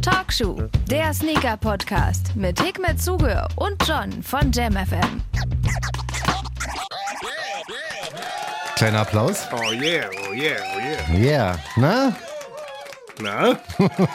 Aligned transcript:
Talkshow, 0.00 0.62
der 0.90 1.12
Sneaker-Podcast 1.12 2.34
mit 2.34 2.60
Hikmet 2.62 3.00
Zuge 3.00 3.46
und 3.56 3.76
John 3.86 4.22
von 4.22 4.50
JamFM. 4.52 5.20
Kleiner 8.76 9.00
Applaus. 9.00 9.46
Oh 9.52 9.72
yeah, 9.72 10.08
oh 10.28 10.32
yeah, 10.32 10.56
oh 10.74 10.78
yeah. 10.78 11.20
Yeah. 11.20 11.58
Na? 11.76 12.12
Na, 13.20 13.58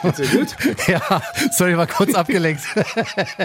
geht's 0.02 0.16
dir 0.16 0.38
gut? 0.38 0.48
Ja, 0.88 1.22
sorry, 1.52 1.76
war 1.76 1.86
kurz 1.86 2.14
abgelenkt. 2.14 2.62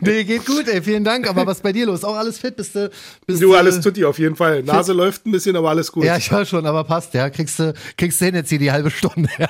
nee, 0.00 0.24
geht 0.24 0.46
gut, 0.46 0.68
ey, 0.68 0.82
vielen 0.82 1.04
Dank. 1.04 1.28
Aber 1.28 1.46
was 1.46 1.58
ist 1.58 1.62
bei 1.62 1.72
dir 1.72 1.86
los? 1.86 2.04
Auch 2.04 2.16
alles 2.16 2.38
fit? 2.38 2.56
Bist 2.56 2.74
du, 2.74 2.90
bist 3.26 3.42
Du, 3.42 3.54
alles 3.54 3.80
tut 3.80 3.96
dir 3.96 4.08
auf 4.08 4.18
jeden 4.18 4.36
Fall. 4.36 4.62
Nase 4.62 4.92
läuft 4.92 5.26
ein 5.26 5.32
bisschen, 5.32 5.56
aber 5.56 5.70
alles 5.70 5.92
gut. 5.92 6.04
Ja, 6.04 6.16
ich 6.16 6.30
höre 6.30 6.44
schon, 6.44 6.66
aber 6.66 6.84
passt, 6.84 7.14
ja. 7.14 7.30
Kriegst 7.30 7.58
du, 7.58 7.74
kriegst 7.96 8.20
du 8.20 8.24
hin 8.26 8.34
jetzt 8.34 8.48
hier 8.50 8.58
die 8.58 8.72
halbe 8.72 8.90
Stunde. 8.90 9.28
Ja. 9.38 9.48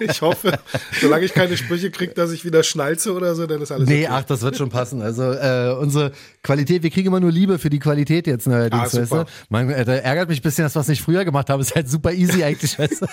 Ich 0.00 0.20
hoffe, 0.22 0.58
solange 1.00 1.24
ich 1.24 1.34
keine 1.34 1.56
Sprüche 1.56 1.90
kriege, 1.90 2.14
dass 2.14 2.30
ich 2.32 2.44
wieder 2.44 2.62
schnalze 2.62 3.12
oder 3.12 3.34
so, 3.34 3.46
dann 3.46 3.60
ist 3.62 3.72
alles 3.72 3.88
Nee, 3.88 4.04
okay. 4.04 4.12
ach, 4.12 4.24
das 4.24 4.42
wird 4.42 4.56
schon 4.56 4.70
passen. 4.70 5.02
Also 5.02 5.22
äh, 5.32 5.74
unsere 5.78 6.12
Qualität, 6.46 6.82
wir 6.84 6.90
kriegen 6.90 7.08
immer 7.08 7.18
nur 7.20 7.32
Liebe 7.32 7.58
für 7.58 7.70
die 7.70 7.78
Qualität 7.80 8.26
jetzt 8.28 8.46
neuerdings, 8.46 8.94
Ah, 8.94 9.00
weißt 9.02 9.12
du? 9.12 9.24
Man, 9.48 9.68
äh, 9.70 9.84
da 9.84 9.94
ärgert 9.94 10.28
mich 10.28 10.38
ein 10.38 10.42
bisschen, 10.42 10.64
dass 10.64 10.76
wir 10.76 10.80
es 10.80 10.88
nicht 10.88 11.02
früher 11.02 11.24
gemacht 11.24 11.50
haben. 11.50 11.60
Ist 11.60 11.74
halt 11.74 11.90
super 11.90 12.12
easy 12.12 12.44
eigentlich, 12.44 12.78
weißt 12.78 13.02
du? 13.02 13.06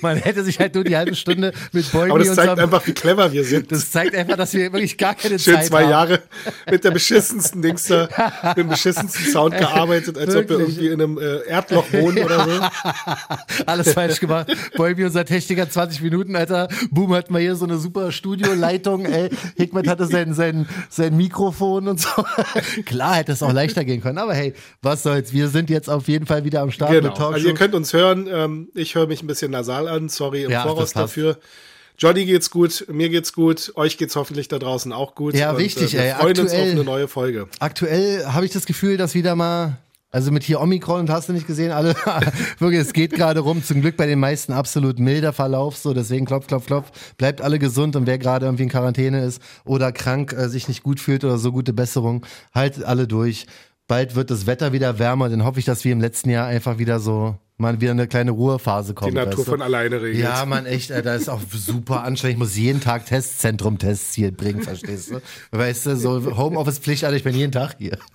Man 0.00 0.16
hätte 0.16 0.42
sich 0.42 0.58
halt 0.58 0.74
nur 0.74 0.84
die 0.84 0.96
halbe 0.96 1.14
Stunde 1.14 1.52
mit 1.72 1.92
Beugi 1.92 2.10
Aber 2.10 2.18
das 2.18 2.28
und 2.30 2.34
zeigt 2.36 2.56
so- 2.56 2.62
einfach, 2.62 2.86
wie 2.86 2.92
clever 2.92 3.30
wir 3.32 3.44
sind. 3.44 3.70
Das 3.70 3.90
zeigt 3.90 4.14
einfach, 4.14 4.36
dass 4.36 4.54
wir 4.54 4.72
wirklich 4.72 4.96
gar 4.96 5.14
keine 5.14 5.38
Schön 5.38 5.54
Zeit 5.56 5.66
zwei 5.66 5.82
haben. 5.82 5.90
Jahre 5.90 6.22
mit 6.70 6.82
der 6.82 6.90
beschissensten 6.92 7.60
Dings 7.62 7.84
da, 7.88 8.08
mit 8.48 8.56
dem 8.56 8.68
beschissensten 8.68 9.26
Sound 9.26 9.56
gearbeitet, 9.58 10.16
als 10.16 10.34
ob 10.34 10.48
wir 10.48 10.58
Wirklich. 10.58 10.78
irgendwie 10.78 10.88
in 10.88 11.02
einem 11.02 11.18
äh, 11.18 11.46
Erdloch 11.48 11.92
wohnen 11.92 12.24
oder 12.24 12.44
so. 12.44 12.60
Alles 13.66 13.92
falsch 13.92 14.20
gemacht. 14.20 14.50
Beugi, 14.76 15.04
unser 15.04 15.24
Techniker, 15.24 15.68
20 15.68 16.00
Minuten, 16.02 16.36
Alter. 16.36 16.68
Boom, 16.90 17.14
hat 17.14 17.30
mal 17.30 17.40
hier 17.40 17.54
so 17.56 17.64
eine 17.66 17.76
super 17.76 18.12
Studioleitung, 18.12 19.04
ey. 19.06 19.28
Hickmet 19.56 19.86
hatte 19.88 20.06
sein, 20.06 20.32
sein, 20.34 20.66
sein 20.88 21.16
Mikrofon 21.16 21.88
und 21.88 22.00
so. 22.00 22.08
Klar 22.86 23.16
hätte 23.16 23.32
es 23.32 23.42
auch 23.42 23.52
leichter 23.52 23.84
gehen 23.84 24.00
können, 24.00 24.18
aber 24.18 24.34
hey, 24.34 24.54
was 24.82 25.02
soll's. 25.02 25.32
Wir 25.32 25.48
sind 25.48 25.70
jetzt 25.70 25.88
auf 25.90 26.08
jeden 26.08 26.26
Fall 26.26 26.44
wieder 26.44 26.60
am 26.62 26.70
Start 26.70 26.90
Genau. 26.92 27.08
mit 27.08 27.16
Talkshow. 27.16 27.34
Also 27.34 27.48
ihr 27.48 27.54
könnt 27.54 27.74
uns 27.74 27.92
hören. 27.92 28.28
Ähm, 28.30 28.68
ich 28.74 28.94
höre 28.94 29.06
mich 29.06 29.22
ein 29.22 29.26
bisschen 29.26 29.50
nasal 29.50 29.88
an. 29.88 30.08
Sorry 30.08 30.44
im 30.44 30.50
Ja, 30.50 30.62
Voraus 30.62 30.92
dafür. 30.92 31.38
Johnny 31.96 32.24
geht's 32.24 32.50
gut, 32.50 32.86
mir 32.90 33.08
geht's 33.08 33.32
gut, 33.32 33.72
euch 33.76 33.96
geht's 33.98 34.16
hoffentlich 34.16 34.48
da 34.48 34.58
draußen 34.58 34.92
auch 34.92 35.14
gut. 35.14 35.34
Ja, 35.34 35.52
Und, 35.52 35.58
wichtig, 35.58 35.94
äh, 35.94 35.98
wir 35.98 36.04
ey. 36.06 36.14
freuen 36.14 36.38
uns 36.40 36.50
auf 36.50 36.56
Aktuell- 36.58 36.70
eine 36.72 36.84
neue 36.84 37.06
Folge. 37.08 37.48
Aktuell 37.60 38.26
habe 38.26 38.44
ich 38.46 38.52
das 38.52 38.66
Gefühl, 38.66 38.96
dass 38.96 39.14
wieder 39.14 39.36
mal, 39.36 39.76
also 40.14 40.30
mit 40.30 40.44
hier 40.44 40.60
Omikron 40.60 41.00
und 41.00 41.10
hast 41.10 41.28
du 41.28 41.32
nicht 41.32 41.48
gesehen, 41.48 41.72
alle, 41.72 41.96
wirklich, 42.60 42.80
es 42.80 42.92
geht 42.92 43.14
gerade 43.14 43.40
rum. 43.40 43.64
Zum 43.64 43.80
Glück 43.80 43.96
bei 43.96 44.06
den 44.06 44.20
meisten 44.20 44.52
absolut 44.52 45.00
milder 45.00 45.32
Verlauf, 45.32 45.76
so 45.76 45.92
deswegen 45.92 46.24
klopf, 46.24 46.46
klopf, 46.46 46.66
klopf. 46.66 46.92
Bleibt 47.16 47.42
alle 47.42 47.58
gesund 47.58 47.96
und 47.96 48.06
wer 48.06 48.16
gerade 48.16 48.46
irgendwie 48.46 48.62
in 48.62 48.68
Quarantäne 48.68 49.24
ist 49.24 49.42
oder 49.64 49.90
krank, 49.90 50.32
äh, 50.32 50.48
sich 50.48 50.68
nicht 50.68 50.84
gut 50.84 51.00
fühlt 51.00 51.24
oder 51.24 51.36
so 51.36 51.50
gute 51.50 51.72
Besserung, 51.72 52.24
haltet 52.54 52.84
alle 52.84 53.08
durch. 53.08 53.46
Bald 53.86 54.14
wird 54.14 54.30
das 54.30 54.46
Wetter 54.46 54.72
wieder 54.72 54.98
wärmer, 54.98 55.28
dann 55.28 55.44
hoffe 55.44 55.58
ich, 55.58 55.64
dass 55.64 55.84
wir 55.84 55.92
im 55.92 56.00
letzten 56.00 56.30
Jahr 56.30 56.46
einfach 56.46 56.78
wieder 56.78 57.00
so 57.00 57.38
mal 57.56 57.80
wieder 57.80 57.92
eine 57.92 58.08
kleine 58.08 58.32
Ruhephase 58.32 58.94
kommt. 58.94 59.12
Die 59.12 59.14
Natur 59.14 59.38
weißt 59.38 59.46
du? 59.46 59.50
von 59.52 59.62
alleine 59.62 60.02
regelt. 60.02 60.22
Ja, 60.22 60.44
man, 60.44 60.66
echt, 60.66 60.90
Alter, 60.90 61.14
ist 61.14 61.28
auch 61.28 61.40
super 61.52 62.02
anstrengend. 62.02 62.34
Ich 62.34 62.38
muss 62.38 62.56
jeden 62.56 62.80
Tag 62.80 63.06
Testzentrum-Tests 63.06 64.14
hier 64.14 64.32
bringen, 64.32 64.62
verstehst 64.62 65.10
du? 65.10 65.20
Weißt 65.52 65.86
du, 65.86 65.96
so 65.96 66.36
Homeoffice-Pflicht, 66.36 67.04
Alter, 67.04 67.16
ich 67.16 67.22
bin 67.22 67.34
jeden 67.34 67.52
Tag 67.52 67.76
hier. 67.78 67.98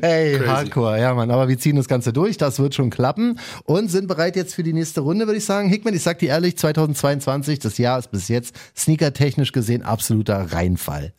Hey, 0.00 0.38
Hardcore, 0.38 1.00
ja, 1.00 1.14
Mann. 1.14 1.30
Aber 1.30 1.48
wir 1.48 1.58
ziehen 1.58 1.76
das 1.76 1.88
Ganze 1.88 2.12
durch, 2.12 2.36
das 2.36 2.58
wird 2.58 2.74
schon 2.74 2.90
klappen 2.90 3.38
und 3.64 3.90
sind 3.90 4.06
bereit 4.06 4.36
jetzt 4.36 4.54
für 4.54 4.62
die 4.62 4.72
nächste 4.72 5.00
Runde, 5.00 5.26
würde 5.26 5.38
ich 5.38 5.44
sagen. 5.44 5.68
Hickman, 5.68 5.94
ich 5.94 6.02
sag 6.02 6.18
dir 6.18 6.28
ehrlich, 6.28 6.56
2022, 6.58 7.58
das 7.58 7.78
Jahr 7.78 7.98
ist 7.98 8.10
bis 8.10 8.28
jetzt 8.28 8.54
sneakertechnisch 8.76 9.50
gesehen 9.50 9.82
absoluter 9.82 10.52
Reinfall. 10.52 11.14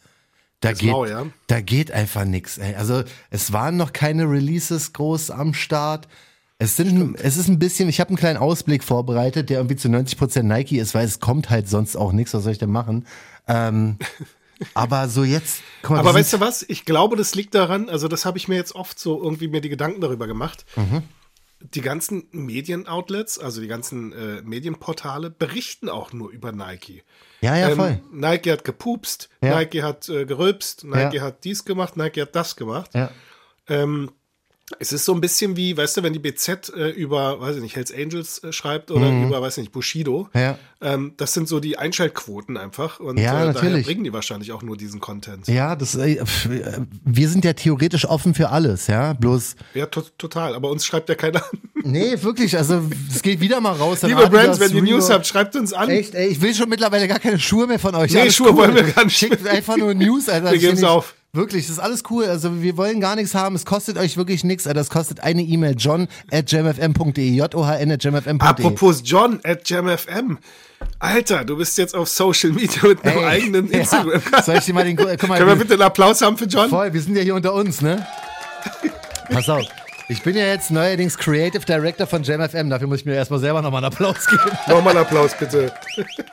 Da 0.64 0.72
geht, 0.72 0.92
mau, 0.92 1.06
ja? 1.06 1.26
da 1.48 1.60
geht 1.62 1.92
einfach. 1.92 2.26
Ey. 2.26 2.76
Also 2.76 3.04
es 3.30 3.52
waren 3.52 3.76
noch 3.76 3.92
keine 3.92 4.30
Releases 4.30 4.94
groß 4.94 5.30
am 5.32 5.54
Start. 5.54 6.08
Es, 6.58 6.78
sind, 6.78 7.20
es 7.20 7.36
ist 7.36 7.50
ein 7.50 7.60
bisschen, 7.60 7.90
ich 7.90 8.00
habe 8.00 8.10
einen 8.10 8.18
kleinen 8.18 8.38
Ausblick 8.38 8.84
vorbereitet, 8.84 9.50
der 9.50 9.58
irgendwie 9.58 9.76
zu 9.76 9.90
90% 9.90 10.44
Nike 10.44 10.78
ist, 10.78 10.96
weil 10.96 11.06
es 11.06 11.20
kommt 11.20 11.50
halt 11.50 11.68
sonst 11.68 11.98
auch 11.98 12.14
nichts, 12.14 12.34
was 12.34 12.44
soll 12.44 12.54
ich 12.54 12.60
denn 12.60 12.72
machen? 12.72 13.06
Ähm, 13.48 13.98
aber 14.74 15.10
so 15.10 15.26
jetzt, 15.26 15.62
mal, 15.86 16.00
Aber 16.00 16.14
weißt 16.14 16.32
du 16.32 16.40
was? 16.40 16.64
Ich 16.70 16.86
glaube, 16.86 17.18
das 17.18 17.36
liegt 17.36 17.56
daran, 17.56 17.90
also 17.90 18.08
das 18.08 18.26
habe 18.26 18.38
ich 18.38 18.48
mir 18.48 18.56
jetzt 18.56 18.74
oft 18.74 18.98
so 18.98 19.22
irgendwie 19.22 19.50
mir 19.50 19.60
die 19.60 19.70
Gedanken 19.70 20.00
darüber 20.00 20.28
gemacht. 20.28 20.66
Mhm. 20.78 21.04
Die 21.74 21.82
ganzen 21.82 22.28
Medienoutlets, 22.32 23.40
also 23.40 23.62
die 23.62 23.68
ganzen 23.68 24.12
äh, 24.14 24.42
Medienportale, 24.42 25.30
berichten 25.30 25.88
auch 25.90 26.12
nur 26.14 26.30
über 26.32 26.52
Nike. 26.52 27.04
ja, 27.42 27.56
ja, 27.56 27.70
voll. 27.76 28.00
Ähm, 28.12 28.20
Nike 28.20 28.52
hat 28.52 28.64
gepupst, 28.64 29.30
Ja. 29.42 29.58
Nike 29.58 29.82
hat 29.82 30.10
äh, 30.10 30.26
gerülpst, 30.26 30.84
Nike 30.84 31.16
Ja. 31.18 31.22
hat 31.24 31.44
dies 31.44 31.64
gemacht, 31.66 31.96
Nike 31.98 32.22
hat 32.22 32.36
das 32.36 32.56
gemacht. 32.56 32.92
Ja. 32.94 33.12
Ähm, 33.68 34.12
es 34.80 34.94
ist 34.94 35.04
so 35.04 35.14
ein 35.14 35.20
bisschen 35.20 35.58
wie, 35.58 35.76
weißt 35.76 35.98
du, 35.98 36.04
wenn 36.04 36.14
die 36.14 36.20
BZ 36.20 36.72
äh, 36.76 36.90
über, 36.90 37.42
weiß 37.42 37.58
ich 37.58 37.62
nicht, 37.62 37.76
Hells 37.76 37.94
Angels 37.94 38.42
äh, 38.44 38.54
schreibt 38.54 38.92
oder 38.92 39.10
über, 39.10 39.42
weiß 39.42 39.58
ich 39.58 39.64
nicht, 39.64 39.72
Bushido. 39.74 40.30
Mhm. 40.34 40.40
Ja. 40.40 40.58
Ähm, 40.82 41.14
das 41.18 41.34
sind 41.34 41.50
so 41.50 41.60
die 41.60 41.78
Einschaltquoten 41.78 42.56
einfach. 42.56 43.00
Und 43.02 43.20
Ja, 43.20 43.50
äh, 43.50 43.54
daher 43.54 43.78
bringen 43.84 44.06
die 44.06 44.14
wahrscheinlich 44.14 44.54
auch 44.54 44.62
nur 44.62 44.78
diesen 44.78 45.02
Content. 45.02 45.48
Ja, 45.50 45.76
das, 45.76 45.96
äh, 45.96 46.14
äh, 46.14 46.24
wir 47.04 47.30
sind 47.30 47.44
ja 47.44 47.54
theoretisch 47.54 48.06
offen 48.06 48.34
für 48.34 48.50
alles, 48.50 48.88
ja. 48.88 49.14
Bloß, 49.14 49.56
Ja, 49.74 49.86
to 49.88 50.02
total. 50.18 50.56
Aber 50.56 50.70
uns 50.70 50.86
schreibt 50.86 51.10
ja 51.10 51.16
keiner 51.16 51.44
an. 51.44 51.60
nee, 51.84 52.16
wirklich, 52.22 52.56
also 52.58 52.84
es 53.14 53.22
geht 53.22 53.42
wieder 53.42 53.60
mal 53.60 53.74
raus. 53.74 54.02
Liebe 54.04 54.30
Brands, 54.30 54.60
wenn 54.62 54.74
ihr. 54.76 54.82
News 54.82 55.10
habt, 55.10 55.28
schreibt 55.28 55.56
uns 55.58 55.74
an. 55.74 55.90
Echt, 55.90 56.16
ey, 56.16 56.28
ich 56.30 56.42
will 56.42 56.56
schon 56.56 56.70
mittlerweile 56.70 57.08
gar 57.10 57.20
keine 57.20 57.38
Schuhe 57.40 57.68
mehr 57.68 57.80
von 57.80 57.96
euch. 57.96 58.14
Nee, 58.14 58.22
Alles 58.22 58.36
Schuhe 58.36 58.56
wollen 58.56 58.74
wir 58.76 58.84
gar 58.84 59.04
nicht 59.04 59.18
Schickt 59.18 59.46
einfach 59.46 59.76
nur 59.76 59.94
News, 59.94 60.30
Alter. 60.30 60.54
Wir 60.54 60.60
find 60.62 60.80
ich- 60.80 60.86
auf. 60.86 61.16
Wirklich, 61.36 61.66
das 61.66 61.78
ist 61.78 61.80
alles 61.80 62.04
cool. 62.12 62.26
Also 62.26 62.62
wir 62.62 62.78
wollen 62.78 63.02
gar 63.02 63.16
nichts 63.16 63.34
haben. 63.34 63.56
Es 63.56 63.66
kostet 63.66 63.98
euch 63.98 64.18
wirklich 64.18 64.44
nichts. 64.44 64.68
Es 64.68 64.90
kostet 64.92 65.22
eine 65.22 65.42
E-Mail. 65.42 65.74
John 65.76 66.08
at 66.32 66.52
jamfm.de. 66.52 67.28
J-O-H-N 67.28 67.92
at 67.92 68.04
jamfm.de. 68.04 68.38
Apropos 68.38 69.02
John 69.04 69.40
at 69.44 69.68
JamFM. 69.68 70.38
Alter, 71.00 71.44
du 71.44 71.58
bist 71.58 71.76
jetzt 71.80 71.96
auf 71.96 72.08
Social 72.08 72.52
Media 72.52 72.88
mit 72.88 73.04
einem 73.04 73.18
Ey, 73.18 73.26
eigenen 73.26 73.72
ja. 73.72 73.80
Instagram. 73.80 74.22
Soll 74.46 74.58
ich 74.58 74.66
dir 74.66 74.74
mal 74.76 74.84
den, 74.84 74.96
guck 74.96 75.28
mal, 75.28 75.40
Können 75.40 75.50
wir 75.50 75.56
bitte 75.56 75.74
einen 75.74 75.82
Applaus 75.82 76.22
haben 76.22 76.38
für 76.38 76.46
John? 76.46 76.70
Voll, 76.70 76.94
wir 76.94 77.02
sind 77.02 77.16
ja 77.16 77.24
hier 77.24 77.34
unter 77.34 77.56
uns, 77.56 77.82
ne? 77.82 78.06
Pass 79.32 79.50
auf. 79.50 79.64
Ich 80.10 80.22
bin 80.22 80.36
ja 80.38 80.46
jetzt 80.46 80.70
neuerdings 80.70 81.18
Creative 81.18 81.66
Director 81.66 82.06
von 82.06 82.22
JamFM. 82.22 82.70
Dafür 82.70 82.88
muss 82.88 83.00
ich 83.00 83.06
mir 83.06 83.16
erstmal 83.16 83.40
selber 83.40 83.64
nochmal 83.64 83.84
einen 83.84 83.92
Applaus 83.92 84.28
geben. 84.28 84.52
Nochmal 84.68 84.96
einen 84.96 85.04
Applaus, 85.04 85.32
bitte. 85.40 85.74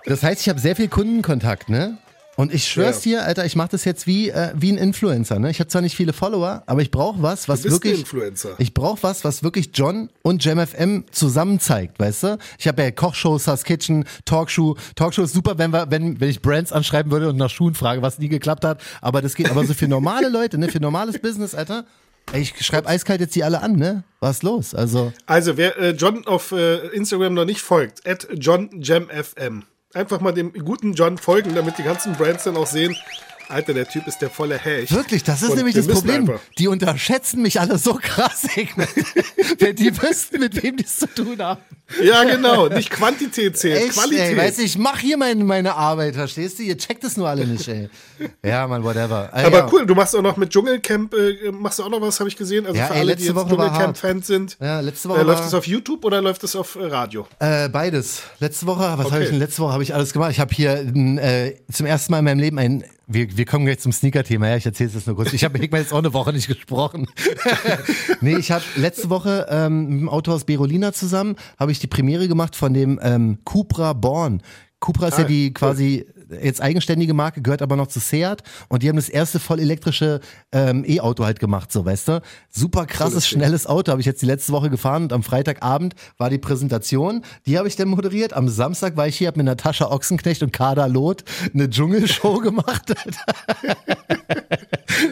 Das 0.04 0.22
heißt, 0.22 0.42
ich 0.42 0.50
habe 0.50 0.60
sehr 0.60 0.76
viel 0.76 0.88
Kundenkontakt, 0.88 1.70
ne? 1.70 1.96
Und 2.40 2.54
ich 2.54 2.66
schwör's 2.66 3.00
dir, 3.00 3.22
Alter, 3.24 3.44
ich 3.44 3.54
mache 3.54 3.68
das 3.72 3.84
jetzt 3.84 4.06
wie, 4.06 4.30
äh, 4.30 4.52
wie 4.56 4.72
ein 4.72 4.78
Influencer, 4.78 5.38
ne? 5.38 5.50
Ich 5.50 5.60
habe 5.60 5.68
zwar 5.68 5.82
nicht 5.82 5.94
viele 5.94 6.14
Follower, 6.14 6.62
aber 6.64 6.80
ich 6.80 6.90
brauche 6.90 7.22
was, 7.22 7.50
was 7.50 7.64
wirklich. 7.64 8.00
Influencer. 8.00 8.54
Ich 8.56 8.72
brauche 8.72 9.02
was, 9.02 9.24
was 9.24 9.42
wirklich 9.42 9.72
John 9.74 10.08
und 10.22 10.42
JamFM 10.42 11.04
zusammen 11.10 11.60
zeigt, 11.60 11.98
weißt 11.98 12.22
du? 12.22 12.38
Ich 12.58 12.66
habe 12.66 12.80
ja 12.80 12.92
Kochshow, 12.92 13.36
Sus 13.36 13.62
Kitchen, 13.64 14.06
Talkshow. 14.24 14.78
Talkshow 14.94 15.24
ist 15.24 15.34
super, 15.34 15.58
wenn, 15.58 15.70
wir, 15.70 15.90
wenn, 15.90 16.18
wenn 16.18 16.30
ich 16.30 16.40
Brands 16.40 16.72
anschreiben 16.72 17.12
würde 17.12 17.28
und 17.28 17.36
nach 17.36 17.50
Schuhen 17.50 17.74
frage, 17.74 18.00
was 18.00 18.18
nie 18.18 18.30
geklappt 18.30 18.64
hat. 18.64 18.80
Aber 19.02 19.20
das 19.20 19.34
geht 19.34 19.50
aber 19.50 19.66
so 19.66 19.74
für 19.74 19.86
normale 19.86 20.28
Leute, 20.30 20.56
ne? 20.56 20.68
Für 20.68 20.80
normales 20.80 21.18
Business, 21.18 21.54
Alter. 21.54 21.84
Ey, 22.32 22.40
ich 22.40 22.64
schreibe 22.64 22.88
eiskalt 22.88 23.20
jetzt 23.20 23.34
die 23.34 23.44
alle 23.44 23.60
an, 23.60 23.76
ne? 23.76 24.04
Was 24.20 24.36
ist 24.36 24.42
los? 24.44 24.74
Also, 24.74 25.12
Also, 25.26 25.58
wer 25.58 25.76
äh, 25.78 25.90
John 25.90 26.26
auf 26.26 26.52
äh, 26.52 26.86
Instagram 26.88 27.34
noch 27.34 27.44
nicht 27.44 27.60
folgt, 27.60 28.08
at 28.08 28.28
JohnJamFM. 28.32 29.64
Einfach 29.92 30.20
mal 30.20 30.32
dem 30.32 30.52
guten 30.52 30.92
John 30.92 31.18
folgen, 31.18 31.54
damit 31.54 31.78
die 31.78 31.82
ganzen 31.82 32.12
Brands 32.12 32.44
dann 32.44 32.56
auch 32.56 32.66
sehen, 32.66 32.96
Alter, 33.50 33.74
der 33.74 33.88
Typ 33.88 34.06
ist 34.06 34.18
der 34.18 34.30
volle 34.30 34.56
Hecht. 34.58 34.92
Wirklich, 34.94 35.22
das 35.24 35.42
ist 35.42 35.50
Und 35.50 35.56
nämlich 35.56 35.74
das 35.74 35.86
Problem. 35.86 36.22
einfach. 36.22 36.40
Die 36.58 36.68
unterschätzen 36.68 37.42
mich 37.42 37.60
alle 37.60 37.78
so 37.78 37.94
krass. 38.00 38.46
Wenn 39.58 39.76
die 39.76 39.96
wüssten, 40.02 40.40
mit 40.40 40.62
wem 40.62 40.76
die 40.76 40.84
es 40.84 40.96
zu 40.96 41.06
tun 41.06 41.40
haben. 41.42 41.60
Ja, 42.02 42.22
genau. 42.24 42.68
Nicht 42.68 42.90
Quantität 42.90 43.58
zählt, 43.58 43.82
Echt, 43.82 43.92
Qualität. 43.94 44.20
ey, 44.20 44.36
weißt 44.36 44.58
du, 44.58 44.62
ich 44.62 44.78
mach 44.78 44.98
hier 45.00 45.16
meine, 45.16 45.42
meine 45.44 45.74
Arbeit, 45.74 46.14
verstehst 46.14 46.58
du? 46.58 46.62
Ihr 46.62 46.78
checkt 46.78 47.02
es 47.04 47.16
nur 47.16 47.28
alle 47.28 47.46
nicht, 47.46 47.66
ey. 47.66 47.88
Ja, 48.44 48.66
man, 48.68 48.84
whatever. 48.84 49.28
Ah, 49.32 49.46
Aber 49.46 49.58
ja. 49.58 49.68
cool, 49.72 49.86
du 49.86 49.94
machst 49.94 50.14
auch 50.14 50.22
noch 50.22 50.36
mit 50.36 50.50
Dschungelcamp, 50.50 51.12
äh, 51.14 51.50
machst 51.50 51.80
du 51.80 51.82
auch 51.84 51.90
noch 51.90 52.00
was, 52.00 52.20
habe 52.20 52.28
ich 52.28 52.36
gesehen. 52.36 52.64
Also 52.66 52.78
Ja, 52.78 52.86
für 52.86 52.94
ey, 52.94 53.00
alle, 53.00 53.16
die 53.16 53.24
letzte 53.24 53.40
jetzt 53.40 53.48
Dschungelcamp-Fans 53.50 54.26
sind. 54.26 54.56
Ja, 54.60 54.80
letzte 54.80 55.08
Woche 55.08 55.20
äh, 55.20 55.24
läuft 55.24 55.44
es 55.44 55.54
auf 55.54 55.66
YouTube 55.66 56.04
oder 56.04 56.22
läuft 56.22 56.44
es 56.44 56.54
auf 56.54 56.76
äh, 56.76 56.84
Radio? 56.86 57.26
Äh, 57.40 57.68
beides. 57.68 58.22
Letzte 58.38 58.66
Woche, 58.66 58.80
was 58.96 59.06
Okay. 59.06 59.14
habe 59.14 59.24
ich 59.24 59.30
denn? 59.30 59.38
Letzte 59.40 59.62
Woche 59.62 59.72
habe 59.72 59.82
ich 59.82 59.92
alles 59.94 60.12
gemacht. 60.12 60.30
Ich 60.30 60.38
habe 60.40 60.54
hier 60.54 60.72
äh, 60.94 61.56
zum 61.72 61.86
ersten 61.86 62.12
Mal 62.12 62.20
in 62.20 62.24
meinem 62.24 62.38
Leben 62.38 62.58
ein. 62.58 62.84
Wir, 63.12 63.36
wir 63.36 63.44
kommen 63.44 63.64
gleich 63.64 63.80
zum 63.80 63.90
Sneaker-Thema. 63.90 64.48
Ja, 64.48 64.56
ich 64.56 64.66
erzähle 64.66 64.88
es 64.88 64.94
jetzt 64.94 65.06
nur 65.08 65.16
kurz. 65.16 65.32
Ich 65.32 65.42
habe 65.42 65.54
mit 65.54 65.62
Hickman 65.62 65.80
jetzt 65.80 65.92
auch 65.92 65.98
eine 65.98 66.12
Woche 66.12 66.32
nicht 66.32 66.46
gesprochen. 66.46 67.08
nee, 68.20 68.36
ich 68.36 68.52
habe 68.52 68.62
letzte 68.76 69.10
Woche 69.10 69.46
ähm, 69.50 69.88
mit 69.88 70.00
dem 70.02 70.08
Autohaus 70.08 70.44
Berolina 70.44 70.92
zusammen 70.92 71.34
habe 71.58 71.72
ich 71.72 71.80
die 71.80 71.88
Premiere 71.88 72.28
gemacht 72.28 72.54
von 72.54 72.72
dem 72.72 73.00
ähm, 73.02 73.38
Cupra 73.44 73.94
Born. 73.94 74.42
Cupra 74.78 75.08
ist 75.08 75.18
ja 75.18 75.24
Ah, 75.24 75.26
die 75.26 75.52
quasi 75.52 76.06
jetzt 76.42 76.60
eigenständige 76.60 77.14
Marke, 77.14 77.42
gehört 77.42 77.62
aber 77.62 77.76
noch 77.76 77.86
zu 77.88 78.00
Seat 78.00 78.42
und 78.68 78.82
die 78.82 78.88
haben 78.88 78.96
das 78.96 79.08
erste 79.08 79.40
voll 79.40 79.60
elektrische 79.60 80.20
ähm, 80.52 80.84
E-Auto 80.86 81.24
halt 81.24 81.40
gemacht, 81.40 81.72
so 81.72 81.84
weißt 81.84 82.08
du. 82.08 82.22
Super 82.48 82.86
krasses, 82.86 83.26
schnelles 83.28 83.66
Auto, 83.66 83.90
habe 83.90 84.00
ich 84.00 84.06
jetzt 84.06 84.22
die 84.22 84.26
letzte 84.26 84.52
Woche 84.52 84.70
gefahren 84.70 85.04
und 85.04 85.12
am 85.12 85.22
Freitagabend 85.22 85.94
war 86.18 86.30
die 86.30 86.38
Präsentation, 86.38 87.22
die 87.46 87.58
habe 87.58 87.68
ich 87.68 87.76
dann 87.76 87.88
moderiert. 87.88 88.32
Am 88.32 88.48
Samstag 88.48 88.96
war 88.96 89.06
ich 89.08 89.16
hier, 89.16 89.28
habe 89.28 89.38
mit 89.38 89.46
Natascha 89.46 89.86
Ochsenknecht 89.90 90.42
und 90.42 90.52
Kader 90.52 90.88
Loth 90.88 91.24
eine 91.54 91.68
Dschungelshow 91.68 92.38
gemacht. 92.40 92.92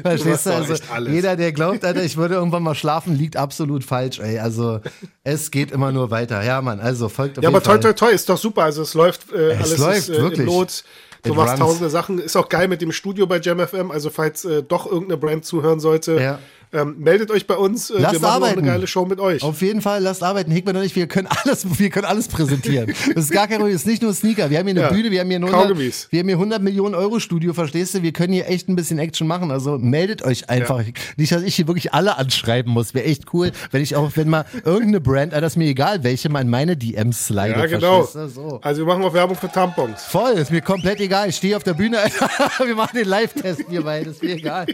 Verstehst 0.02 0.46
du? 0.46 0.50
Also 0.54 0.74
jeder, 1.08 1.36
der 1.36 1.52
glaubt, 1.52 1.84
Alter, 1.84 2.02
ich 2.02 2.16
würde 2.16 2.34
irgendwann 2.34 2.62
mal 2.62 2.74
schlafen, 2.74 3.16
liegt 3.16 3.36
absolut 3.36 3.84
falsch, 3.84 4.18
ey. 4.18 4.38
Also 4.38 4.80
es 5.24 5.50
geht 5.50 5.70
immer 5.70 5.92
nur 5.92 6.10
weiter. 6.10 6.42
Ja, 6.44 6.60
Mann, 6.62 6.80
also 6.80 7.08
folgt 7.08 7.38
auf 7.38 7.42
Ja, 7.42 7.48
aber 7.50 7.60
Fall. 7.60 7.80
toi, 7.80 7.92
toi, 7.92 8.10
ist 8.10 8.28
doch 8.28 8.38
super. 8.38 8.64
Also 8.64 8.82
es 8.82 8.94
läuft, 8.94 9.32
äh, 9.32 9.52
Es 9.52 9.58
alles 9.60 9.78
läuft, 9.78 9.98
ist 9.98 10.08
äh, 10.10 10.20
wirklich. 10.22 10.40
im 10.40 10.46
Lot. 10.46 10.84
Du 11.22 11.30
It 11.30 11.36
machst 11.36 11.52
runs. 11.54 11.60
tausende 11.60 11.90
Sachen. 11.90 12.18
Ist 12.18 12.36
auch 12.36 12.48
geil 12.48 12.68
mit 12.68 12.80
dem 12.80 12.92
Studio 12.92 13.26
bei 13.26 13.38
JamFM. 13.40 13.90
Also 13.90 14.10
falls 14.10 14.44
äh, 14.44 14.62
doch 14.62 14.86
irgendeine 14.86 15.16
Brand 15.16 15.44
zuhören 15.44 15.80
sollte, 15.80 16.20
Ja. 16.20 16.38
Ähm, 16.72 16.96
meldet 16.98 17.30
euch 17.30 17.46
bei 17.46 17.56
uns. 17.56 17.90
Äh, 17.90 17.98
Lasst 18.00 18.14
wir 18.14 18.20
machen 18.20 18.32
arbeiten. 18.34 18.58
eine 18.60 18.66
geile 18.68 18.86
Show 18.86 19.06
mit 19.06 19.20
euch. 19.20 19.42
Auf 19.42 19.60
jeden 19.62 19.80
Fall, 19.82 20.02
lasst 20.02 20.22
arbeiten. 20.22 20.50
Hickman 20.50 20.76
und 20.76 20.82
ich, 20.84 20.94
wir 20.96 21.06
können 21.06 21.28
alles, 21.44 21.66
wir 21.78 21.90
können 21.90 22.06
alles 22.06 22.28
präsentieren. 22.28 22.92
Das 23.14 23.24
ist 23.24 23.30
gar 23.30 23.46
kein 23.46 23.56
Problem. 23.58 23.74
Das 23.74 23.82
ist 23.82 23.86
nicht 23.88 24.02
nur 24.02 24.12
Sneaker. 24.14 24.50
Wir 24.50 24.58
haben 24.58 24.66
hier 24.66 24.72
eine 24.76 24.80
Ja. 24.82 24.88
Bühne, 24.90 25.10
wir 25.10 25.20
haben 25.20 25.28
hier 25.28 25.38
ein 25.38 25.44
100, 25.44 25.62
Kaugummis. 25.68 26.08
wir 26.10 26.20
haben 26.20 26.28
hier 26.28 26.36
100 26.36 26.62
Millionen 26.62 26.94
Euro 26.94 27.18
Studio, 27.20 27.52
verstehst 27.54 27.94
du? 27.94 28.02
Wir 28.02 28.12
können 28.12 28.32
hier 28.32 28.48
echt 28.48 28.68
ein 28.68 28.76
bisschen 28.76 28.98
Action 28.98 29.26
machen. 29.26 29.50
Also 29.50 29.78
meldet 29.78 30.22
euch 30.22 30.48
einfach. 30.50 30.82
Nicht, 31.16 31.32
dass 31.32 31.42
ich 31.42 31.54
hier 31.54 31.66
wirklich 31.66 31.92
alle 31.94 32.16
anschreiben 32.18 32.72
muss. 32.72 32.94
Wäre 32.94 33.06
echt 33.06 33.32
cool, 33.32 33.52
wenn 33.70 33.82
ich 33.82 33.96
auch, 33.96 34.10
wenn 34.14 34.28
mal 34.28 34.44
irgendeine 34.64 35.00
Brand, 35.00 35.34
ah, 35.34 35.40
das 35.40 35.52
ist 35.52 35.56
mir 35.56 35.66
egal, 35.68 36.04
welche 36.04 36.28
mal 36.28 36.40
in 36.40 36.50
meine 36.50 36.76
DMs 36.76 37.26
slide. 37.26 37.50
ja, 37.50 37.66
genau. 37.66 38.02
So. 38.04 38.60
Also 38.62 38.82
wir 38.82 38.86
machen 38.86 39.02
auch 39.04 39.14
Werbung 39.14 39.36
für 39.36 39.50
Tampons. 39.50 40.02
Voll, 40.04 40.32
ist 40.32 40.50
mir 40.50 40.60
komplett 40.60 41.00
egal. 41.00 41.28
Ich 41.28 41.36
stehe 41.36 41.56
auf 41.56 41.62
der 41.64 41.74
Bühne, 41.74 41.98
wir 42.64 42.74
machen 42.74 42.96
den 42.96 43.08
Live-Test, 43.08 43.70
wir 43.70 43.82
beide, 43.82 44.10
ist 44.10 44.22
mir 44.22 44.34
egal. 44.36 44.66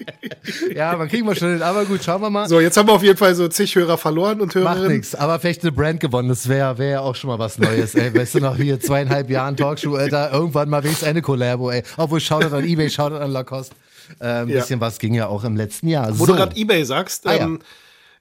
ja, 0.74 0.96
man 0.96 1.08
kriegen 1.16 1.26
wir 1.28 1.34
schon 1.34 1.50
hin. 1.52 1.62
Aber 1.62 1.84
gut, 1.84 2.02
schauen 2.04 2.20
wir 2.20 2.30
mal. 2.30 2.48
So, 2.48 2.60
jetzt 2.60 2.76
haben 2.76 2.88
wir 2.88 2.92
auf 2.92 3.02
jeden 3.02 3.16
Fall 3.16 3.34
so 3.34 3.48
zig 3.48 3.74
Hörer 3.74 3.98
verloren 3.98 4.40
und 4.40 4.54
Macht 4.54 4.76
Hörerinnen. 4.76 4.96
nichts, 4.98 5.14
aber 5.14 5.38
vielleicht 5.40 5.62
eine 5.62 5.72
Brand 5.72 6.00
gewonnen, 6.00 6.28
das 6.28 6.48
wäre 6.48 6.76
wär 6.78 6.88
ja 6.88 7.00
auch 7.00 7.14
schon 7.16 7.28
mal 7.28 7.38
was 7.38 7.58
Neues, 7.58 7.94
ey. 7.94 8.14
Weißt 8.14 8.34
du 8.34 8.40
noch, 8.40 8.56
hier 8.56 8.78
zweieinhalb 8.80 9.30
Jahren 9.30 9.56
Talkshow, 9.56 9.94
Alter, 9.96 10.32
irgendwann 10.32 10.68
mal 10.68 10.82
wenigstens 10.84 11.08
eine 11.08 11.22
Collabo, 11.22 11.70
ey. 11.70 11.82
Obwohl, 11.96 12.20
Shoutout 12.20 12.54
an 12.54 12.64
Ebay, 12.66 12.90
Shoutout 12.90 13.16
an 13.16 13.30
Lacoste. 13.30 13.74
Äh, 14.20 14.24
ein 14.26 14.48
Ja. 14.48 14.60
bisschen 14.60 14.80
was 14.80 14.98
ging 14.98 15.14
ja 15.14 15.26
auch 15.26 15.42
im 15.44 15.56
letzten 15.56 15.88
Jahr. 15.88 16.10
Wo 16.18 16.26
so. 16.26 16.32
du 16.32 16.38
gerade 16.38 16.56
Ebay 16.56 16.84
sagst, 16.84 17.26
Ah, 17.26 17.34
ja. 17.34 17.44
ähm, 17.44 17.58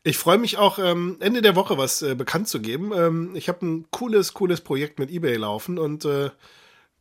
ich 0.03 0.17
freue 0.17 0.37
mich 0.37 0.57
auch 0.57 0.79
ähm, 0.79 1.17
Ende 1.19 1.41
der 1.41 1.55
Woche 1.55 1.77
was 1.77 2.01
äh, 2.01 2.15
bekannt 2.15 2.47
zu 2.47 2.59
geben. 2.59 2.91
Ähm, 2.95 3.31
ich 3.35 3.49
habe 3.49 3.65
ein 3.65 3.85
cooles, 3.91 4.33
cooles 4.33 4.61
Projekt 4.61 4.99
mit 4.99 5.11
Ebay 5.11 5.35
laufen 5.35 5.77
und 5.77 6.05
äh, 6.05 6.29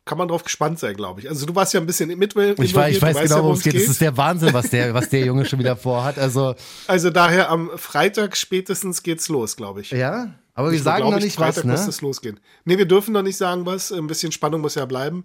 kann 0.05 0.19
man 0.19 0.29
drauf 0.29 0.45
gespannt 0.45 0.79
sein, 0.79 0.95
glaube 0.97 1.21
ich. 1.21 1.29
Also 1.29 1.47
du 1.47 1.55
warst 1.55 1.73
ja 1.73 1.81
ein 1.81 1.87
bisschen 1.87 2.09
mit 2.19 2.35
ich 2.37 2.75
weiß, 2.75 2.97
ich 2.97 3.03
weiß 3.03 3.23
genau, 3.23 3.43
worum 3.43 3.53
es 3.55 3.62
geht. 3.62 3.75
Das 3.75 3.85
ist 3.85 4.01
der 4.01 4.17
Wahnsinn, 4.17 4.53
was 4.53 4.69
der, 4.71 4.93
was 4.93 5.09
der 5.09 5.25
Junge 5.25 5.47
schon 5.47 5.59
wieder 5.59 5.77
vorhat. 5.77 6.19
Also, 6.19 6.55
Also 6.87 7.11
daher 7.11 7.51
am 7.51 7.71
Freitag 7.77 8.37
spätestens 8.37 9.03
geht's 9.03 9.29
los, 9.29 9.56
glaube 9.56 9.81
ich. 9.81 9.91
ja, 9.91 10.35
aber 10.55 10.71
wir 10.71 10.77
Ich 10.77 10.85
sagen 10.85 11.05
noch 11.05 11.17
ich, 11.17 11.25
nicht 11.25 11.37
Freitag 11.37 11.65
was, 11.65 11.71
muss 11.71 11.83
ne? 11.85 11.89
es 11.89 12.01
losgehen. 12.01 12.39
Nee, 12.65 12.79
wir 12.79 12.87
dürfen 12.87 13.12
noch 13.12 13.23
nicht 13.23 13.37
sagen 13.37 13.67
was. 13.67 13.91
Ein 13.93 14.06
bisschen 14.06 14.31
Spannung 14.31 14.61
muss 14.61 14.75
ja 14.77 14.85
bleiben. 14.85 15.25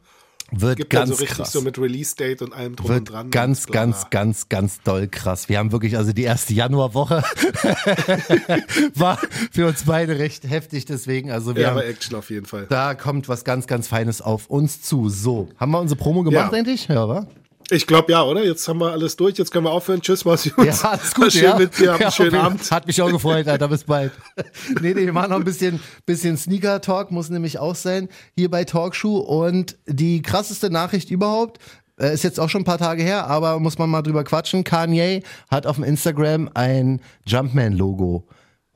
Wird 0.51 0.77
Gibt 0.77 0.93
dann 0.93 1.01
ganz 1.01 1.09
so 1.11 1.15
richtig 1.21 1.37
krass. 1.37 1.51
so 1.51 1.61
mit 1.61 1.77
Release-Date 1.77 2.41
und 2.41 2.53
allem 2.53 2.75
drum 2.75 2.89
Wird 2.89 2.99
und 2.99 3.09
dran. 3.11 3.29
ganz, 3.31 3.65
und 3.65 3.71
ganz, 3.73 4.09
ganz, 4.09 4.49
ganz 4.49 4.81
doll 4.81 5.07
krass. 5.07 5.47
Wir 5.49 5.59
haben 5.59 5.71
wirklich, 5.71 5.95
also 5.97 6.11
die 6.13 6.23
erste 6.23 6.53
Januarwoche 6.53 7.23
war 8.95 9.17
für 9.51 9.67
uns 9.67 9.83
beide 9.83 10.17
recht 10.19 10.43
heftig, 10.49 10.85
deswegen, 10.85 11.31
also 11.31 11.55
wir 11.55 11.61
Ja, 11.63 11.67
haben, 11.69 11.77
aber 11.77 11.85
Action 11.87 12.15
auf 12.15 12.29
jeden 12.29 12.45
Fall. 12.45 12.65
da 12.69 12.93
kommt 12.95 13.29
was 13.29 13.43
ganz, 13.43 13.67
ganz 13.67 13.87
Feines 13.87 14.21
auf 14.21 14.47
uns 14.47 14.81
zu. 14.81 15.09
So, 15.09 15.49
haben 15.57 15.71
wir 15.71 15.79
unsere 15.79 15.97
Promo 15.99 16.23
gemacht 16.23 16.51
Ja. 16.51 16.57
endlich? 16.57 16.87
Ja, 16.87 17.07
wa? 17.07 17.27
Ich 17.71 17.85
glaube 17.87 18.11
ja, 18.11 18.23
oder? 18.23 18.43
Jetzt 18.43 18.67
haben 18.67 18.79
wir 18.79 18.91
alles 18.91 19.15
durch. 19.15 19.37
Jetzt 19.37 19.51
können 19.51 19.65
wir 19.65 19.71
aufhören. 19.71 20.01
Tschüss, 20.01 20.23
gut. 20.23 20.39
Ja, 20.65 20.73
alles 20.81 21.13
gut, 21.13 21.31
schön 21.31 21.43
ja. 21.43 21.57
mit 21.57 21.77
dir. 21.77 21.91
Habt 21.91 21.99
Ja, 22.01 22.07
einen 22.07 22.11
schönen 22.13 22.31
jeden- 22.31 22.41
Abend. 22.45 22.71
Hat 22.71 22.87
mich 22.87 23.01
auch 23.01 23.11
gefreut, 23.11 23.47
Alter. 23.47 23.67
Bis 23.67 23.83
bald. 23.83 24.11
nee, 24.81 24.93
nee, 24.93 25.05
wir 25.05 25.13
machen 25.13 25.29
noch 25.31 25.37
ein 25.37 25.43
bisschen, 25.45 25.79
bisschen 26.05 26.37
Sneaker-Talk, 26.37 27.11
muss 27.11 27.29
nämlich 27.29 27.59
auch 27.59 27.75
sein, 27.75 28.09
hier 28.35 28.49
bei 28.49 28.63
Talkshow. 28.63 29.17
Und 29.19 29.77
die 29.87 30.21
krasseste 30.21 30.69
Nachricht 30.69 31.11
überhaupt, 31.11 31.59
äh, 31.99 32.13
ist 32.13 32.23
jetzt 32.23 32.39
auch 32.39 32.49
schon 32.49 32.61
ein 32.61 32.65
paar 32.65 32.77
Tage 32.77 33.03
her, 33.03 33.27
aber 33.27 33.59
muss 33.59 33.77
man 33.77 33.89
mal 33.89 34.01
drüber 34.01 34.23
quatschen. 34.23 34.63
Kanye 34.63 35.21
hat 35.49 35.65
auf 35.67 35.75
dem 35.75 35.83
Instagram 35.83 36.49
ein 36.53 37.01
Jumpman-Logo 37.25 38.27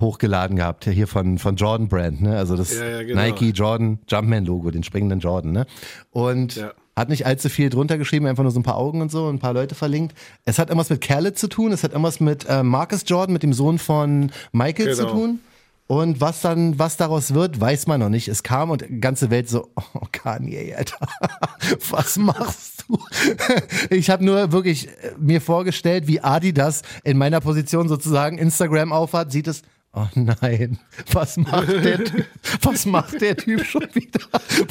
hochgeladen 0.01 0.57
gehabt, 0.57 0.85
hier 0.85 1.07
von, 1.07 1.37
von 1.37 1.55
Jordan 1.55 1.87
Brand, 1.87 2.21
ne? 2.21 2.37
Also 2.37 2.57
das 2.57 2.73
Ja, 2.77 2.83
ja, 2.85 3.03
genau. 3.03 3.21
Nike 3.21 3.51
Jordan 3.51 3.99
Jumpman 4.07 4.43
Logo, 4.45 4.69
den 4.71 4.83
springenden 4.83 5.19
Jordan, 5.19 5.51
ne? 5.53 5.65
Und 6.11 6.55
Ja. 6.57 6.73
Hat 6.95 7.09
nicht 7.09 7.25
allzu 7.25 7.49
viel 7.49 7.69
drunter 7.69 7.97
geschrieben, 7.97 8.27
einfach 8.27 8.43
nur 8.43 8.51
so 8.51 8.59
ein 8.59 8.63
paar 8.63 8.77
Augen 8.77 9.01
und 9.01 9.11
so, 9.11 9.27
ein 9.29 9.39
paar 9.39 9.53
Leute 9.53 9.75
verlinkt. 9.75 10.15
Es 10.45 10.59
hat 10.59 10.69
irgendwas 10.69 10.89
mit 10.89 11.01
Khaled 11.01 11.37
zu 11.37 11.47
tun, 11.47 11.71
es 11.71 11.83
hat 11.83 11.91
irgendwas 11.91 12.19
mit 12.19 12.45
äh, 12.47 12.63
Marcus 12.63 13.03
Jordan, 13.07 13.33
mit 13.33 13.43
dem 13.43 13.53
Sohn 13.53 13.79
von 13.79 14.31
Michael 14.51 14.95
zu 14.95 15.03
Genau. 15.03 15.13
tun. 15.13 15.39
Und 15.85 16.21
was 16.21 16.39
dann, 16.41 16.79
was 16.79 16.95
daraus 16.95 17.33
wird, 17.33 17.59
weiß 17.59 17.87
man 17.87 17.99
noch 17.99 18.07
nicht. 18.09 18.29
Es 18.29 18.41
kam 18.41 18.69
und 18.69 18.85
die 18.87 19.01
ganze 19.01 19.29
Welt 19.29 19.49
so, 19.49 19.67
oh 19.93 20.05
Kanye, 20.11 20.73
Alter, 20.75 20.97
was 21.89 22.17
machst 22.17 22.85
du? 22.87 22.97
Ich 23.89 24.09
habe 24.09 24.23
nur 24.23 24.51
wirklich 24.51 24.87
äh, 24.87 25.11
mir 25.17 25.41
vorgestellt, 25.41 26.07
wie 26.07 26.21
Adidas 26.21 26.83
in 27.03 27.17
meiner 27.17 27.41
Position 27.41 27.87
sozusagen 27.89 28.37
Instagram 28.37 28.91
aufhat, 28.93 29.31
sieht 29.31 29.47
es, 29.47 29.61
oh 29.93 30.07
nein, 30.15 30.77
was 31.11 31.37
macht 31.37 31.69
der, 31.69 31.99
Typ- 32.03 32.25
was 32.61 32.85
macht 32.85 33.21
der 33.21 33.37
Typ 33.37 33.65
schon 33.65 33.87
wieder? 33.93 34.19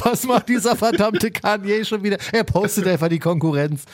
Was 0.02 0.24
macht 0.24 0.48
dieser 0.48 0.76
verdammte 0.76 1.30
Kanye 1.30 1.84
schon 1.84 2.02
wieder? 2.02 2.18
Er 2.32 2.44
postet 2.44 2.86
einfach 2.86 3.08
die 3.08 3.18
Konkurrenz. 3.18 3.84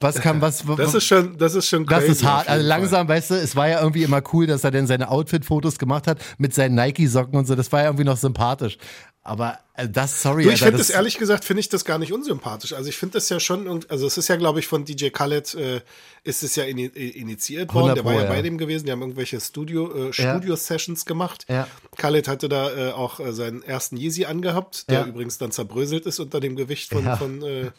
Was 0.00 0.20
kann, 0.20 0.40
was, 0.40 0.62
Das 0.76 0.94
ist 0.94 1.04
schon, 1.06 1.36
das 1.38 1.54
ist 1.56 1.68
schon 1.68 1.84
das 1.84 1.98
crazy. 2.04 2.12
ist 2.12 2.24
hart. 2.24 2.48
Also 2.48 2.60
jeden 2.62 2.70
Fall. 2.70 2.80
langsam, 2.80 3.08
weißt 3.08 3.30
du, 3.32 3.34
es 3.34 3.56
war 3.56 3.68
ja 3.68 3.80
irgendwie 3.80 4.04
immer 4.04 4.22
cool, 4.32 4.46
dass 4.46 4.62
er 4.62 4.70
denn 4.70 4.86
seine 4.86 5.10
Outfit-Fotos 5.10 5.76
gemacht 5.76 6.06
hat 6.06 6.20
mit 6.38 6.54
seinen 6.54 6.76
Nike-Socken 6.76 7.36
und 7.36 7.46
so. 7.48 7.56
Das 7.56 7.72
war 7.72 7.80
ja 7.80 7.86
irgendwie 7.86 8.04
noch 8.04 8.16
sympathisch. 8.16 8.78
Aber 9.22 9.58
äh, 9.78 9.88
das, 9.88 10.22
sorry, 10.22 10.42
Du, 10.42 10.50
ich 10.50 10.58
finde 10.58 10.78
das, 10.78 10.88
das 10.88 10.96
ehrlich 10.96 11.18
gesagt, 11.18 11.44
finde 11.44 11.60
ich 11.60 11.68
das 11.68 11.84
gar 11.84 11.98
nicht 11.98 12.12
unsympathisch. 12.12 12.72
Also 12.72 12.88
ich 12.88 12.96
finde 12.96 13.14
das 13.14 13.28
ja 13.28 13.38
schon, 13.38 13.84
also 13.88 14.06
es 14.06 14.18
ist 14.18 14.28
ja, 14.28 14.36
glaube 14.36 14.58
ich, 14.58 14.66
von 14.66 14.84
DJ 14.84 15.08
Khaled 15.10 15.54
äh, 15.54 15.80
ist 16.24 16.42
es 16.42 16.56
ja 16.56 16.64
äh, 16.64 16.70
initiiert 16.70 17.72
worden. 17.72 17.90
100 17.90 17.96
Der 17.96 18.04
war 18.04 18.14
ja, 18.14 18.22
ja. 18.24 18.28
bei 18.28 18.42
dem 18.42 18.58
gewesen. 18.58 18.86
Die 18.86 18.92
haben 18.92 19.00
irgendwelche 19.00 19.40
Studio, 19.40 19.92
äh, 19.94 20.10
Ja. 20.14 20.34
Studio-Sessions 20.36 21.04
gemacht. 21.04 21.46
Ja. 21.48 21.68
Khaled 21.96 22.26
hatte 22.26 22.48
da 22.48 22.88
äh, 22.88 22.92
auch 22.92 23.20
äh, 23.20 23.32
seinen 23.32 23.62
ersten 23.62 23.96
Yeezy 23.96 24.24
angehabt, 24.24 24.90
der 24.90 25.06
übrigens 25.06 25.38
dann 25.38 25.52
zerbröselt 25.52 26.06
ist 26.06 26.18
unter 26.18 26.40
dem 26.40 26.56
Gewicht 26.56 26.92
von, 26.92 27.04
von 27.16 27.42
äh, 27.42 27.70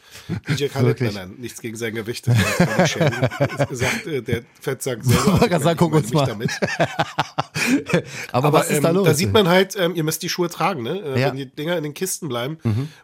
DJ 0.47 0.67
Khaled. 0.67 1.01
Nein, 1.01 1.13
nein, 1.13 1.35
nichts 1.37 1.61
gegen 1.61 1.75
sein 1.75 1.93
Gewicht. 1.93 2.25
Gesagt, 3.69 4.05
der 4.05 4.43
Fettsack 4.61 5.03
selber. 5.03 5.39
Ich 5.59 5.63
sagen, 5.63 5.77
guck 5.77 5.93
uns 5.93 6.13
mal. 6.13 6.25
Damit. 6.25 6.51
aber, 8.31 8.47
Aber 8.47 8.53
was 8.53 8.69
ist 8.69 8.77
ähm, 8.77 8.83
da 8.83 8.91
los? 8.91 9.05
Da 9.05 9.13
sieht 9.13 9.33
man 9.33 9.47
halt, 9.49 9.75
ähm, 9.77 9.95
ihr 9.95 10.03
müsst 10.03 10.21
die 10.23 10.29
Schuhe 10.29 10.49
tragen, 10.49 10.83
ne? 10.83 11.01
Wenn 11.03 11.35
die 11.35 11.45
Dinger 11.45 11.77
in 11.77 11.83
den 11.83 11.88
Kisten 11.93 12.27
bleiben, 12.29 12.57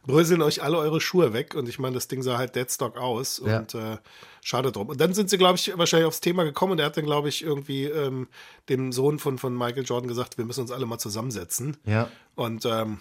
bröseln 0.06 0.42
euch 0.42 0.62
alle 0.64 0.78
eure 0.78 1.02
Schuhe 1.02 1.34
weg. 1.34 1.56
Und 1.56 1.70
ich 1.70 1.80
meine, 1.80 1.96
das 1.96 2.08
Ding 2.08 2.22
sah 2.22 2.38
halt 2.38 2.56
Deadstock 2.56 2.98
aus. 2.98 3.42
Ja. 3.46 3.60
Und 3.60 3.76
äh, 3.76 3.98
schade 4.42 4.72
drum. 4.72 4.90
Und 4.90 5.02
dann 5.02 5.14
sind 5.14 5.30
sie, 5.30 5.38
glaube 5.38 5.58
ich, 5.58 5.78
wahrscheinlich 5.78 6.08
aufs 6.08 6.22
Thema 6.22 6.44
gekommen. 6.44 6.74
Und 6.74 6.80
er 6.80 6.86
hat 6.86 6.98
dann, 6.98 7.06
glaube 7.06 7.30
ich, 7.30 7.44
irgendwie 7.44 7.86
ähm, 7.86 8.28
dem 8.70 8.92
Sohn 8.92 9.20
von, 9.20 9.38
von 9.38 9.58
Michael 9.58 9.86
Jordan 9.86 10.08
gesagt, 10.08 10.38
wir 10.38 10.46
müssen 10.46 10.62
uns 10.62 10.72
alle 10.72 10.86
mal 10.86 11.00
zusammensetzen. 11.00 11.78
ja. 11.86 12.10
Und 12.36 12.66
ähm, 12.66 13.00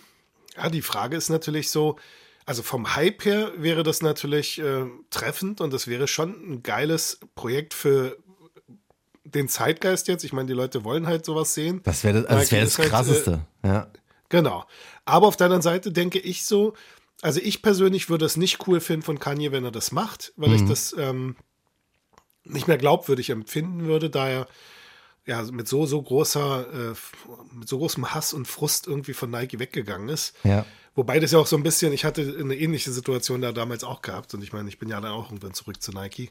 ja, 0.56 0.68
die 0.68 0.82
Frage 0.82 1.16
ist 1.16 1.28
natürlich 1.28 1.70
so, 1.70 1.96
also 2.46 2.62
vom 2.62 2.94
Hype 2.94 3.24
her 3.24 3.52
wäre 3.56 3.82
das 3.82 4.02
natürlich 4.02 4.58
äh, 4.60 4.84
treffend 5.10 5.60
und 5.60 5.72
das 5.72 5.88
wäre 5.88 6.06
schon 6.08 6.30
ein 6.30 6.62
geiles 6.62 7.18
Projekt 7.34 7.74
für 7.74 8.18
den 9.24 9.48
Zeitgeist 9.48 10.08
jetzt. 10.08 10.24
Ich 10.24 10.32
meine, 10.32 10.46
die 10.46 10.52
Leute 10.52 10.84
wollen 10.84 11.06
halt 11.06 11.24
sowas 11.24 11.54
sehen. 11.54 11.80
Das 11.84 12.04
wäre 12.04 12.22
das, 12.22 12.26
also 12.26 12.40
das, 12.40 12.52
wär 12.52 12.60
das 12.60 12.78
halt, 12.78 12.88
Krasseste. 12.90 13.40
ja. 13.64 13.88
Genau. 14.34 14.64
Aber 15.04 15.26
auf 15.28 15.36
der 15.36 15.46
anderen 15.46 15.62
Seite 15.62 15.92
denke 15.92 16.18
ich 16.18 16.44
so, 16.44 16.74
also 17.22 17.40
ich 17.40 17.62
persönlich 17.62 18.10
würde 18.10 18.24
es 18.26 18.36
nicht 18.36 18.66
cool 18.66 18.80
finden 18.80 19.02
von 19.04 19.18
Kanye, 19.18 19.52
wenn 19.52 19.64
er 19.64 19.70
das 19.70 19.92
macht, 19.92 20.32
weil 20.36 20.50
Mhm. 20.50 20.54
ich 20.56 20.64
das 20.64 20.94
ähm, 20.98 21.36
nicht 22.44 22.68
mehr 22.68 22.78
glaubwürdig 22.78 23.30
empfinden 23.30 23.84
würde, 23.86 24.10
da 24.10 24.28
er 24.28 24.46
ja 25.26 25.42
mit 25.50 25.68
so, 25.68 25.86
so 25.86 26.02
großer, 26.02 26.90
äh, 26.92 26.94
mit 27.54 27.68
so 27.68 27.78
großem 27.78 28.12
Hass 28.12 28.32
und 28.34 28.46
Frust 28.46 28.86
irgendwie 28.86 29.14
von 29.14 29.30
Nike 29.30 29.58
weggegangen 29.58 30.08
ist. 30.08 30.34
Ja. 30.44 30.66
Wobei 30.94 31.18
das 31.18 31.32
ja 31.32 31.38
auch 31.38 31.46
so 31.46 31.56
ein 31.56 31.62
bisschen, 31.62 31.92
ich 31.92 32.04
hatte 32.04 32.36
eine 32.38 32.54
ähnliche 32.54 32.92
Situation 32.92 33.40
da 33.40 33.52
damals 33.52 33.84
auch 33.84 34.02
gehabt 34.02 34.34
und 34.34 34.42
ich 34.42 34.52
meine, 34.52 34.68
ich 34.68 34.78
bin 34.78 34.90
ja 34.90 35.00
dann 35.00 35.12
auch 35.12 35.30
irgendwann 35.30 35.54
zurück 35.54 35.80
zu 35.80 35.92
Nike. 35.92 36.30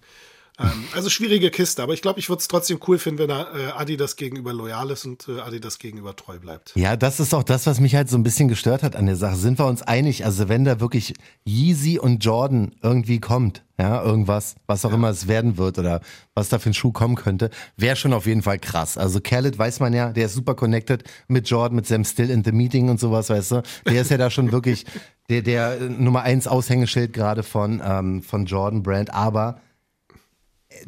Ähm, 0.60 0.86
also 0.94 1.10
schwierige 1.10 1.50
Kiste, 1.50 1.82
aber 1.82 1.94
ich 1.94 2.02
glaube, 2.02 2.20
ich 2.20 2.30
würde 2.30 2.40
es 2.40 2.48
trotzdem 2.48 2.80
cool 2.88 3.00
finden, 3.00 3.20
wenn 3.20 3.30
äh, 3.32 3.72
Adidas 3.76 4.16
gegenüber 4.16 4.54
loyal 4.54 4.92
ist 4.92 5.06
und 5.06 5.28
äh, 5.28 5.40
Adidas 5.40 5.80
gegenüber 5.80 6.16
treu 6.16 6.38
bleibt. 6.38 6.74
Ja, 6.76 6.96
das 6.96 7.20
ist 7.20 7.34
auch 7.34 7.44
das, 7.44 7.66
was 7.66 7.80
mich 7.80 7.96
halt 7.96 8.10
so 8.10 8.18
ein 8.18 8.24
bisschen 8.24 8.50
gestört 8.50 8.84
hat 8.84 8.96
an 8.96 9.08
der 9.08 9.16
Sache. 9.16 9.36
Sind 9.36 9.58
wir 9.58 9.66
uns 9.66 9.82
einig? 9.82 10.26
Also 10.26 10.50
wenn 10.50 10.64
da 10.64 10.80
wirklich 10.80 11.16
Yeezy 11.44 11.98
und 11.98 12.24
Jordan 12.24 12.76
irgendwie 12.84 13.20
kommt, 13.20 13.64
ja, 13.80 14.04
irgendwas, 14.04 14.56
was 14.68 14.86
auch 14.86 14.92
ja. 14.92 14.96
immer 14.96 15.10
es 15.10 15.28
werden 15.28 15.58
wird 15.58 15.80
oder 15.80 16.02
was 16.36 16.50
da 16.50 16.60
für 16.60 16.70
ein 16.70 16.76
Schuh 16.76 16.92
kommen 16.92 17.16
könnte, 17.16 17.50
wäre 17.76 17.96
schon 17.96 18.14
auf 18.14 18.28
jeden 18.28 18.44
Fall 18.44 18.60
krass. 18.60 19.00
Also 19.00 19.20
Khaled 19.22 19.58
weiß 19.58 19.80
man 19.80 19.94
ja, 19.94 20.12
der 20.12 20.28
ist 20.28 20.36
super 20.36 20.54
connected 20.54 21.04
mit 21.28 21.50
Jordan, 21.50 21.78
mit 21.78 21.88
Sam 21.88 22.06
Still 22.06 22.30
in 22.30 22.44
the 22.44 22.52
Meeting 22.52 22.90
und 22.90 23.00
sowas, 23.00 23.32
weißt 23.32 23.52
du. 23.52 23.64
Der 23.88 24.02
ist 24.02 24.12
ja 24.12 24.18
da 24.18 24.30
schon 24.30 24.52
wirklich 24.52 24.86
der, 25.30 25.42
der 25.42 25.80
Nummer 25.80 26.22
eins 26.22 26.48
Aushängeschild 26.48 27.12
gerade 27.12 27.42
von, 27.42 27.82
ähm, 27.84 28.22
von 28.22 28.46
Jordan 28.46 28.84
Brand, 28.84 29.12
aber 29.12 29.60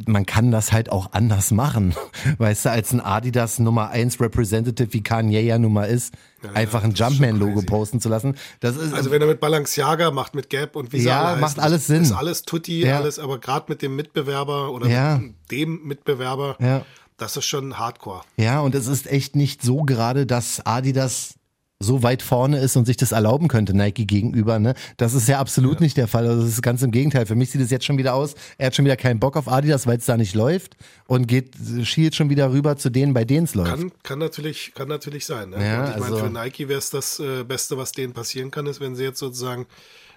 man 0.06 0.26
kann 0.26 0.52
das 0.52 0.72
halt 0.72 0.92
auch 0.92 1.14
anders 1.14 1.52
machen. 1.52 1.96
Weißt 2.38 2.66
du, 2.66 2.72
als 2.72 2.92
ein 2.92 3.02
Adidas 3.02 3.60
Nummer 3.60 3.90
1 3.90 4.20
Representative 4.20 4.94
wie 4.94 5.02
Kanye 5.02 5.42
ja 5.42 5.58
nun 5.58 5.74
mal 5.74 5.86
ist, 5.86 6.14
ja, 6.44 6.52
einfach 6.52 6.84
ein 6.84 6.94
Jumpman-Logo 6.94 7.62
posten 7.62 8.00
zu 8.02 8.10
lassen. 8.10 8.36
Das 8.60 8.76
ist, 8.76 8.94
also 8.94 9.12
wenn 9.12 9.22
er 9.22 9.28
mit 9.28 9.40
Balenciaga 9.40 10.12
macht, 10.12 10.36
mit 10.36 10.50
Gap 10.50 10.76
und 10.76 10.94
wie 10.94 10.98
Ja, 10.98 11.24
alle 11.24 11.42
macht 11.42 11.60
alles 11.60 11.88
Sinn. 11.88 12.04
Ist 12.04 12.12
alles 12.12 12.44
Tutti, 12.44 12.86
ja. 12.86 12.98
alles, 12.98 13.20
aber 13.20 13.40
gerade 13.40 13.66
mit 13.70 13.82
dem 13.82 13.96
Mitbewerber 13.96 14.72
oder 14.72 14.88
ja. 14.88 15.18
mit 15.18 15.34
dem 15.52 15.84
Mitbewerber, 15.84 16.84
das 17.18 17.38
ist 17.38 17.46
schon 17.46 17.78
Hardcore. 17.78 18.22
Ja, 18.38 18.60
und 18.60 18.76
es 18.76 18.88
ist 18.88 19.08
echt 19.08 19.36
nicht 19.36 19.62
so 19.62 19.84
gerade, 19.84 20.26
dass 20.26 20.66
Adidas 20.66 21.36
so 21.80 22.04
weit 22.04 22.22
vorne 22.22 22.60
ist 22.60 22.78
und 22.78 22.86
sich 22.86 22.96
das 22.96 23.12
erlauben 23.12 23.48
könnte, 23.50 23.76
Nike 23.76 24.06
gegenüber. 24.06 24.60
Ne? 24.60 24.76
Das 24.98 25.14
ist 25.14 25.28
ja 25.28 25.40
absolut 25.40 25.76
ja. 25.76 25.82
nicht 25.82 25.98
der 25.98 26.08
Fall. 26.08 26.26
Also 26.26 26.44
das 26.44 26.52
ist 26.52 26.62
ganz 26.62 26.82
im 26.82 26.92
Gegenteil. 26.92 27.26
Für 27.26 27.36
mich 27.36 27.52
sieht 27.52 27.62
es 27.62 27.70
jetzt 27.70 27.86
schon 27.86 27.98
wieder 27.98 28.14
aus, 28.14 28.36
er 28.58 28.68
hat 28.68 28.76
schon 28.76 28.86
wieder 28.86 28.96
keinen 28.96 29.20
Bock 29.20 29.36
auf 29.36 29.50
Adidas, 29.50 29.86
weil 29.86 29.98
es 29.98 30.06
da 30.06 30.16
nicht 30.16 30.36
läuft 30.36 30.78
und 31.08 31.28
geht, 31.28 31.56
schielt 31.84 32.16
schon 32.16 32.30
wieder 32.30 32.52
rüber 32.52 32.78
zu 32.78 32.90
denen, 32.90 33.14
bei 33.14 33.26
denen 33.26 33.44
es 33.44 33.56
läuft. 33.56 33.72
Kann, 33.72 33.92
kann, 34.04 34.20
natürlich, 34.20 34.74
kann 34.74 34.88
natürlich 34.88 35.26
sein. 35.26 35.50
Ne? 35.50 35.58
Ja, 35.58 35.90
ich 35.90 35.96
also, 35.96 36.16
meine, 36.16 36.18
für 36.18 36.30
Nike 36.30 36.70
wäre 36.70 36.80
es 36.80 36.90
das 36.90 37.20
äh, 37.20 37.44
Beste, 37.44 37.78
was 37.78 37.92
denen 37.92 38.14
passieren 38.14 38.52
kann, 38.52 38.68
ist, 38.68 38.80
wenn 38.80 38.96
sie 38.96 39.04
jetzt 39.04 39.20
sozusagen 39.20 39.68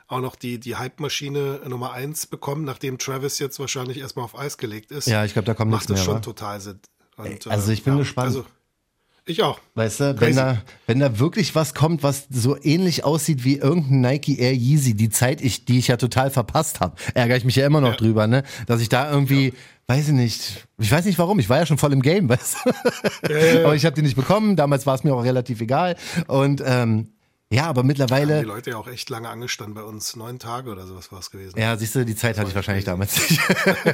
auch 0.06 0.20
noch 0.20 0.36
die, 0.36 0.58
die 0.58 0.76
Hype-Maschine 0.76 1.60
Nummer 1.68 1.92
1 1.92 2.28
bekommen, 2.28 2.64
nachdem 2.64 2.98
Travis 2.98 3.38
jetzt 3.40 3.58
wahrscheinlich 3.58 3.98
erstmal 3.98 4.24
auf 4.24 4.38
Eis 4.38 4.56
gelegt 4.56 4.90
ist. 4.90 5.06
Ja, 5.06 5.24
ich 5.24 5.34
glaube, 5.34 5.46
da 5.46 5.54
kommt 5.54 5.70
nichts 5.70 5.88
mehr. 5.88 5.98
Macht 5.98 6.00
das 6.00 6.06
schon 6.06 6.16
wa? 6.16 6.20
total 6.20 6.60
Sinn. 6.60 6.80
Und, 7.16 7.46
also 7.48 7.72
ich 7.72 7.82
bin 7.82 7.94
ja, 7.94 7.98
gespannt. 7.98 8.28
Also, 8.28 8.46
ich 9.28 9.42
auch. 9.42 9.60
Weißt 9.74 10.00
du, 10.00 10.20
wenn 10.20 10.36
da, 10.36 10.62
wenn 10.86 10.98
da 11.00 11.18
wirklich 11.18 11.54
was 11.54 11.74
kommt, 11.74 12.02
was 12.02 12.26
so 12.30 12.56
ähnlich 12.62 13.04
aussieht 13.04 13.44
wie 13.44 13.56
irgendein 13.56 14.00
Nike 14.00 14.38
Air 14.38 14.54
Yeezy, 14.54 14.94
die 14.94 15.10
Zeit, 15.10 15.40
ich, 15.40 15.64
die 15.64 15.78
ich 15.78 15.88
ja 15.88 15.96
total 15.96 16.30
verpasst 16.30 16.80
habe, 16.80 16.96
ärgere 17.14 17.36
ich 17.36 17.44
mich 17.44 17.56
ja 17.56 17.66
immer 17.66 17.80
noch 17.80 17.92
ja. 17.92 17.96
drüber, 17.96 18.26
ne? 18.26 18.42
Dass 18.66 18.80
ich 18.80 18.88
da 18.88 19.10
irgendwie, 19.10 19.48
ja. 19.48 19.54
weiß 19.86 20.08
ich 20.08 20.14
nicht, 20.14 20.66
ich 20.78 20.90
weiß 20.90 21.04
nicht 21.04 21.18
warum, 21.18 21.38
ich 21.38 21.48
war 21.48 21.58
ja 21.58 21.66
schon 21.66 21.78
voll 21.78 21.92
im 21.92 22.02
Game, 22.02 22.28
weißt 22.28 22.56
du? 22.64 23.32
Ja, 23.32 23.64
Aber 23.64 23.74
ich 23.74 23.84
habe 23.84 23.94
die 23.94 24.02
nicht 24.02 24.16
bekommen, 24.16 24.56
damals 24.56 24.86
war 24.86 24.94
es 24.94 25.04
mir 25.04 25.14
auch 25.14 25.24
relativ 25.24 25.60
egal. 25.60 25.96
Und 26.26 26.62
ähm, 26.64 27.08
ja, 27.50 27.64
aber 27.64 27.82
mittlerweile. 27.82 28.34
Ja, 28.34 28.40
die 28.40 28.46
Leute 28.46 28.70
ja 28.70 28.76
auch 28.76 28.88
echt 28.88 29.08
lange 29.08 29.28
angestanden 29.30 29.74
bei 29.74 29.82
uns. 29.82 30.16
Neun 30.16 30.38
Tage 30.38 30.70
oder 30.70 30.86
sowas 30.86 31.10
war 31.10 31.20
es 31.20 31.30
gewesen. 31.30 31.58
Ja, 31.58 31.76
siehst 31.78 31.94
du, 31.94 32.04
die 32.04 32.14
Zeit 32.14 32.36
hatte 32.36 32.50
ich 32.50 32.54
wahrscheinlich 32.54 32.84
damals 32.84 33.16
nicht. 33.16 33.40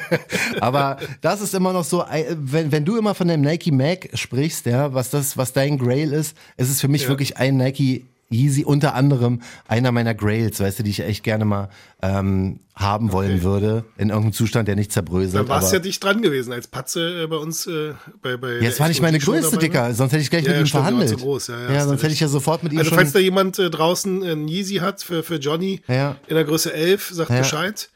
aber 0.61 0.99
das 1.21 1.41
ist 1.41 1.55
immer 1.55 1.73
noch 1.73 1.85
so, 1.85 2.03
äh, 2.03 2.35
wenn, 2.37 2.73
wenn 2.73 2.85
du 2.85 2.97
immer 2.97 3.15
von 3.15 3.29
dem 3.29 3.43
Nike 3.43 3.71
Mac 3.71 4.09
sprichst, 4.15 4.67
ja, 4.67 4.93
was 4.93 5.11
das, 5.11 5.37
was 5.37 5.53
dein 5.53 5.79
Grail 5.79 6.13
ist, 6.13 6.37
ist 6.57 6.69
es 6.69 6.81
für 6.81 6.89
mich 6.89 7.03
ja. 7.03 7.09
wirklich 7.09 7.37
ein 7.37 7.57
Nike 7.57 8.07
Yeezy 8.35 8.65
unter 8.65 8.95
anderem 8.95 9.41
einer 9.69 9.93
meiner 9.93 10.15
Grails, 10.15 10.61
weißt 10.61 10.81
du, 10.81 10.83
die 10.83 10.91
ich 10.91 11.01
echt 11.01 11.23
gerne 11.23 11.45
mal 11.45 11.69
ähm, 12.03 12.61
haben 12.75 13.13
wollen 13.13 13.43
würde, 13.43 13.85
in 13.97 14.09
irgendeinem 14.09 14.33
Zustand, 14.33 14.69
der 14.69 14.77
nicht 14.77 14.93
zerbröselt. 14.93 15.35
Dann 15.35 15.49
warst 15.49 15.73
ja 15.73 15.79
dich 15.79 16.01
dran 16.01 16.23
gewesen, 16.23 16.53
als 16.53 16.67
Patze 16.67 17.23
äh, 17.23 17.27
bei 17.27 17.37
uns 17.37 17.67
äh, 17.67 17.95
bei, 18.21 18.37
bei 18.37 18.59
Jetzt 18.59 18.81
war 18.81 18.89
nicht 18.89 19.01
meine 19.01 19.19
Größe, 19.19 19.57
Dicker, 19.59 19.95
sonst 19.95 20.13
hätte 20.13 20.23
ich 20.23 20.31
gleich 20.31 20.45
ja, 20.45 20.51
mit 20.51 20.61
ihm 20.61 20.67
stimmt, 20.67 20.85
verhandelt. 20.85 21.17
Groß, 21.19 21.47
ja, 21.49 21.61
ja, 21.61 21.73
ja 21.73 21.87
sonst 21.87 22.03
hätte 22.03 22.13
ich 22.13 22.21
ja 22.21 22.29
sofort 22.29 22.65
mit 22.65 22.73
ihm 22.73 22.79
Also 22.79 22.91
falls 22.91 23.13
da 23.13 23.21
jemand 23.21 23.59
äh, 23.59 23.71
draußen 23.71 24.23
ein 24.23 24.49
Yeezy 24.49 24.77
hat 24.77 25.03
für, 25.03 25.23
für 25.23 25.37
Johnny 25.37 25.81
in 25.87 26.35
der 26.35 26.45
Größe 26.45 26.73
11, 26.73 27.11
sagt 27.11 27.31
Bescheid. 27.31 27.91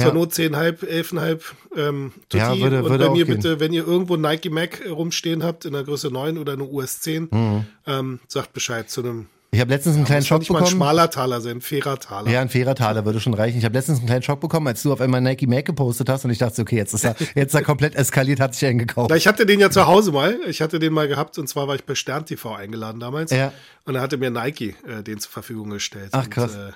Zur 0.00 0.12
Not 0.12 0.32
10,5, 0.32 0.84
11,5 0.84 1.40
ähm, 1.76 2.12
Tutti. 2.28 2.38
Ja, 2.38 2.58
würde, 2.58 2.82
und 2.82 2.90
würde 2.90 3.04
wenn 3.04 3.14
ihr 3.14 3.26
bitte, 3.26 3.60
wenn 3.60 3.72
ihr 3.72 3.86
irgendwo 3.86 4.16
Nike 4.16 4.50
Mac 4.50 4.82
rumstehen 4.90 5.44
habt 5.44 5.64
in 5.66 5.72
der 5.72 5.84
Größe 5.84 6.08
9 6.08 6.36
oder 6.38 6.54
eine 6.54 6.64
US 6.64 7.00
10, 7.00 7.28
mhm. 7.30 7.64
ähm, 7.86 8.18
sagt 8.26 8.52
Bescheid 8.52 8.90
zu 8.90 9.02
einem 9.02 9.26
ich 9.54 9.60
habe 9.60 9.70
letztens 9.70 9.96
einen 9.96 10.04
kleinen 10.04 10.24
Schock 10.24 10.40
nicht 10.40 10.48
bekommen. 10.48 10.62
Mal 10.62 10.68
ein 10.68 10.72
schmaler 10.72 11.10
Taler 11.10 11.40
sein, 11.40 11.58
ein 11.58 11.60
fairer 11.60 11.98
Taler. 11.98 12.30
Ja, 12.30 12.40
ein 12.40 12.48
fairer 12.48 12.74
Taler 12.74 13.04
würde 13.04 13.20
schon 13.20 13.34
reichen. 13.34 13.58
Ich 13.58 13.64
habe 13.64 13.74
letztens 13.74 13.98
einen 13.98 14.06
kleinen 14.06 14.22
Schock 14.22 14.40
bekommen, 14.40 14.66
als 14.66 14.82
du 14.82 14.92
auf 14.92 15.00
einmal 15.00 15.20
Nike 15.20 15.46
Mac 15.46 15.64
gepostet 15.64 16.08
hast 16.08 16.24
und 16.24 16.30
ich 16.30 16.38
dachte, 16.38 16.60
okay, 16.60 16.76
jetzt 16.76 16.92
ist 16.92 17.04
er, 17.04 17.14
jetzt 17.34 17.50
ist 17.50 17.54
er 17.54 17.62
komplett 17.62 17.94
eskaliert, 17.94 18.40
hat 18.40 18.54
sich 18.54 18.68
einen 18.68 18.78
gekauft. 18.78 19.14
Ich 19.14 19.26
hatte 19.26 19.46
den 19.46 19.60
ja 19.60 19.70
zu 19.70 19.86
Hause 19.86 20.12
mal. 20.12 20.38
Ich 20.48 20.60
hatte 20.60 20.78
den 20.78 20.92
mal 20.92 21.08
gehabt 21.08 21.38
und 21.38 21.48
zwar 21.48 21.68
war 21.68 21.74
ich 21.74 21.84
bei 21.84 21.94
Stern 21.94 22.26
TV 22.26 22.54
eingeladen 22.54 23.00
damals. 23.00 23.30
Ja. 23.30 23.52
Und 23.84 23.94
da 23.94 24.00
hatte 24.00 24.16
mir 24.16 24.30
Nike 24.30 24.74
äh, 24.86 25.02
den 25.02 25.18
zur 25.20 25.30
Verfügung 25.30 25.70
gestellt. 25.70 26.08
Ach 26.12 26.28
krass. 26.28 26.54
Und, 26.54 26.60
äh, 26.60 26.72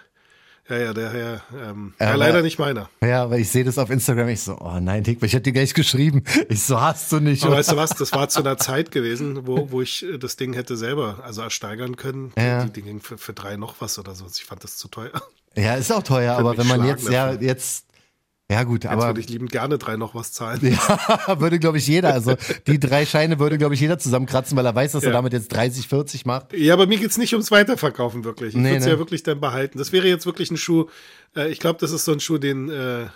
ja, 0.69 0.77
ja, 0.77 0.93
der 0.93 1.11
Herr, 1.11 1.43
ähm, 1.55 1.95
ja, 1.99 2.15
leider 2.15 2.43
nicht 2.43 2.59
meiner. 2.59 2.89
Ja, 3.03 3.31
weil 3.31 3.41
ich 3.41 3.51
sehe 3.51 3.65
das 3.65 3.79
auf 3.79 3.91
Instagram, 3.91 4.29
ich 4.29 4.43
so, 4.43 4.59
oh 4.59 4.79
nein, 4.81 5.03
Dick, 5.03 5.23
ich 5.23 5.33
hätte 5.33 5.45
dir 5.45 5.53
gleich 5.53 5.75
geschrieben. 5.75 6.23
Ich 6.49 6.63
so, 6.63 6.81
hast 6.81 7.11
du 7.13 7.21
nicht. 7.21 7.45
Aber 7.45 7.57
weißt 7.57 7.73
du 7.73 7.77
was, 7.77 7.91
das 7.91 8.13
war 8.13 8.29
zu 8.29 8.41
einer 8.41 8.57
Zeit 8.59 8.91
gewesen, 8.91 9.47
wo, 9.47 9.71
wo 9.71 9.83
ich 9.83 10.05
äh, 10.05 10.19
das 10.19 10.37
Ding 10.37 10.55
hätte 10.55 10.77
selber, 10.77 11.19
also 11.25 11.43
ersteigern 11.43 11.97
können. 11.97 12.33
Ja. 12.39 12.65
Die, 12.65 12.71
die 12.71 12.83
ging 12.83 13.01
für, 13.01 13.19
für 13.19 13.33
drei 13.33 13.57
noch 13.57 13.77
was 13.81 13.99
oder 13.99 14.15
so. 14.15 14.27
Ich 14.27 14.45
fand 14.45 14.65
das 14.65 14.77
zu 14.77 14.89
teuer. 14.89 15.11
Ja, 15.57 15.75
ist 15.75 15.93
auch 15.93 16.03
teuer, 16.03 16.37
aber 16.37 16.57
wenn 16.57 16.67
man 16.67 16.87
jetzt, 16.87 17.09
ja, 17.09 17.33
jetzt 17.33 17.87
ja, 18.51 18.63
gut, 18.65 18.85
Jetzt 18.85 18.93
aber. 18.93 19.07
würde 19.09 19.21
ich 19.21 19.29
liebend 19.29 19.53
gerne 19.53 19.77
drei 19.77 19.97
noch 19.97 20.15
was 20.15 20.33
zahlen. 20.33 20.61
Ja, 20.63 21.39
würde, 21.41 21.59
glaube 21.59 21.77
ich, 21.77 21.87
jeder. 21.87 22.15
Also, 22.15 22.35
die 22.67 22.81
drei 22.81 23.05
Scheine 23.05 23.39
würde, 23.39 23.59
glaube 23.59 23.75
ich, 23.75 23.81
jeder 23.81 23.99
zusammenkratzen, 23.99 24.57
weil 24.57 24.65
er 24.65 24.75
weiß, 24.75 24.93
dass 24.93 25.03
ja. 25.03 25.11
er 25.11 25.13
damit 25.13 25.35
jetzt 25.35 25.49
30, 25.49 25.87
40 25.87 26.25
macht. 26.25 26.55
Ja, 26.55 26.73
aber 26.73 26.87
mir 26.87 26.99
geht's 26.99 27.19
nicht 27.19 27.35
ums 27.35 27.51
Weiterverkaufen 27.51 28.25
wirklich. 28.25 28.55
Ich 28.55 28.61
nee, 28.61 28.71
würde 28.71 28.77
es 28.79 28.85
ne. 28.87 28.93
ja 28.93 28.99
wirklich 28.99 29.23
dann 29.23 29.39
behalten. 29.41 29.77
Das 29.77 29.93
wäre 29.93 30.09
jetzt 30.09 30.25
wirklich 30.25 30.51
ein 30.51 30.57
Schuh. 30.57 30.87
Äh, 31.37 31.51
ich 31.51 31.59
glaube, 31.59 31.79
das 31.79 31.91
ist 31.93 32.07
so 32.07 32.13
ein 32.13 32.21
Schuh, 32.21 32.39
den, 32.39 32.71
äh, 32.71 33.07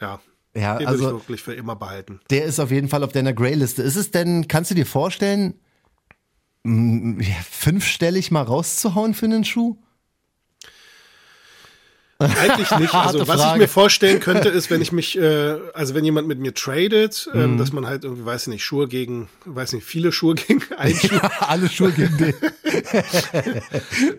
ja. 0.00 0.20
Ja, 0.54 0.78
den 0.78 0.86
also. 0.86 1.06
ich 1.06 1.12
wirklich 1.12 1.42
für 1.42 1.54
immer 1.54 1.76
behalten. 1.76 2.20
Der 2.28 2.44
ist 2.44 2.60
auf 2.60 2.70
jeden 2.70 2.88
Fall 2.88 3.02
auf 3.02 3.12
deiner 3.12 3.32
Grayliste. 3.32 3.82
Ist 3.82 3.96
es 3.96 4.10
denn, 4.10 4.48
kannst 4.48 4.70
du 4.70 4.74
dir 4.74 4.86
vorstellen, 4.86 5.54
fünfstellig 7.50 8.30
mal 8.30 8.42
rauszuhauen 8.42 9.14
für 9.14 9.26
einen 9.26 9.44
Schuh? 9.44 9.78
Eigentlich 12.18 12.70
nicht. 12.78 12.94
Also 13.04 13.26
was 13.28 13.44
ich 13.44 13.58
mir 13.58 13.68
vorstellen 13.68 14.20
könnte, 14.20 14.48
ist, 14.48 14.70
wenn 14.70 14.80
ich 14.80 14.92
mich, 14.92 15.18
äh, 15.18 15.56
also 15.74 15.94
wenn 15.94 16.04
jemand 16.04 16.28
mit 16.28 16.38
mir 16.38 16.54
tradet, 16.54 17.28
ähm, 17.34 17.52
mhm. 17.52 17.58
dass 17.58 17.72
man 17.72 17.86
halt 17.86 18.04
irgendwie, 18.04 18.24
weiß 18.24 18.42
ich 18.42 18.48
nicht, 18.48 18.64
Schuhe 18.64 18.88
gegen, 18.88 19.28
weiß 19.44 19.72
nicht, 19.72 19.84
viele 19.84 20.12
Schuhe 20.12 20.34
gegen 20.34 20.62
einen 20.76 20.94
Schuh. 20.94 21.14
Ja, 21.14 21.30
alle 21.40 21.68
Schuhe 21.68 21.92
gegen 21.92 22.16
den. 22.16 22.34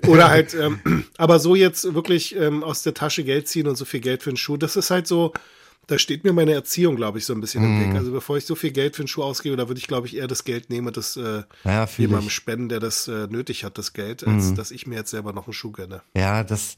Oder 0.07 0.29
halt, 0.29 0.53
ähm, 0.53 1.05
aber 1.17 1.39
so 1.39 1.55
jetzt 1.55 1.93
wirklich 1.93 2.35
ähm, 2.35 2.63
aus 2.63 2.83
der 2.83 2.93
Tasche 2.93 3.23
Geld 3.23 3.47
ziehen 3.47 3.67
und 3.67 3.75
so 3.75 3.85
viel 3.85 4.01
Geld 4.01 4.23
für 4.23 4.29
einen 4.29 4.37
Schuh, 4.37 4.57
das 4.57 4.75
ist 4.75 4.91
halt 4.91 5.07
so, 5.07 5.33
da 5.87 5.97
steht 5.99 6.23
mir 6.23 6.33
meine 6.33 6.53
Erziehung, 6.53 6.95
glaube 6.95 7.17
ich, 7.19 7.25
so 7.25 7.33
ein 7.33 7.41
bisschen 7.41 7.63
mhm. 7.63 7.81
im 7.81 7.89
Weg. 7.89 7.97
Also 7.97 8.11
bevor 8.11 8.37
ich 8.37 8.45
so 8.45 8.55
viel 8.55 8.71
Geld 8.71 8.95
für 8.95 9.03
einen 9.03 9.07
Schuh 9.07 9.23
ausgebe, 9.23 9.55
da 9.55 9.67
würde 9.67 9.79
ich, 9.79 9.87
glaube 9.87 10.07
ich, 10.07 10.15
eher 10.17 10.27
das 10.27 10.43
Geld 10.43 10.69
nehmen, 10.69 10.93
das 10.93 11.17
äh, 11.17 11.43
ja, 11.63 11.87
jemandem 11.97 12.29
spenden, 12.29 12.69
der 12.69 12.79
das 12.79 13.07
äh, 13.07 13.27
nötig 13.27 13.63
hat, 13.63 13.77
das 13.77 13.93
Geld, 13.93 14.25
als 14.25 14.51
mhm. 14.51 14.55
dass 14.55 14.71
ich 14.71 14.87
mir 14.87 14.95
jetzt 14.95 15.11
selber 15.11 15.33
noch 15.33 15.47
einen 15.47 15.53
Schuh 15.53 15.71
gönne. 15.71 16.01
Ja, 16.15 16.43
das 16.43 16.75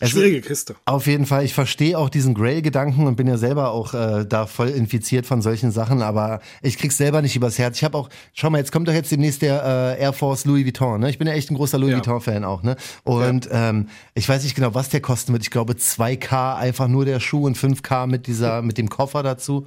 also, 0.00 0.18
Schwierige 0.18 0.42
Kiste. 0.42 0.76
Auf 0.84 1.06
jeden 1.06 1.24
Fall. 1.24 1.44
Ich 1.44 1.54
verstehe 1.54 1.98
auch 1.98 2.10
diesen 2.10 2.34
Grail-Gedanken 2.34 3.06
und 3.06 3.16
bin 3.16 3.26
ja 3.26 3.38
selber 3.38 3.70
auch 3.70 3.94
äh, 3.94 4.26
da 4.26 4.46
voll 4.46 4.68
infiziert 4.68 5.24
von 5.24 5.40
solchen 5.40 5.70
Sachen, 5.70 6.02
aber 6.02 6.40
ich 6.60 6.76
krieg's 6.76 6.98
selber 6.98 7.22
nicht 7.22 7.34
übers 7.34 7.58
Herz. 7.58 7.78
Ich 7.78 7.84
habe 7.84 7.96
auch, 7.96 8.10
schau 8.34 8.50
mal, 8.50 8.58
jetzt 8.58 8.72
kommt 8.72 8.88
doch 8.88 8.92
jetzt 8.92 9.10
demnächst 9.10 9.40
der 9.40 9.96
äh, 9.98 10.02
Air 10.02 10.12
Force 10.12 10.44
Louis 10.44 10.66
Vuitton. 10.66 11.00
Ne? 11.00 11.08
Ich 11.08 11.18
bin 11.18 11.26
ja 11.26 11.32
echt 11.32 11.50
ein 11.50 11.54
großer 11.54 11.78
Louis 11.78 11.92
ja. 11.92 11.98
Vuitton-Fan 11.98 12.44
auch. 12.44 12.62
Ne? 12.62 12.76
Und 13.04 13.46
ja. 13.46 13.70
ähm, 13.70 13.88
ich 14.14 14.28
weiß 14.28 14.42
nicht 14.42 14.54
genau, 14.54 14.74
was 14.74 14.90
der 14.90 15.00
kosten 15.00 15.32
wird. 15.32 15.42
Ich 15.44 15.50
glaube 15.50 15.72
2K 15.72 16.56
einfach 16.56 16.88
nur 16.88 17.06
der 17.06 17.18
Schuh 17.18 17.46
und 17.46 17.56
5K 17.56 18.06
mit 18.06 18.26
dieser, 18.26 18.60
mit 18.60 18.76
dem 18.76 18.90
Koffer 18.90 19.22
dazu. 19.22 19.66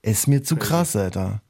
Ist 0.00 0.28
mir 0.28 0.42
zu 0.42 0.56
krass, 0.56 0.96
Alter. 0.96 1.42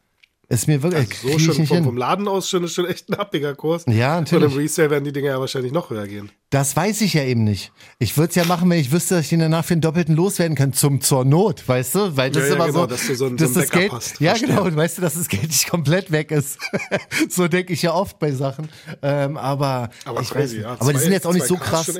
Ist 0.48 0.66
mir 0.66 0.82
wirklich. 0.82 1.22
Also 1.24 1.38
so 1.38 1.52
schon 1.52 1.66
vom, 1.66 1.84
vom, 1.84 1.96
Laden 1.96 2.26
aus 2.26 2.48
schon 2.48 2.64
ist 2.64 2.72
schon 2.72 2.86
echt 2.86 3.10
ein 3.10 3.18
happiger 3.18 3.54
Kurs. 3.54 3.84
Ja, 3.86 4.18
natürlich. 4.18 4.46
Und 4.46 4.52
im 4.52 4.58
Resale 4.58 4.90
werden 4.90 5.04
die 5.04 5.12
Dinger 5.12 5.28
ja 5.28 5.40
wahrscheinlich 5.40 5.72
noch 5.72 5.90
höher 5.90 6.06
gehen. 6.06 6.30
Das 6.50 6.74
weiß 6.74 7.02
ich 7.02 7.12
ja 7.12 7.24
eben 7.24 7.44
nicht. 7.44 7.72
Ich 7.98 8.16
würde 8.16 8.30
es 8.30 8.34
ja 8.34 8.46
machen, 8.46 8.70
wenn 8.70 8.78
ich 8.78 8.90
wüsste, 8.90 9.16
dass 9.16 9.24
ich 9.24 9.28
den 9.28 9.40
danach 9.40 9.66
für 9.66 9.74
einen 9.74 9.82
doppelten 9.82 10.16
loswerden 10.16 10.56
kann, 10.56 10.72
zum 10.72 11.02
zur 11.02 11.26
Not, 11.26 11.68
weißt 11.68 11.94
du? 11.94 12.16
Weil 12.16 12.30
das 12.30 12.44
ja, 12.44 12.48
ist 12.48 12.54
immer 12.54 12.66
genau, 12.68 12.80
so, 12.80 12.86
dass 12.86 13.06
du 13.06 13.14
so 13.16 13.26
ein, 13.26 13.36
dass 13.36 13.52
so 13.52 13.60
das 13.60 13.70
Geld, 13.70 13.92
hast. 13.92 14.18
ja 14.18 14.34
Verstehe. 14.34 14.56
genau, 14.56 14.74
weißt 14.74 14.96
du, 14.96 15.02
dass 15.02 15.12
das 15.12 15.28
Geld 15.28 15.42
nicht 15.42 15.68
komplett 15.68 16.10
weg 16.10 16.30
ist. 16.30 16.58
so 17.28 17.48
denke 17.48 17.74
ich 17.74 17.82
ja 17.82 17.92
oft 17.92 18.18
bei 18.18 18.32
Sachen. 18.32 18.70
Ähm, 19.02 19.36
aber 19.36 19.90
aber, 20.06 20.22
ich 20.22 20.30
crazy, 20.30 20.56
weiß, 20.56 20.62
ja. 20.62 20.70
aber 20.70 20.84
zwei, 20.84 20.92
die 20.94 20.98
sind 21.00 21.12
jetzt 21.12 21.26
auch 21.26 21.34
nicht 21.34 21.46
so 21.46 21.56
krass. 21.56 21.92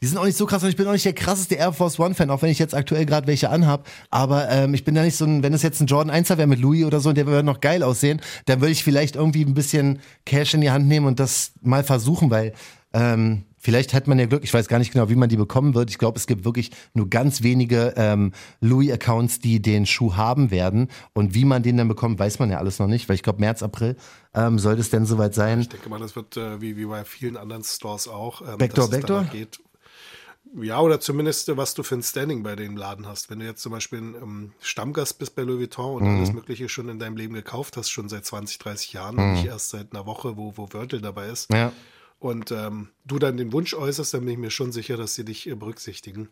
Die 0.00 0.06
sind 0.06 0.18
auch 0.18 0.24
nicht 0.24 0.38
so 0.38 0.46
krass 0.46 0.62
und 0.62 0.68
ich 0.68 0.76
bin 0.76 0.86
auch 0.86 0.92
nicht 0.92 1.04
der 1.04 1.12
krasseste 1.12 1.56
Air 1.56 1.72
Force 1.72 1.98
One 1.98 2.14
Fan, 2.14 2.30
auch 2.30 2.42
wenn 2.42 2.50
ich 2.50 2.60
jetzt 2.60 2.76
aktuell 2.76 3.06
gerade 3.06 3.26
welche 3.26 3.50
anhab. 3.50 3.88
Aber 4.10 4.48
ähm, 4.50 4.72
ich 4.74 4.84
bin 4.84 4.94
da 4.94 5.02
nicht 5.02 5.16
so 5.16 5.24
ein, 5.24 5.42
wenn 5.42 5.52
es 5.52 5.62
jetzt 5.62 5.80
ein 5.80 5.86
Jordan 5.86 6.14
1er 6.14 6.36
wäre 6.36 6.46
mit 6.46 6.60
Louis 6.60 6.84
oder 6.84 7.00
so, 7.00 7.12
der 7.12 7.26
würde 7.26 7.42
noch 7.42 7.60
geil 7.60 7.82
aussehen, 7.82 8.20
dann 8.44 8.60
würde 8.60 8.70
ich 8.70 8.84
vielleicht 8.84 9.16
irgendwie 9.16 9.44
ein 9.44 9.54
bisschen 9.54 9.98
Cash 10.24 10.54
in 10.54 10.60
die 10.60 10.70
Hand 10.70 10.86
nehmen 10.86 11.06
und 11.06 11.18
das 11.18 11.54
mal 11.60 11.82
versuchen, 11.82 12.30
weil 12.30 12.52
ähm, 12.92 13.42
Vielleicht 13.66 13.94
hat 13.94 14.06
man 14.06 14.16
ja 14.16 14.26
Glück, 14.26 14.44
ich 14.44 14.54
weiß 14.54 14.68
gar 14.68 14.78
nicht 14.78 14.92
genau, 14.92 15.08
wie 15.08 15.16
man 15.16 15.28
die 15.28 15.36
bekommen 15.36 15.74
wird. 15.74 15.90
Ich 15.90 15.98
glaube, 15.98 16.16
es 16.20 16.28
gibt 16.28 16.44
wirklich 16.44 16.70
nur 16.94 17.10
ganz 17.10 17.42
wenige 17.42 17.94
ähm, 17.96 18.30
Louis-Accounts, 18.60 19.40
die 19.40 19.60
den 19.60 19.86
Schuh 19.86 20.14
haben 20.14 20.52
werden. 20.52 20.86
Und 21.14 21.34
wie 21.34 21.44
man 21.44 21.64
den 21.64 21.76
dann 21.76 21.88
bekommt, 21.88 22.20
weiß 22.20 22.38
man 22.38 22.48
ja 22.48 22.58
alles 22.58 22.78
noch 22.78 22.86
nicht, 22.86 23.08
weil 23.08 23.16
ich 23.16 23.24
glaube, 23.24 23.40
März, 23.40 23.64
April 23.64 23.96
ähm, 24.34 24.60
sollte 24.60 24.82
es 24.82 24.90
denn 24.90 25.04
soweit 25.04 25.34
sein. 25.34 25.62
Ich 25.62 25.68
denke 25.68 25.88
mal, 25.88 25.98
das 25.98 26.14
wird 26.14 26.36
äh, 26.36 26.60
wie, 26.60 26.76
wie 26.76 26.84
bei 26.84 27.02
vielen 27.04 27.36
anderen 27.36 27.64
Stores 27.64 28.06
auch. 28.06 28.40
Ähm, 28.40 28.56
Backdoor, 28.58 28.88
Backdoor? 28.88 29.24
Geht. 29.24 29.58
Ja, 30.62 30.78
oder 30.80 31.00
zumindest, 31.00 31.48
äh, 31.48 31.56
was 31.56 31.74
du 31.74 31.82
für 31.82 31.96
ein 31.96 32.04
Standing 32.04 32.44
bei 32.44 32.54
dem 32.54 32.76
Laden 32.76 33.08
hast. 33.08 33.30
Wenn 33.30 33.40
du 33.40 33.46
jetzt 33.46 33.62
zum 33.62 33.72
Beispiel 33.72 33.98
ein 33.98 34.14
ähm, 34.14 34.52
Stammgast 34.60 35.18
bist 35.18 35.34
bei 35.34 35.42
Louis 35.42 35.58
Vuitton 35.58 35.96
und 35.96 36.04
Mhm. 36.04 36.18
alles 36.18 36.32
Mögliche 36.32 36.68
schon 36.68 36.88
in 36.88 37.00
deinem 37.00 37.16
Leben 37.16 37.34
gekauft 37.34 37.76
hast, 37.76 37.90
schon 37.90 38.08
seit 38.08 38.24
20, 38.24 38.58
30 38.58 38.92
Jahren 38.92 39.18
und 39.18 39.32
nicht 39.32 39.46
erst 39.46 39.70
seit 39.70 39.92
einer 39.92 40.06
Woche, 40.06 40.36
wo, 40.36 40.52
wo 40.56 40.68
Wörtel 40.72 41.00
dabei 41.00 41.30
ist, 41.30 41.50
Mhm. 41.50 41.56
Ja. 41.56 41.72
Und 42.18 42.50
ähm, 42.50 42.88
du 43.04 43.18
dann 43.18 43.36
den 43.36 43.52
Wunsch 43.52 43.74
äußerst, 43.74 44.14
dann 44.14 44.20
bin 44.24 44.30
ich 44.34 44.38
mir 44.38 44.50
schon 44.50 44.72
sicher, 44.72 44.96
dass 44.96 45.14
sie 45.14 45.24
dich 45.24 45.46
äh, 45.48 45.54
berücksichtigen. 45.54 46.28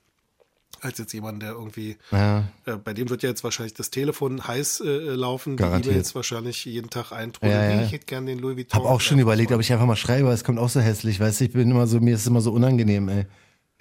Als 0.81 0.99
jetzt 0.99 1.12
jemand, 1.12 1.41
der 1.41 1.53
irgendwie, 1.53 1.97
Ja. 2.11 2.45
äh, 2.67 2.76
bei 2.76 2.93
dem 2.95 3.09
wird 3.09 3.23
ja 3.23 3.29
jetzt 3.29 3.45
wahrscheinlich 3.45 3.75
das 3.75 3.91
Telefon 3.91 4.47
heiß 4.47 4.81
äh, 4.81 4.88
laufen, 5.14 5.57
Garantiert. 5.57 5.85
die 5.87 5.91
E-Mails 5.91 6.14
wahrscheinlich 6.14 6.64
jeden 6.64 6.91
Tag 6.91 7.12
eintrudeln. 7.12 7.53
Ja, 7.55 7.71
ja. 7.76 7.83
Ich 7.85 7.93
hätte 7.93 8.07
gern 8.07 8.26
den 8.26 8.38
Louis 8.41 8.57
Vuitton. 8.57 8.81
Hab 8.83 8.87
auch 8.91 9.00
schon 9.00 9.19
überlegt, 9.19 9.53
ob 9.53 9.61
ich 9.61 9.73
einfach 9.73 9.87
mal 9.87 9.97
schreibe, 9.97 10.29
es 10.31 10.43
kommt 10.45 10.59
auch 10.59 10.69
so 10.69 10.81
hässlich, 10.81 11.21
weißt 11.21 11.41
du, 11.41 11.45
ich 11.45 11.53
bin 11.53 11.71
immer 11.71 11.87
so, 11.87 12.00
mir 12.00 12.14
ist 12.14 12.23
es 12.23 12.26
immer 12.26 12.41
so 12.41 12.53
unangenehm, 12.53 13.09
ey. 13.09 13.26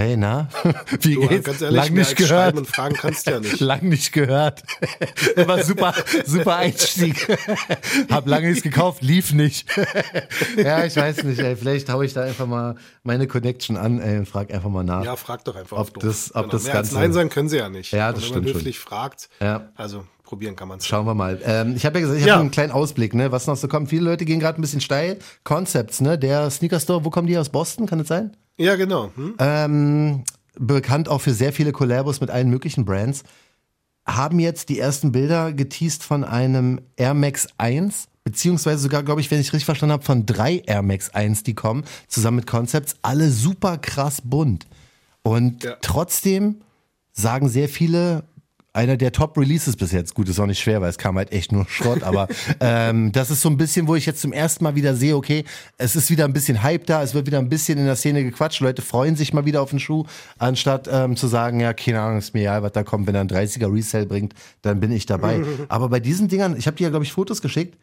Hey, 0.01 0.17
na? 0.17 0.49
Wie 1.01 1.13
Du, 1.13 1.27
geht's? 1.27 1.45
ganz 1.45 1.61
ehrlich, 1.61 1.77
Lang 1.77 1.93
nicht 1.93 2.15
gehört. 2.15 2.57
und 2.57 2.67
fragen 2.67 2.95
kannst 2.95 3.27
du 3.27 3.31
ja 3.31 3.39
nicht. 3.39 3.59
Lang 3.59 3.83
nicht 3.87 4.11
gehört. 4.11 4.63
War 5.35 5.63
super, 5.63 5.93
super 6.25 6.55
Einstieg. 6.55 7.27
Hab 8.09 8.27
lange 8.27 8.47
nichts 8.49 8.63
gekauft, 8.63 9.03
lief 9.03 9.33
nicht. 9.33 9.67
ja, 10.57 10.83
ich 10.83 10.95
weiß 10.95 11.23
nicht, 11.25 11.39
ey. 11.39 11.55
Vielleicht 11.55 11.89
hau 11.89 12.01
ich 12.01 12.11
da 12.13 12.23
einfach 12.23 12.47
mal 12.47 12.75
meine 13.03 13.27
Connection 13.27 13.77
an, 13.77 13.99
ey, 14.01 14.17
und 14.17 14.27
frag 14.27 14.51
einfach 14.51 14.69
mal 14.71 14.83
nach. 14.83 15.05
Ja, 15.05 15.15
frag 15.15 15.45
doch 15.45 15.55
einfach 15.55 15.77
Ob 15.77 15.99
das- 15.99 16.33
ob 16.33 16.49
das 16.49 16.63
Mehr 16.63 16.73
Ganze- 16.73 16.95
Nein 16.95 17.13
sagen 17.13 17.29
können 17.29 17.49
sie 17.49 17.57
ja 17.57 17.69
nicht. 17.69 17.93
Ja, 17.93 18.11
das 18.11 18.15
Und 18.15 18.21
wenn 18.23 18.27
stimmt 18.29 18.45
man 18.45 18.51
schon. 18.53 18.59
höflich 18.61 18.79
fragt, 18.79 19.29
Ja. 19.41 19.69
also 19.75 20.05
probieren 20.23 20.55
kann 20.55 20.69
man 20.69 20.79
es. 20.79 20.87
Schauen 20.87 21.05
wir 21.05 21.13
mal. 21.13 21.39
Ähm, 21.45 21.75
ich 21.75 21.85
habe 21.85 21.99
ja 21.99 22.05
gesagt, 22.05 22.19
ich 22.19 22.25
Ja. 22.25 22.33
habe 22.33 22.41
einen 22.41 22.51
kleinen 22.51 22.71
Ausblick, 22.71 23.13
ne, 23.13 23.31
was 23.31 23.45
noch 23.45 23.57
so 23.57 23.67
kommt. 23.67 23.89
Viele 23.89 24.05
Leute 24.05 24.25
gehen 24.25 24.39
gerade 24.39 24.59
ein 24.59 24.61
bisschen 24.61 24.81
steil. 24.81 25.19
Concepts, 25.43 26.01
ne? 26.01 26.17
Der 26.17 26.49
Sneaker 26.49 26.79
Store, 26.79 27.05
wo 27.05 27.11
kommen 27.11 27.27
die 27.27 27.37
aus 27.37 27.49
Boston? 27.49 27.85
Kann 27.85 27.99
das 27.99 28.07
sein? 28.07 28.35
Ja, 28.57 28.75
genau. 28.75 29.11
Hm? 29.15 29.35
ähm, 29.39 30.23
bekannt 30.59 31.09
auch 31.09 31.21
für 31.21 31.33
sehr 31.33 31.51
viele 31.53 31.71
Collabos 31.71 32.21
mit 32.21 32.29
allen 32.29 32.49
möglichen 32.49 32.85
Brands, 32.85 33.23
haben 34.05 34.39
jetzt 34.39 34.69
die 34.69 34.79
ersten 34.79 35.11
Bilder 35.11 35.53
geteased 35.53 36.03
von 36.03 36.23
einem 36.23 36.81
Air 36.95 37.13
Max 37.13 37.47
1, 37.57 38.07
beziehungsweise 38.23 38.83
sogar, 38.83 39.01
glaube 39.03 39.21
ich, 39.21 39.31
wenn 39.31 39.39
ich 39.39 39.51
richtig 39.53 39.65
verstanden 39.65 39.93
habe, 39.93 40.03
von 40.03 40.25
drei 40.25 40.61
Air 40.65 40.81
Max 40.83 41.09
1, 41.09 41.43
die 41.43 41.55
kommen, 41.55 41.83
zusammen 42.07 42.37
mit 42.37 42.47
Concepts, 42.47 42.95
alle 43.01 43.29
super 43.31 43.77
krass 43.77 44.21
bunt. 44.23 44.67
Und 45.23 45.63
Ja. 45.63 45.77
trotzdem 45.81 46.61
sagen 47.13 47.47
sehr 47.49 47.69
viele, 47.69 48.23
einer 48.73 48.97
der 48.97 49.11
Top-Releases 49.11 49.75
bis 49.75 49.91
jetzt. 49.91 50.15
Gut, 50.15 50.27
ist 50.27 50.39
auch 50.39 50.47
nicht 50.47 50.59
schwer, 50.59 50.81
weil 50.81 50.89
es 50.89 50.97
kam 50.97 51.15
halt 51.15 51.31
echt 51.31 51.51
nur 51.51 51.65
Schrott, 51.69 52.01
aber 52.01 52.27
ähm, 52.59 53.11
das 53.11 53.29
ist 53.29 53.41
so 53.41 53.49
ein 53.49 53.57
bisschen, 53.57 53.87
wo 53.87 53.95
ich 53.95 54.07
jetzt 54.07 54.19
zum 54.19 54.33
ersten 54.33 54.63
Mal 54.63 54.75
wieder 54.75 54.95
sehe, 54.95 55.15
okay, 55.15 55.45
es 55.77 55.95
ist 55.95 56.09
wieder 56.09 56.25
ein 56.25 56.33
bisschen 56.33 56.63
Hype 56.63 56.87
da, 56.87 57.03
es 57.03 57.13
wird 57.13 57.27
wieder 57.27 57.37
ein 57.37 57.49
bisschen 57.49 57.77
in 57.77 57.85
der 57.85 57.95
Szene 57.95 58.23
gequatscht, 58.23 58.61
Leute 58.61 58.81
freuen 58.81 59.15
sich 59.15 59.31
mal 59.31 59.45
wieder 59.45 59.61
auf 59.61 59.69
den 59.69 59.79
Schuh, 59.79 60.05
anstatt 60.39 60.89
ähm, 60.91 61.15
zu 61.15 61.27
sagen, 61.27 61.59
ja, 61.59 61.73
keine 61.73 62.01
Ahnung, 62.01 62.17
ist 62.17 62.33
mir 62.33 62.41
egal, 62.41 62.63
was 62.63 62.71
da 62.71 62.83
kommt, 62.83 63.05
wenn 63.05 63.15
er 63.15 63.21
ein 63.21 63.29
30er 63.29 63.71
Resale 63.71 64.07
bringt, 64.07 64.33
dann 64.63 64.79
bin 64.79 64.91
ich 64.91 65.05
dabei. 65.05 65.41
aber 65.69 65.89
bei 65.89 65.99
diesen 65.99 66.27
Dingern, 66.27 66.57
ich 66.57 66.65
habe 66.65 66.75
dir 66.75 66.85
ja, 66.85 66.89
glaube 66.89 67.05
ich, 67.05 67.13
Fotos 67.13 67.41
geschickt, 67.41 67.77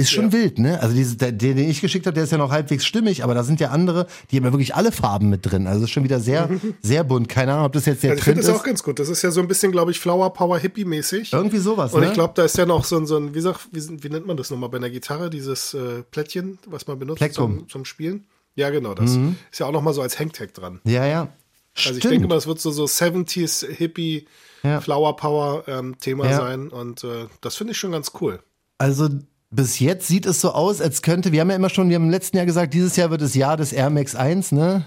ist 0.00 0.10
schon 0.10 0.26
Ja. 0.26 0.32
wild, 0.32 0.58
ne? 0.58 0.80
Also 0.80 0.94
diese, 0.94 1.16
der, 1.16 1.32
den, 1.32 1.56
den 1.56 1.68
ich 1.70 1.80
geschickt 1.80 2.06
habe, 2.06 2.14
der 2.14 2.24
ist 2.24 2.32
ja 2.32 2.38
noch 2.38 2.50
halbwegs 2.50 2.84
stimmig, 2.84 3.22
aber 3.24 3.34
da 3.34 3.42
sind 3.44 3.60
ja 3.60 3.70
andere, 3.70 4.06
die 4.30 4.36
haben 4.36 4.44
ja 4.44 4.52
wirklich 4.52 4.74
alle 4.74 4.92
Farben 4.92 5.28
mit 5.30 5.50
drin. 5.50 5.66
Also 5.66 5.84
ist 5.84 5.90
schon 5.90 6.04
wieder 6.04 6.20
sehr, 6.20 6.48
sehr 6.82 7.04
bunt. 7.04 7.28
Keine 7.28 7.52
Ahnung, 7.54 7.66
ob 7.66 7.72
das 7.72 7.86
jetzt 7.86 8.02
der 8.02 8.10
Also 8.12 8.18
ich 8.20 8.24
Trend 8.24 8.36
finde 8.38 8.46
das 8.48 8.56
ist. 8.56 8.60
auch 8.60 8.66
ganz 8.66 8.82
gut. 8.82 8.98
Das 8.98 9.08
ist 9.08 9.22
ja 9.22 9.30
so 9.30 9.40
ein 9.40 9.48
bisschen, 9.48 9.72
glaube 9.72 9.90
ich, 9.90 9.98
Flower 10.00 10.32
Power 10.32 10.58
Hippie 10.58 10.84
mäßig. 10.84 11.32
Irgendwie 11.32 11.58
sowas, 11.58 11.92
Und 11.94 12.00
ne? 12.00 12.06
ich 12.08 12.12
glaube, 12.12 12.32
da 12.36 12.44
ist 12.44 12.56
ja 12.58 12.66
noch 12.66 12.84
so 12.84 12.96
ein, 12.96 13.06
so 13.06 13.16
ein 13.16 13.34
wie, 13.34 13.40
sag, 13.40 13.58
wie, 13.72 14.02
wie 14.02 14.08
nennt 14.08 14.26
man 14.26 14.36
das 14.36 14.50
nochmal 14.50 14.68
bei 14.70 14.78
einer 14.78 14.90
Gitarre, 14.90 15.30
dieses 15.30 15.74
äh, 15.74 16.02
Plättchen, 16.10 16.58
was 16.66 16.86
man 16.86 16.98
benutzt 16.98 17.22
zum, 17.34 17.68
zum 17.68 17.84
Spielen. 17.84 18.24
Ja, 18.56 18.70
genau, 18.70 18.94
das 18.94 19.12
ist 19.50 19.58
ja 19.60 19.66
auch 19.66 19.72
nochmal 19.72 19.94
so 19.94 20.02
als 20.02 20.18
Hangtag 20.18 20.52
dran. 20.54 20.80
ja, 20.84 21.06
ja. 21.06 21.28
Also 21.76 21.90
ich 21.92 21.98
Stimmt. 21.98 22.14
denke 22.14 22.26
mal, 22.28 22.36
es 22.36 22.48
wird 22.48 22.58
so, 22.60 22.72
so 22.72 22.84
70s 22.86 23.64
Hippie 23.64 24.26
Ja. 24.64 24.80
Flower 24.80 25.14
Power 25.16 25.62
ähm, 25.68 25.96
Thema 26.00 26.28
Ja. 26.28 26.36
sein 26.36 26.68
und 26.68 27.04
äh, 27.04 27.26
das 27.40 27.54
finde 27.54 27.72
ich 27.72 27.78
schon 27.78 27.92
ganz 27.92 28.10
cool. 28.20 28.40
Also 28.76 29.08
bis 29.50 29.80
jetzt 29.80 30.06
sieht 30.06 30.26
es 30.26 30.40
so 30.40 30.52
aus, 30.52 30.80
als 30.80 31.02
könnte, 31.02 31.32
wir 31.32 31.40
haben 31.40 31.50
ja 31.50 31.56
immer 31.56 31.70
schon, 31.70 31.88
wir 31.88 31.96
haben 31.96 32.04
im 32.04 32.10
letzten 32.10 32.36
Jahr 32.36 32.46
gesagt, 32.46 32.72
dieses 32.72 32.96
Jahr 32.96 33.10
wird 33.10 33.20
das 33.20 33.34
Jahr 33.34 33.56
des 33.56 33.72
Air 33.72 33.90
Max 33.90 34.14
1, 34.14 34.52
ne? 34.52 34.86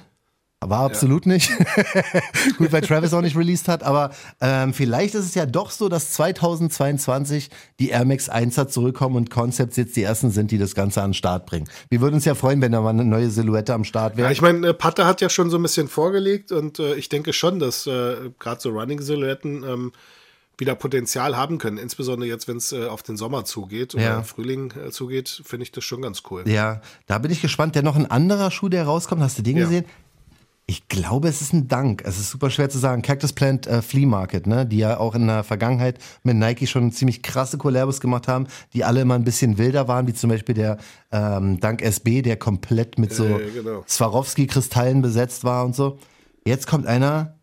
War 0.70 0.86
absolut 0.86 1.25
nicht. 1.25 1.51
Gut, 2.58 2.72
weil 2.72 2.79
Travis 2.82 3.13
auch 3.13 3.22
nicht 3.22 3.36
released 3.36 3.67
hat, 3.67 3.84
aber 3.84 4.12
ähm, 4.39 4.74
vielleicht 4.74 5.13
ist 5.13 5.25
es 5.25 5.36
ja 5.36 5.46
doch 5.46 5.72
so, 5.72 5.89
dass 5.89 6.12
2022 6.13 7.50
die 7.82 7.89
Air 7.89 8.05
Max 8.05 8.32
1er 8.32 8.67
zurückkommen 8.67 9.15
und 9.15 9.29
Concepts 9.29 9.75
jetzt 9.75 9.96
die 9.98 10.03
ersten 10.03 10.32
sind, 10.32 10.51
die 10.51 10.58
das 10.58 10.75
Ganze 10.75 11.01
an 11.01 11.10
den 11.10 11.13
Start 11.15 11.46
bringen. 11.46 11.67
Wir 11.89 12.01
würden 12.01 12.15
uns 12.15 12.24
ja 12.25 12.34
freuen, 12.34 12.62
wenn 12.62 12.72
da 12.72 12.79
mal 12.79 12.91
eine 12.91 13.03
neue 13.03 13.29
Silhouette 13.29 13.74
am 13.74 13.84
Start 13.84 14.15
wäre. 14.15 14.27
Ja, 14.27 14.32
ich 14.32 14.41
meine, 14.41 14.67
äh, 14.67 14.74
Patte 14.74 15.05
hat 15.05 15.22
ja 15.22 15.29
schon 15.29 15.50
so 15.50 15.58
ein 15.58 15.63
bisschen 15.63 15.88
vorgelegt 15.88 16.53
und 16.53 16.79
äh, 16.79 16.96
ich 16.96 17.10
denke 17.10 17.34
schon, 17.34 17.60
dass 17.60 17.86
äh, 17.86 18.32
gerade 18.39 18.62
so 18.62 18.69
Running-Silhouetten 18.69 19.63
ähm, 19.63 19.91
wieder 20.58 20.76
Potenzial 20.76 21.36
haben 21.36 21.58
können. 21.58 21.78
Insbesondere 21.78 22.30
jetzt, 22.30 22.48
wenn 22.48 22.58
es 22.58 22.72
äh, 22.72 22.86
auf 22.88 23.02
den 23.04 23.18
Sommer 23.18 23.44
zugeht 23.46 23.96
oder 23.96 24.04
Ja. 24.04 24.24
Frühling 24.24 24.72
äh, 24.72 24.92
zugeht, 24.92 25.42
finde 25.46 25.63
ich 25.63 25.72
das 25.72 25.84
schon 25.84 26.02
ganz 26.02 26.24
cool. 26.30 26.44
Ja, 26.48 26.82
da 27.08 27.18
bin 27.18 27.32
ich 27.32 27.42
gespannt. 27.42 27.76
Der 27.76 27.82
noch 27.84 27.96
ein 27.96 28.10
anderer 28.10 28.52
Schuh, 28.52 28.70
der 28.70 28.84
rauskommt, 28.86 29.22
hast 29.22 29.38
du 29.38 29.42
den 29.42 29.58
Ja. 29.58 29.63
gesehen? 29.66 29.86
Ich 30.66 30.88
glaube, 30.88 31.28
es 31.28 31.42
ist 31.42 31.52
ein 31.52 31.68
Dank. 31.68 32.04
Es 32.06 32.18
ist 32.18 32.30
super 32.30 32.50
schwer 32.50 32.70
zu 32.70 32.78
sagen. 32.78 33.02
Cactus 33.02 33.34
Plant 33.34 33.68
äh, 33.68 33.82
Flea 33.82 34.06
Market, 34.06 34.48
ne, 34.48 34.66
die 34.66 34.78
ja 34.78 34.98
auch 34.98 35.13
in 35.13 35.28
der 35.28 35.44
Vergangenheit 35.44 36.00
mit 36.24 36.38
Nike 36.38 36.68
schon 36.68 36.89
ziemlich 36.94 37.22
krasse 37.22 37.58
Collabos 37.58 38.00
gemacht 38.00 38.30
haben, 38.30 38.48
die 38.72 38.86
alle 38.86 39.02
immer 39.02 39.16
ein 39.16 39.26
bisschen 39.26 39.58
wilder 39.58 39.89
waren, 39.89 40.08
wie 40.08 40.13
zum 40.13 40.30
Beispiel 40.30 40.56
der 40.56 40.78
ähm, 41.12 41.60
Dank 41.60 41.82
SB, 41.82 42.22
der 42.22 42.38
komplett 42.38 42.98
mit 42.98 43.13
so 43.13 43.26
Äh, 43.26 43.52
genau. 43.52 43.84
Swarovski-Kristallen 43.89 45.02
besetzt 45.02 45.44
war 45.44 45.66
und 45.66 45.76
so. 45.76 46.00
Jetzt 46.46 46.66
kommt 46.68 46.88
einer, 46.88 47.36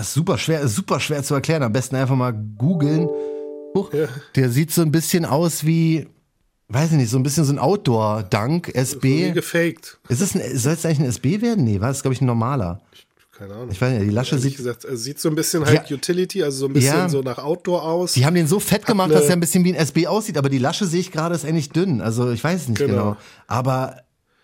ist 0.00 0.14
super 0.14 0.38
schwer, 0.38 0.66
super 0.68 1.00
schwer 1.00 1.22
zu 1.22 1.34
erklären. 1.34 1.62
Am 1.62 1.72
besten 1.72 1.96
einfach 1.96 2.16
mal 2.16 2.32
googeln. 2.32 3.08
Huch, 3.76 3.90
Der 4.34 4.50
sieht 4.50 4.72
so 4.72 4.82
ein 4.82 4.90
bisschen 4.92 5.24
aus 5.24 5.64
wie, 5.64 6.08
weiß 6.68 6.90
ich 6.92 6.96
nicht, 6.96 7.10
so 7.10 7.16
ein 7.18 7.22
bisschen 7.22 7.44
so 7.44 7.52
ein 7.52 7.58
Outdoor-Dank, 7.58 8.74
SB. 8.74 9.32
gefaked. 9.32 9.98
Ist 10.08 10.20
es 10.20 10.34
ein, 10.34 10.56
soll 10.56 10.72
es 10.74 10.84
eigentlich 10.84 11.00
ein 11.00 11.06
SB 11.06 11.40
werden? 11.42 11.64
Nee, 11.64 11.80
war 11.80 11.90
es, 11.90 12.02
glaube 12.02 12.14
ich, 12.14 12.20
ein 12.20 12.26
normaler. 12.26 12.80
Keine 13.36 13.54
Ahnung. 13.54 13.68
Ich 13.70 13.80
weiß 13.80 13.92
nicht, 13.92 14.02
die 14.10 14.14
Lasche 14.14 14.38
sieht, 14.38 14.56
gesagt, 14.56 14.84
es 14.84 15.02
sieht 15.04 15.18
so 15.18 15.28
ein 15.30 15.34
bisschen 15.34 15.64
halt 15.64 15.88
Ja. 15.88 15.96
Utility, 15.96 16.42
also 16.42 16.58
so 16.58 16.66
ein 16.66 16.72
bisschen 16.74 16.94
Ja. 16.94 17.08
so 17.08 17.22
nach 17.22 17.38
Outdoor 17.38 17.82
aus. 17.84 18.12
die 18.12 18.26
haben 18.26 18.34
den 18.34 18.46
so 18.46 18.60
fett 18.60 18.84
gemacht, 18.84 19.08
ne- 19.08 19.14
dass 19.14 19.26
er 19.26 19.32
ein 19.32 19.40
bisschen 19.40 19.64
wie 19.64 19.72
ein 19.72 19.76
SB 19.76 20.06
aussieht, 20.08 20.36
aber 20.36 20.48
die 20.50 20.58
Lasche 20.58 20.84
sehe 20.84 21.00
ich 21.00 21.10
gerade, 21.10 21.34
ist 21.34 21.46
eigentlich 21.46 21.70
dünn. 21.70 22.00
Also 22.02 22.30
ich 22.32 22.44
weiß 22.44 22.62
es 22.62 22.68
nicht 22.68 22.78
genau. 22.78 22.92
Genau. 22.92 23.16
Aber 23.46 23.96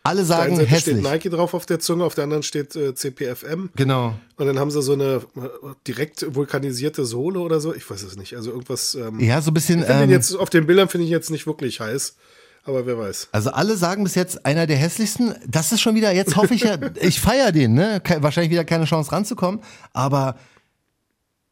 alle 0.07 0.23
auf 0.23 0.29
der 0.29 0.39
einen 0.39 0.47
sagen 0.47 0.57
Seite 0.57 0.69
hässlich. 0.71 0.97
steht 0.99 1.13
Nike 1.13 1.31
drauf 1.31 1.55
auf 1.55 1.67
der 1.67 1.79
Zunge, 1.81 2.05
auf 2.05 2.15
der 2.15 2.25
anderen 2.25 2.43
steht 2.43 2.75
äh, 2.77 2.95
CPFM. 2.95 3.71
Genau. 3.77 4.15
Und 4.37 4.47
dann 4.47 4.59
haben 4.59 4.71
sie 4.71 4.83
so 4.83 4.93
eine 4.93 5.23
äh, 5.37 5.49
direkt 5.87 6.35
vulkanisierte 6.35 7.05
Sohle 7.05 7.41
oder 7.41 7.61
so. 7.61 7.75
Ich 7.75 7.89
weiß 7.89 8.03
es 8.03 8.17
nicht. 8.17 8.37
Also 8.37 8.51
irgendwas. 8.51 8.95
Ähm, 8.95 9.21
Ja, 9.21 9.41
so 9.41 9.51
ein 9.51 9.55
bisschen. 9.55 9.83
ich 9.83 9.89
Ähm, 9.89 10.11
jetzt 10.11 10.35
auf 10.35 10.51
den 10.51 10.67
Bildern 10.67 10.89
finde 10.89 11.05
ich 11.05 11.11
jetzt 11.11 11.31
nicht 11.31 11.47
wirklich 11.47 11.81
heiß. 11.81 12.17
Aber 12.65 12.85
wer 12.85 12.99
weiß. 12.99 13.29
Also 13.31 13.51
alle 13.51 13.77
sagen 13.77 14.03
bis 14.03 14.17
jetzt 14.17 14.45
einer 14.45 14.67
der 14.67 14.77
hässlichsten. 14.77 15.35
Das 15.47 15.71
ist 15.71 15.81
schon 15.81 15.95
wieder, 15.95 16.13
jetzt 16.13 16.37
hoffe 16.37 16.55
ich 16.55 16.63
ja, 16.63 16.77
ich 17.01 17.21
feiere 17.21 17.53
den, 17.53 17.75
ne? 17.75 18.01
Ke 18.03 18.23
wahrscheinlich 18.23 18.51
wieder 18.51 18.65
keine 18.65 18.87
Chance 18.87 19.13
ranzukommen. 19.13 19.61
Aber 19.93 20.37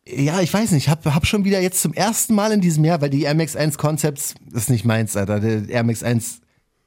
ja, 0.07 0.41
ich 0.41 0.53
weiß 0.53 0.73
nicht, 0.73 0.89
hab, 0.89 1.05
hab 1.07 1.27
schon 1.27 1.45
wieder 1.45 1.61
jetzt 1.61 1.81
zum 1.81 1.95
ersten 1.95 2.35
Mal 2.35 2.53
in 2.53 2.61
diesem 2.61 2.85
Jahr, 2.85 3.01
weil 3.01 3.11
die 3.11 3.23
Air 3.23 3.35
Max 3.35 3.57
1 3.57 3.79
Concepts 3.79 4.35
ist 4.53 4.71
nicht 4.71 4.85
meins, 4.85 5.17
Alter. 5.17 5.41
Der 5.41 5.69
Air 5.69 5.85
Max 5.85 6.03
1 6.03 6.41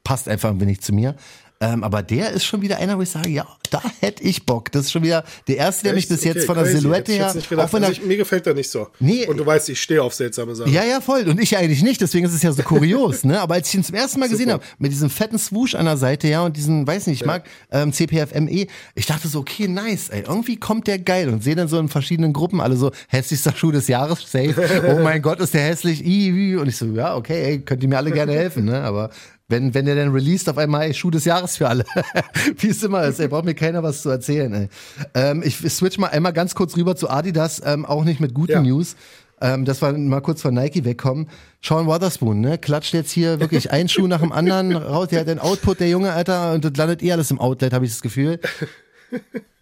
passt 0.04 0.28
einfach 0.28 0.50
ein 0.50 0.60
wenig 0.60 0.80
zu 0.82 0.92
mir. 0.92 1.16
Ähm, 1.60 1.82
aber 1.82 2.02
der 2.02 2.30
ist 2.30 2.44
schon 2.44 2.62
wieder 2.62 2.76
einer, 2.78 2.96
wo 2.98 3.02
ich 3.02 3.10
sage, 3.10 3.30
ja, 3.30 3.46
da 3.70 3.82
hätte 4.00 4.22
ich 4.22 4.46
Bock. 4.46 4.70
Das 4.70 4.86
ist 4.86 4.92
schon 4.92 5.02
wieder 5.02 5.24
der 5.48 5.56
erste, 5.56 5.84
der 5.84 5.94
mich 5.94 6.04
Echt? 6.04 6.10
bis 6.10 6.24
jetzt 6.24 6.36
Okay, 6.36 6.46
von 6.46 6.54
der 6.54 6.64
crazy. 6.64 6.78
Silhouette 6.78 7.12
her, 7.12 7.34
gedacht. 7.34 7.68
auch 7.68 7.72
wenn 7.72 7.84
also 7.84 8.00
ich, 8.00 8.06
mir 8.06 8.16
gefällt 8.16 8.46
er 8.46 8.54
nicht 8.54 8.70
so. 8.70 8.86
Nee. 9.00 9.26
Und 9.26 9.38
du 9.38 9.44
weißt, 9.44 9.68
ich 9.70 9.80
stehe 9.80 10.00
auf 10.02 10.14
seltsame 10.14 10.54
Sachen. 10.54 10.72
ja, 10.72 10.84
ja, 10.84 11.00
voll. 11.00 11.28
Und 11.28 11.40
ich 11.40 11.56
eigentlich 11.56 11.82
nicht, 11.82 12.00
deswegen 12.00 12.26
ist 12.26 12.32
es 12.34 12.42
ja 12.42 12.52
so 12.52 12.62
kurios, 12.62 13.24
ne? 13.24 13.40
Aber 13.40 13.54
als 13.54 13.68
ich 13.68 13.74
ihn 13.74 13.82
zum 13.82 13.96
ersten 13.96 14.20
Mal 14.20 14.28
gesehen 14.28 14.52
habe, 14.52 14.62
mit 14.78 14.92
diesem 14.92 15.10
fetten 15.10 15.38
Swoosh 15.38 15.74
an 15.74 15.86
der 15.86 15.96
Seite, 15.96 16.28
ja, 16.28 16.44
und 16.44 16.56
diesen, 16.56 16.86
weiß 16.86 17.08
nicht, 17.08 17.22
ich 17.22 17.26
mag 17.26 17.44
ähm, 17.72 17.92
CPFME, 17.92 18.66
ich 18.94 19.06
dachte 19.06 19.26
so, 19.26 19.40
okay, 19.40 19.66
nice, 19.66 20.10
ey, 20.10 20.22
irgendwie 20.28 20.56
kommt 20.58 20.86
der 20.86 21.00
geil 21.00 21.28
und 21.28 21.42
sehe 21.42 21.56
dann 21.56 21.66
so 21.66 21.78
in 21.80 21.88
verschiedenen 21.88 22.32
Gruppen 22.32 22.60
alle 22.60 22.76
so, 22.76 22.92
hässlichster 23.08 23.54
Schuh 23.56 23.72
des 23.72 23.88
Jahres, 23.88 24.20
safe, 24.30 24.94
oh 24.96 25.02
mein 25.02 25.22
Gott, 25.22 25.40
ist 25.40 25.54
der 25.54 25.62
hässlich, 25.62 26.04
i, 26.04 26.28
i. 26.28 26.56
und 26.56 26.68
ich 26.68 26.76
so, 26.76 26.86
ja, 26.86 27.16
okay, 27.16 27.42
ey, 27.42 27.58
könnt 27.60 27.82
ihr 27.82 27.88
mir 27.88 27.96
alle 27.96 28.12
gerne 28.12 28.32
helfen, 28.32 28.64
ne? 28.64 28.80
Aber 28.82 29.10
wenn, 29.48 29.72
wenn 29.72 29.86
der 29.86 29.96
dann 29.96 30.10
released, 30.12 30.48
auf 30.48 30.58
einmal, 30.58 30.82
ey, 30.86 30.94
Schuh 30.94 31.10
des 31.10 31.24
Jahres 31.24 31.56
für 31.56 31.68
alle. 31.68 31.84
Wie 32.58 32.68
es 32.68 32.82
immer 32.82 33.04
ist, 33.04 33.18
ey, 33.18 33.28
braucht 33.28 33.46
mir 33.46 33.54
keiner 33.54 33.82
was 33.82 34.02
zu 34.02 34.10
erzählen, 34.10 34.52
ey. 34.52 34.68
Ähm, 35.14 35.42
ich 35.42 35.56
switch 35.56 35.98
mal 35.98 36.08
einmal 36.08 36.34
ganz 36.34 36.54
kurz 36.54 36.76
rüber 36.76 36.96
zu 36.96 37.08
Adidas, 37.08 37.62
ähm, 37.64 37.86
auch 37.86 38.04
nicht 38.04 38.20
mit 38.20 38.34
guten 38.34 38.52
Ja. 38.52 38.60
News. 38.62 38.94
Ähm, 39.40 39.64
dass 39.64 39.80
wir 39.80 39.92
mal 39.92 40.20
kurz 40.20 40.42
von 40.42 40.52
Nike 40.52 40.84
wegkommen. 40.84 41.28
Sean 41.62 41.86
Wotherspoon, 41.86 42.40
ne, 42.40 42.58
klatscht 42.58 42.92
jetzt 42.92 43.12
hier 43.12 43.38
wirklich 43.38 43.70
einen 43.70 43.88
Schuh 43.88 44.08
nach 44.08 44.20
dem 44.20 44.32
anderen 44.32 44.74
raus. 44.74 45.08
Der 45.08 45.20
hat 45.20 45.28
den 45.28 45.38
Output, 45.38 45.78
der 45.78 45.88
Junge, 45.88 46.12
Alter, 46.12 46.54
und 46.54 46.64
das 46.64 46.72
landet 46.76 47.04
eh 47.04 47.12
alles 47.12 47.30
im 47.30 47.38
Outlet, 47.40 47.72
habe 47.72 47.84
ich 47.84 47.92
das 47.92 48.02
Gefühl. 48.02 48.40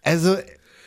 Also, 0.01 0.35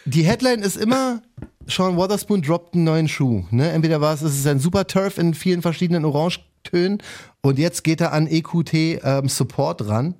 die 0.06 0.22
Headline 0.22 0.62
ist 0.62 0.76
immer, 0.76 1.22
Sean 1.68 1.96
Wotherspoon 1.96 2.42
droppt 2.42 2.74
einen 2.74 2.82
neuen 2.82 3.06
Schuh. 3.08 3.44
Ne? 3.52 3.70
Entweder 3.70 4.00
war 4.00 4.12
es, 4.12 4.22
es 4.22 4.36
ist 4.36 4.46
ein 4.48 4.58
Super 4.58 4.88
Turf 4.88 5.18
in 5.18 5.34
vielen 5.34 5.62
verschiedenen 5.62 6.04
Orangetönen 6.04 6.98
und 7.42 7.58
jetzt 7.58 7.84
geht 7.84 8.00
er 8.00 8.12
an 8.12 8.26
EQT 8.26 8.74
ähm, 8.74 9.28
Support 9.28 9.88
ran. 9.88 10.14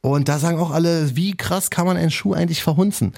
Und 0.00 0.28
da 0.28 0.38
sagen 0.38 0.58
auch 0.58 0.70
alle, 0.70 1.16
wie 1.16 1.36
krass 1.36 1.70
kann 1.70 1.86
man 1.86 1.96
einen 1.96 2.10
Schuh 2.10 2.32
eigentlich 2.32 2.62
verhunzen? 2.62 3.12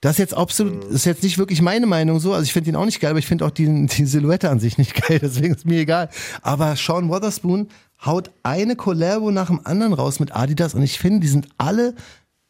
Das 0.00 0.12
ist 0.12 0.18
jetzt 0.18 0.34
absolut, 0.34 0.84
ist 0.84 1.06
jetzt 1.06 1.22
nicht 1.22 1.38
wirklich 1.38 1.62
meine 1.62 1.86
Meinung 1.86 2.20
so. 2.20 2.32
Also 2.34 2.44
ich 2.44 2.52
finde 2.52 2.70
ihn 2.70 2.76
auch 2.76 2.84
nicht 2.84 3.00
geil, 3.00 3.10
aber 3.10 3.18
ich 3.18 3.26
finde 3.26 3.46
auch 3.46 3.50
die, 3.50 3.86
die 3.86 4.04
Silhouette 4.04 4.50
an 4.50 4.60
sich 4.60 4.76
nicht 4.76 4.94
geil, 5.08 5.18
deswegen 5.22 5.54
ist 5.54 5.64
mir 5.64 5.80
egal. 5.80 6.10
Aber 6.42 6.76
Sean 6.76 7.08
Wotherspoon 7.08 7.68
haut 8.04 8.30
eine 8.42 8.76
Collabo 8.76 9.30
nach 9.30 9.46
dem 9.46 9.64
anderen 9.64 9.94
raus 9.94 10.20
mit 10.20 10.36
Adidas 10.36 10.74
und 10.74 10.82
ich 10.82 10.98
finde, 10.98 11.20
die 11.20 11.28
sind 11.28 11.48
alle 11.56 11.94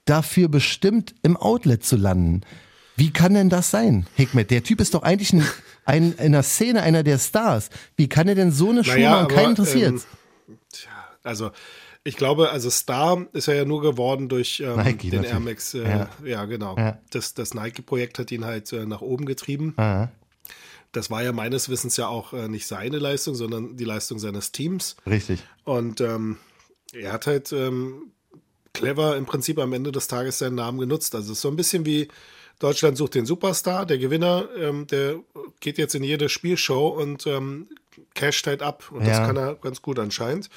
dafür 0.05 0.49
bestimmt, 0.49 1.15
im 1.23 1.37
Outlet 1.37 1.85
zu 1.85 1.97
landen. 1.97 2.41
Wie 2.97 3.11
kann 3.11 3.35
denn 3.35 3.51
das 3.51 3.71
sein, 3.71 4.07
Hikmet? 4.17 4.51
Der 4.51 4.63
Typ 4.63 4.81
ist 4.81 4.95
doch 4.95 5.03
eigentlich 5.03 5.33
ein, 5.33 5.45
ein, 5.85 6.13
in 6.15 6.33
der 6.33 6.43
Szene 6.43 6.83
einer 6.83 7.03
der 7.03 7.19
Stars. 7.19 7.71
Wie 7.97 8.09
kann 8.09 8.29
er 8.29 8.35
denn 8.35 8.53
so 8.53 8.71
eine 8.71 8.85
Schuhe 8.85 8.95
Naja, 8.95 9.23
machen? 9.23 9.29
Keinen 9.29 9.51
interessiert. 9.51 9.93
ähm, 9.93 10.59
Tja, 10.73 10.91
also 11.23 11.51
ich 12.07 12.17
glaube, 12.17 12.51
also 12.51 12.69
Star 12.71 13.27
ist 13.33 13.49
er 13.49 13.55
ja 13.55 13.65
nur 13.65 13.81
geworden 13.81 14.29
durch 14.29 14.61
ähm, 14.61 14.77
Nike 14.77 15.11
den. 15.11 15.25
Air 15.25 15.41
Max. 15.41 15.73
Äh, 15.75 15.83
Ja. 15.89 16.09
ja. 16.25 16.45
genau. 16.45 16.77
Ja. 16.77 16.99
Das, 17.11 17.35
das 17.35 17.55
Nike-Projekt 17.55 18.19
hat 18.19 18.31
ihn 18.31 18.45
halt 18.45 18.73
äh, 18.73 18.85
nach 18.85 19.01
oben 19.01 19.25
getrieben. 19.25 19.73
ah, 19.79 20.09
Das 20.93 21.11
war 21.11 21.23
ja 21.23 21.33
meines 21.33 21.69
Wissens 21.71 21.97
ja 21.97 22.09
auch 22.09 22.33
äh, 22.35 22.49
nicht 22.49 22.67
seine 22.67 22.99
Leistung, 22.99 23.35
sondern 23.35 23.77
die 23.77 23.85
Leistung 23.85 24.19
seines 24.19 24.53
Teams. 24.53 24.97
richtig. 25.07 25.43
Und 25.65 26.01
ähm, 26.03 26.37
er 26.93 27.13
hat 27.13 27.27
halt 27.27 27.53
ähm, 27.53 28.11
clever 28.75 29.17
im 29.17 29.25
Prinzip 29.25 29.59
am 29.59 29.73
Ende 29.73 29.91
des 29.91 30.07
Tages 30.09 30.39
seinen 30.39 30.57
Namen 30.57 30.79
genutzt. 30.79 31.15
Also 31.15 31.33
es 31.33 31.39
ist 31.39 31.43
so 31.43 31.49
ein 31.49 31.57
bisschen 31.57 31.87
wie 31.87 32.09
Deutschland 32.59 32.97
sucht 32.97 33.15
den 33.15 33.27
Superstar. 33.27 33.87
Der 33.87 33.99
Gewinner, 33.99 34.49
ähm, 34.59 34.87
der 34.87 35.17
geht 35.61 35.79
jetzt 35.79 35.95
in 35.95 36.05
jede 36.05 36.29
Spielshow 36.29 36.89
und 36.89 37.27
ähm, 37.27 37.69
casht 38.15 38.47
halt 38.47 38.63
ab. 38.63 38.91
Und 38.91 39.01
das 39.07 39.19
Ja. 39.19 39.27
kann 39.27 39.37
er 39.37 39.55
ganz 39.57 39.83
gut 39.83 39.99
anscheinend. 39.99 40.49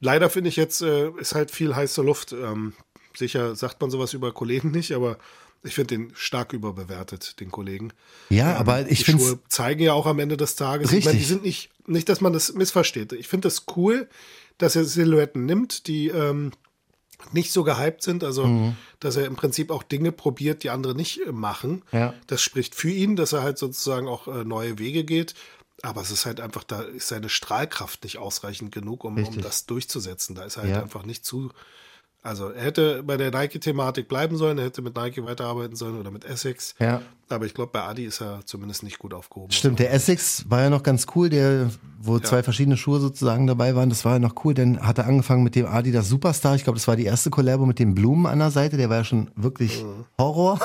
Leider 0.00 0.28
finde 0.30 0.48
ich 0.48 0.56
jetzt, 0.56 0.82
äh, 0.82 1.10
ist 1.18 1.34
halt 1.34 1.50
viel 1.50 1.74
heiße 1.74 2.02
Luft. 2.02 2.32
Ähm, 2.32 2.74
sicher 3.16 3.54
sagt 3.56 3.80
man 3.80 3.90
sowas 3.90 4.12
über 4.12 4.32
Kollegen 4.32 4.70
nicht, 4.70 4.92
aber 4.92 5.18
ich 5.62 5.74
finde 5.74 5.96
den 5.96 6.12
stark 6.14 6.52
überbewertet, 6.52 7.40
den 7.40 7.50
Kollegen. 7.50 7.92
Ja, 8.28 8.52
Ähm, 8.52 8.56
aber 8.58 8.88
ich 8.90 8.98
die 8.98 9.04
finde 9.04 9.24
Schuhe 9.24 9.38
zeigen 9.48 9.82
ja 9.82 9.94
auch 9.94 10.06
am 10.06 10.18
Ende 10.18 10.36
des 10.36 10.54
Tages. 10.56 10.92
Ich 10.92 11.04
meine, 11.04 11.16
die 11.16 11.22
Richtig. 11.22 11.28
sind 11.28 11.42
nicht, 11.44 11.70
nicht, 11.86 12.08
dass 12.08 12.20
man 12.20 12.32
das 12.32 12.52
missversteht. 12.52 13.12
Ich 13.12 13.26
finde 13.28 13.46
das 13.48 13.64
cool, 13.76 14.08
dass 14.58 14.76
er 14.76 14.84
Silhouetten 14.84 15.44
nimmt, 15.46 15.86
die 15.86 16.08
ähm, 16.08 16.52
nicht 17.32 17.52
so 17.52 17.64
gehypt 17.64 18.02
sind. 18.02 18.22
Also, 18.24 18.46
Mhm. 18.46 18.76
dass 19.00 19.16
er 19.16 19.26
im 19.26 19.36
Prinzip 19.36 19.70
auch 19.70 19.82
Dinge 19.82 20.12
probiert, 20.12 20.62
die 20.62 20.70
andere 20.70 20.94
nicht 20.94 21.20
äh, 21.26 21.32
machen. 21.32 21.82
Ja. 21.92 22.14
Das 22.26 22.42
spricht 22.42 22.74
für 22.74 22.90
ihn, 22.90 23.16
dass 23.16 23.32
er 23.32 23.42
halt 23.42 23.58
sozusagen 23.58 24.06
auch 24.08 24.28
äh, 24.28 24.44
neue 24.44 24.78
Wege 24.78 25.04
geht. 25.04 25.34
Aber 25.82 26.00
es 26.00 26.10
ist 26.10 26.24
halt 26.26 26.40
einfach, 26.40 26.64
da 26.64 26.80
ist 26.82 27.08
seine 27.08 27.28
Strahlkraft 27.28 28.02
nicht 28.04 28.18
ausreichend 28.18 28.72
genug, 28.72 29.04
um, 29.04 29.22
um 29.22 29.40
das 29.42 29.66
durchzusetzen. 29.66 30.34
Da 30.34 30.44
ist 30.44 30.56
er 30.56 30.62
halt 30.62 30.72
Ja. 30.74 30.82
einfach 30.82 31.04
nicht 31.04 31.24
zu. 31.24 31.50
Also 32.22 32.48
er 32.48 32.64
hätte 32.64 33.02
bei 33.04 33.16
der 33.16 33.30
Nike-Thematik 33.30 34.08
bleiben 34.08 34.36
sollen, 34.36 34.58
er 34.58 34.64
hätte 34.64 34.82
mit 34.82 34.96
Nike 34.96 35.24
weiterarbeiten 35.24 35.76
sollen 35.76 35.98
oder 36.00 36.10
mit 36.10 36.24
Essex. 36.24 36.74
Ja. 36.80 37.02
Aber 37.28 37.44
ich 37.46 37.54
glaube, 37.54 37.70
bei 37.72 37.82
Adi 37.82 38.04
ist 38.04 38.20
er 38.20 38.40
zumindest 38.44 38.82
nicht 38.84 38.98
gut 38.98 39.12
aufgehoben. 39.12 39.50
Stimmt, 39.50 39.78
der 39.80 39.92
Essex 39.92 40.44
war 40.48 40.62
ja 40.62 40.70
noch 40.70 40.82
ganz 40.84 41.06
cool, 41.16 41.28
der, 41.28 41.70
wo 42.00 42.20
zwei 42.20 42.42
verschiedene 42.44 42.76
Schuhe 42.76 43.00
sozusagen 43.00 43.48
dabei 43.48 43.74
waren. 43.74 43.88
Das 43.88 44.04
war 44.04 44.12
ja 44.14 44.18
noch 44.20 44.34
cool. 44.44 44.54
Dann 44.54 44.80
hat 44.80 44.98
er 44.98 45.06
angefangen 45.06 45.42
mit 45.42 45.56
dem 45.56 45.66
Adidas 45.66 46.08
Superstar. 46.08 46.54
Ich 46.54 46.62
glaube, 46.62 46.78
das 46.78 46.86
war 46.86 46.94
die 46.94 47.04
erste 47.04 47.30
Kollabo 47.30 47.66
mit 47.66 47.80
den 47.80 47.94
Blumen 47.96 48.26
an 48.26 48.38
der 48.38 48.52
Seite. 48.52 48.76
Der 48.76 48.88
war 48.90 48.98
ja 48.98 49.04
schon 49.04 49.30
wirklich 49.34 49.82
Mhm. 49.82 50.04
Horror. 50.20 50.60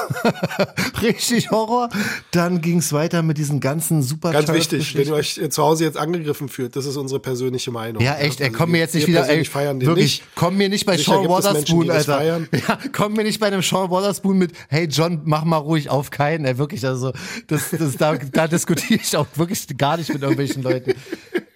Richtig 1.01 1.51
Horror. 1.51 1.89
Dann 2.31 2.61
ging 2.61 2.77
es 2.77 2.93
weiter 2.93 3.21
mit 3.23 3.37
diesen 3.37 3.59
ganzen 3.59 4.01
Super 4.01 4.31
Ganz 4.31 4.51
wichtig, 4.51 4.95
wenn 4.95 5.07
ihr 5.07 5.13
euch 5.13 5.39
zu 5.49 5.63
Hause 5.63 5.83
jetzt 5.83 5.97
angegriffen 5.97 6.47
fühlt, 6.49 6.75
das 6.75 6.85
ist 6.85 6.95
unsere 6.97 7.19
persönliche 7.19 7.71
Meinung. 7.71 8.01
Ja, 8.03 8.15
echt, 8.17 8.39
ey, 8.39 8.47
Also 8.47 8.57
komm 8.57 8.71
mir 8.71 8.77
jetzt 8.79 8.95
nicht 8.95 9.07
wieder, 9.07 9.27
ey, 9.27 9.43
feiern 9.45 9.79
den 9.79 9.87
wirklich, 9.87 10.21
nicht. 10.21 10.35
komm 10.35 10.57
mir 10.57 10.69
nicht 10.69 10.85
bei 10.85 10.97
Sicher 10.97 11.23
Sean 11.23 11.53
Menschen, 11.53 11.87
das 11.87 12.07
Alter. 12.09 12.41
Ja, 12.67 12.77
komm 12.93 13.13
mir 13.13 13.23
nicht 13.23 13.39
bei 13.39 13.47
einem 13.47 13.61
Sean 13.61 13.89
Wotherspoon 13.89 14.37
mit, 14.37 14.53
hey 14.69 14.85
John, 14.85 15.21
mach 15.25 15.43
mal 15.43 15.57
ruhig 15.57 15.89
auf 15.89 16.11
keinen, 16.11 16.45
ey, 16.51 16.57
wirklich, 16.57 16.85
also, 16.85 17.11
das, 17.47 17.69
das, 17.71 17.97
da, 17.97 18.15
da 18.17 18.47
diskutiere 18.47 18.99
ich 19.01 19.15
auch 19.17 19.27
wirklich 19.35 19.65
gar 19.77 19.97
nicht 19.97 20.11
mit 20.13 20.21
irgendwelchen 20.21 20.61
Leuten. 20.63 20.93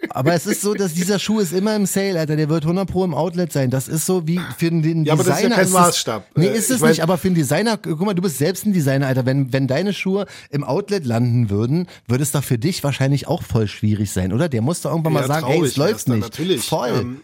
Aber 0.10 0.34
es 0.34 0.46
ist 0.46 0.62
so, 0.62 0.74
dass 0.74 0.94
dieser 0.94 1.20
Schuh 1.20 1.40
ist 1.40 1.52
immer 1.52 1.76
im 1.76 1.86
Sale, 1.86 2.18
Alter. 2.20 2.36
Der 2.38 2.48
wird 2.48 2.64
100 2.64 2.90
pro 2.90 3.04
im 3.04 3.14
Outlet 3.14 3.52
sein. 3.52 3.70
Das 3.70 3.88
ist 3.90 4.06
so 4.06 4.26
wie 4.28 4.40
für 4.58 4.70
den 4.70 5.04
Ja, 5.04 5.14
aber 5.14 5.24
das 5.26 5.38
ist 5.38 5.44
ja 5.44 5.50
Designer. 5.50 5.56
kein 5.56 5.66
es- 5.66 5.72
Maßstab. 5.74 6.26
Nee, 6.38 6.46
Äh, 6.48 6.58
ist 6.58 6.70
ich 6.70 6.76
es 6.76 6.82
mein- 6.82 6.92
nicht. 6.92 7.04
Aber 7.04 7.18
für 7.18 7.28
den 7.28 7.36
Designer, 7.36 7.76
guck 7.78 8.00
mal, 8.02 8.14
du 8.14 8.22
bist 8.22 8.38
selbst 8.38 8.66
ein 8.66 8.72
Designer, 8.72 9.08
Alter. 9.08 9.26
Wenn, 9.26 9.52
wenn 9.52 9.68
deine 9.68 9.92
Schuhe 9.94 10.26
im 10.52 10.64
Outlet 10.64 11.06
landen 11.06 11.50
würden, 11.50 11.88
würde 12.08 12.24
es 12.24 12.32
doch 12.32 12.44
für 12.46 12.58
dich 12.58 12.82
wahrscheinlich 12.84 13.28
auch 13.28 13.44
voll 13.44 13.68
schwierig 13.68 14.12
sein, 14.12 14.32
oder? 14.32 14.48
Der 14.48 14.62
muss 14.62 14.82
doch 14.82 14.92
irgendwann 14.92 15.14
mal 15.14 15.22
Ja, 15.22 15.28
sagen, 15.28 15.48
ey, 15.50 15.62
es 15.62 15.76
läuft 15.76 16.08
nicht. 16.08 16.22
Natürlich. 16.22 16.62
Voll. 16.66 16.90
Ähm, 16.98 17.22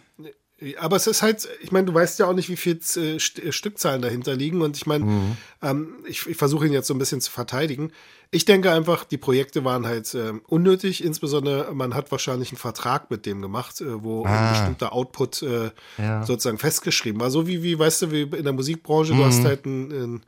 aber 0.80 0.96
es 0.96 1.08
ist 1.08 1.22
halt, 1.22 1.48
ich 1.62 1.72
meine, 1.72 1.86
du 1.88 1.94
weißt 1.94 2.20
ja 2.20 2.28
auch 2.28 2.34
nicht, 2.34 2.50
wie 2.50 2.56
viel 2.58 2.78
äh, 2.78 3.20
St 3.20 3.40
äh, 3.40 3.52
Stückzahlen 3.52 4.02
dahinter 4.02 4.36
liegen. 4.36 4.62
Und 4.62 4.78
ich 4.78 4.86
meine, 4.86 5.06
Mhm. 5.06 5.38
ähm, 5.62 5.88
ich, 6.08 6.28
ich 6.28 6.38
versuche 6.38 6.68
ihn 6.68 6.74
jetzt 6.74 6.88
so 6.88 6.94
ein 6.94 7.00
bisschen 7.00 7.22
zu 7.22 7.32
verteidigen. 7.32 7.92
Ich 8.34 8.46
denke 8.46 8.72
einfach, 8.72 9.04
die 9.04 9.18
Projekte 9.18 9.66
waren 9.66 9.86
halt 9.86 10.14
ähm, 10.16 10.42
unnötig. 10.48 11.04
Insbesondere, 11.04 11.74
man 11.74 11.94
hat 11.96 12.12
wahrscheinlich 12.12 12.52
einen 12.52 12.58
Vertrag 12.60 13.12
mit 13.12 13.26
dem 13.26 13.42
gemacht, 13.42 13.82
äh, 13.82 14.04
wo 14.04 14.24
Ah. 14.26 14.30
ein 14.30 14.50
bestimmter 14.54 14.94
Output 14.94 15.42
äh, 15.42 15.72
Ja. 15.98 16.24
sozusagen 16.26 16.58
festgeschrieben 16.58 17.20
war. 17.20 17.30
So 17.32 17.48
wie, 17.48 17.62
wie, 17.64 17.78
weißt 17.78 18.04
du, 18.04 18.12
wie 18.12 18.22
in 18.22 18.44
der 18.44 18.54
Musikbranche, 18.54 19.14
Mhm. 19.14 19.18
du 19.18 19.26
hast 19.26 19.44
halt 19.44 19.66
ein, 19.66 19.92
ein 19.92 20.22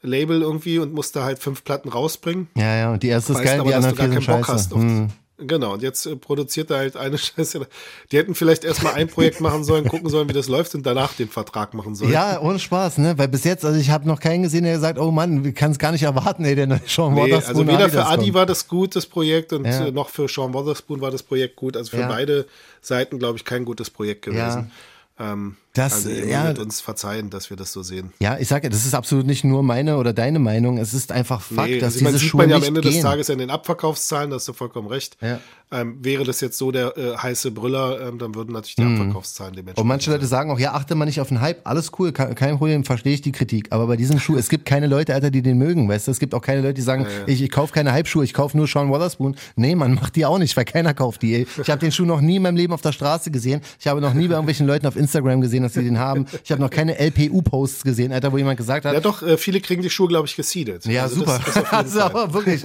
Label 0.00 0.42
irgendwie 0.42 0.78
und 0.78 0.92
musst 0.94 1.14
da 1.14 1.24
halt 1.24 1.38
fünf 1.40 1.62
Platten 1.64 1.88
rausbringen. 1.88 2.48
Ja, 2.56 2.76
ja, 2.76 2.92
und 2.92 3.02
die 3.02 3.08
erste 3.08 3.32
ist 3.32 3.38
Weißt 3.38 3.44
geil, 3.46 3.60
aber, 3.60 3.68
die 3.68 3.74
anderen 3.74 3.96
vier 3.96 4.04
sind 4.12 4.14
keinen 4.26 4.26
Bock 4.38 4.46
scheiße. 4.46 4.52
hast. 4.52 4.72
Auf 4.74 4.80
Hm. 4.80 5.08
Genau, 5.46 5.74
und 5.74 5.82
jetzt 5.82 6.06
äh, 6.06 6.16
produziert 6.16 6.70
er 6.70 6.78
halt 6.78 6.96
eine 6.96 7.18
Scheiße. 7.18 7.66
Die 8.10 8.16
hätten 8.16 8.34
vielleicht 8.34 8.64
erstmal 8.64 8.94
ein 8.94 9.08
Projekt 9.08 9.40
machen 9.40 9.64
sollen, 9.64 9.86
gucken 9.88 10.08
sollen, 10.08 10.28
wie 10.28 10.32
das 10.32 10.48
läuft 10.48 10.74
und 10.74 10.84
danach 10.86 11.12
den 11.14 11.28
Vertrag 11.28 11.74
machen 11.74 11.94
sollen. 11.94 12.12
Ja, 12.12 12.40
ohne 12.40 12.58
Spaß, 12.58 12.98
ne? 12.98 13.16
Weil 13.18 13.28
bis 13.28 13.44
jetzt, 13.44 13.64
also 13.64 13.78
ich 13.78 13.90
habe 13.90 14.06
noch 14.08 14.20
keinen 14.20 14.42
gesehen, 14.42 14.64
der 14.64 14.74
gesagt, 14.74 14.98
oh 14.98 15.10
Mann, 15.10 15.44
wir 15.44 15.52
kann 15.52 15.70
es 15.72 15.78
gar 15.78 15.92
nicht 15.92 16.02
erwarten, 16.02 16.44
ey, 16.44 16.54
der 16.54 16.66
neue 16.66 16.80
Sean 16.86 17.14
Nee, 17.14 17.22
Wotherspoon 17.32 17.68
also 17.68 17.78
weder 17.78 17.88
für 17.88 18.06
Adi 18.06 18.22
kommt. 18.24 18.34
war 18.34 18.46
das 18.46 18.68
gut, 18.68 18.96
das 18.96 19.06
Projekt, 19.06 19.52
und 19.52 19.64
Ja. 19.66 19.86
äh, 19.86 19.92
noch 19.92 20.08
für 20.08 20.28
Sean 20.28 20.52
Wotherspoon 20.54 21.00
war 21.00 21.10
das 21.10 21.22
Projekt 21.22 21.56
gut. 21.56 21.76
Also 21.76 21.90
für 21.90 22.00
Ja. 22.00 22.08
beide 22.08 22.46
Seiten, 22.80 23.18
glaube 23.18 23.38
ich, 23.38 23.44
kein 23.44 23.64
gutes 23.64 23.90
Projekt 23.90 24.22
gewesen. 24.22 24.70
Ja. 25.18 25.32
Ähm, 25.32 25.56
Das, 25.74 25.94
also 25.94 26.10
ihr 26.10 26.26
ja. 26.26 26.42
möget 26.44 26.58
uns 26.58 26.82
verzeihen, 26.82 27.30
dass 27.30 27.48
wir 27.48 27.56
das 27.56 27.72
so 27.72 27.82
sehen. 27.82 28.12
Ja, 28.20 28.36
ich 28.38 28.48
sage, 28.48 28.68
das 28.68 28.84
ist 28.84 28.94
absolut 28.94 29.26
nicht 29.26 29.42
nur 29.42 29.62
meine 29.62 29.96
oder 29.96 30.12
deine 30.12 30.38
Meinung, 30.38 30.76
es 30.76 30.92
ist 30.92 31.10
einfach 31.12 31.40
Fakt, 31.40 31.70
Nee, 31.70 31.78
dass 31.78 31.94
also 31.94 32.06
diese 32.06 32.18
sieht 32.18 32.28
Schuhe 32.28 32.42
man 32.42 32.50
ja 32.50 32.56
am 32.56 32.62
Ende 32.62 32.82
gehen. 32.82 32.92
des 32.92 33.00
Tages 33.00 33.30
an 33.30 33.38
den 33.38 33.48
Abverkaufszahlen, 33.48 34.28
da 34.30 34.36
hast 34.36 34.46
du 34.48 34.52
vollkommen 34.52 34.88
recht. 34.88 35.16
Ja. 35.22 35.40
Ähm, 35.70 35.96
wäre 36.02 36.24
das 36.24 36.42
jetzt 36.42 36.58
so 36.58 36.70
der 36.70 36.98
äh, 36.98 37.16
heiße 37.16 37.50
Brüller, 37.50 38.06
ähm, 38.06 38.18
dann 38.18 38.34
würden 38.34 38.52
natürlich 38.52 38.76
die 38.76 38.82
Abverkaufszahlen 38.82 39.54
dementsprechend. 39.54 39.78
Und 39.78 39.86
manche 39.88 40.10
Leute 40.10 40.26
sagen 40.26 40.50
auch, 40.50 40.58
ja, 40.58 40.74
achte 40.74 40.94
mal 40.94 41.06
nicht 41.06 41.22
auf 41.22 41.28
den 41.28 41.40
Hype, 41.40 41.66
alles 41.66 41.92
cool, 41.98 42.12
kein, 42.12 42.34
kein 42.34 42.58
Problem, 42.58 42.84
verstehe 42.84 43.14
ich 43.14 43.22
die 43.22 43.32
Kritik. 43.32 43.68
Aber 43.70 43.86
bei 43.86 43.96
diesem 43.96 44.18
Schuh, 44.18 44.36
es 44.36 44.50
gibt 44.50 44.66
keine 44.66 44.86
Leute, 44.86 45.14
Alter, 45.14 45.30
die 45.30 45.40
den 45.40 45.56
mögen, 45.56 45.88
weißt 45.88 46.08
du? 46.08 46.10
Es 46.10 46.18
gibt 46.18 46.34
auch 46.34 46.42
keine 46.42 46.60
Leute, 46.60 46.74
die 46.74 46.82
sagen, 46.82 47.06
ich, 47.26 47.40
ich 47.40 47.50
kaufe 47.50 47.72
keine 47.72 47.92
Hype-Schuhe, 47.92 48.22
ich 48.22 48.34
kaufe 48.34 48.54
nur 48.58 48.66
Sean 48.66 48.90
Wotherspoon. 48.90 49.34
Nee, 49.56 49.74
man 49.74 49.94
macht 49.94 50.16
die 50.16 50.26
auch 50.26 50.36
nicht, 50.38 50.54
weil 50.58 50.66
keiner 50.66 50.92
kauft 50.92 51.22
die. 51.22 51.46
Ich 51.62 51.70
habe 51.70 51.78
den 51.78 51.90
Schuh 51.90 52.04
noch 52.04 52.20
nie 52.20 52.36
in 52.36 52.42
meinem 52.42 52.56
Leben 52.56 52.74
auf 52.74 52.82
der 52.82 52.92
Straße 52.92 53.30
gesehen. 53.30 53.62
Ich 53.80 53.86
habe 53.86 54.02
noch 54.02 54.12
nie 54.12 54.28
bei 54.28 54.34
irgendwelchen 54.34 54.66
Leuten 54.66 54.86
auf 54.86 54.96
Instagram 54.96 55.40
gesehen, 55.40 55.61
dass 55.62 55.74
sie 55.74 55.82
den 55.84 55.98
haben. 55.98 56.26
Ich 56.44 56.50
habe 56.52 56.60
noch 56.60 56.70
keine 56.70 56.98
LPU-Posts 56.98 57.84
gesehen, 57.84 58.12
Alter, 58.12 58.32
wo 58.32 58.38
jemand 58.38 58.56
gesagt 58.56 58.84
hat, 58.84 58.94
Ja, 58.94 59.00
doch, 59.00 59.22
äh, 59.22 59.36
viele 59.36 59.60
kriegen 59.60 59.82
die 59.82 59.90
Schuhe, 59.90 60.08
glaube 60.08 60.26
ich, 60.26 60.36
geseedet. 60.36 60.84
Ja, 60.86 61.02
Also 61.02 61.16
super. 61.16 61.40
Das, 61.44 61.54
das 61.54 61.64
also, 61.72 62.00
aber 62.00 62.32
wirklich. 62.34 62.62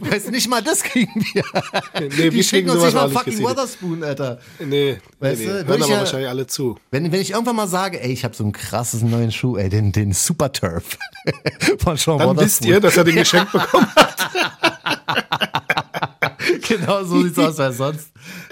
Weißt 0.00 0.28
du, 0.28 0.30
nicht 0.30 0.48
mal 0.48 0.62
das 0.62 0.82
kriegen 0.82 1.24
wir. 1.32 1.44
Nee, 2.00 2.08
die 2.08 2.32
wir 2.32 2.42
schicken 2.44 2.70
uns 2.70 2.84
nicht 2.84 2.94
mal 2.94 3.08
fucking 3.10 3.32
gesehen. 3.32 3.44
Wotherspoon, 3.46 4.04
Alter. 4.04 4.38
Nee, 4.58 4.66
nee, 4.66 4.98
Weißt 5.20 5.40
nee. 5.40 5.46
du, 5.46 5.52
Hören 5.66 5.82
aber 5.82 5.90
ja- 5.90 5.98
wahrscheinlich 5.98 6.28
alle 6.28 6.46
zu. 6.46 6.78
Wenn, 6.90 7.10
wenn 7.12 7.20
ich 7.20 7.32
irgendwann 7.32 7.56
mal 7.56 7.68
sage, 7.68 8.00
ey, 8.02 8.12
ich 8.12 8.24
habe 8.24 8.34
so 8.34 8.44
einen 8.44 8.52
krassen 8.52 9.10
neuen 9.10 9.32
Schuh, 9.32 9.56
ey, 9.56 9.68
den, 9.68 9.92
den 9.92 10.12
Super 10.12 10.52
Turf 10.52 10.96
von 11.78 11.96
Sean 11.96 12.18
Dann 12.18 12.36
wisst 12.38 12.64
ihr, 12.64 12.80
dass 12.80 12.96
er 12.96 13.04
den 13.04 13.16
geschenkt 13.16 13.52
bekommen 13.52 13.86
hat. 13.96 14.16
genau 16.68 17.04
so 17.04 17.22
sieht's 17.22 17.38
aus, 17.38 17.58
weil 17.58 17.72
sonst, 17.72 18.08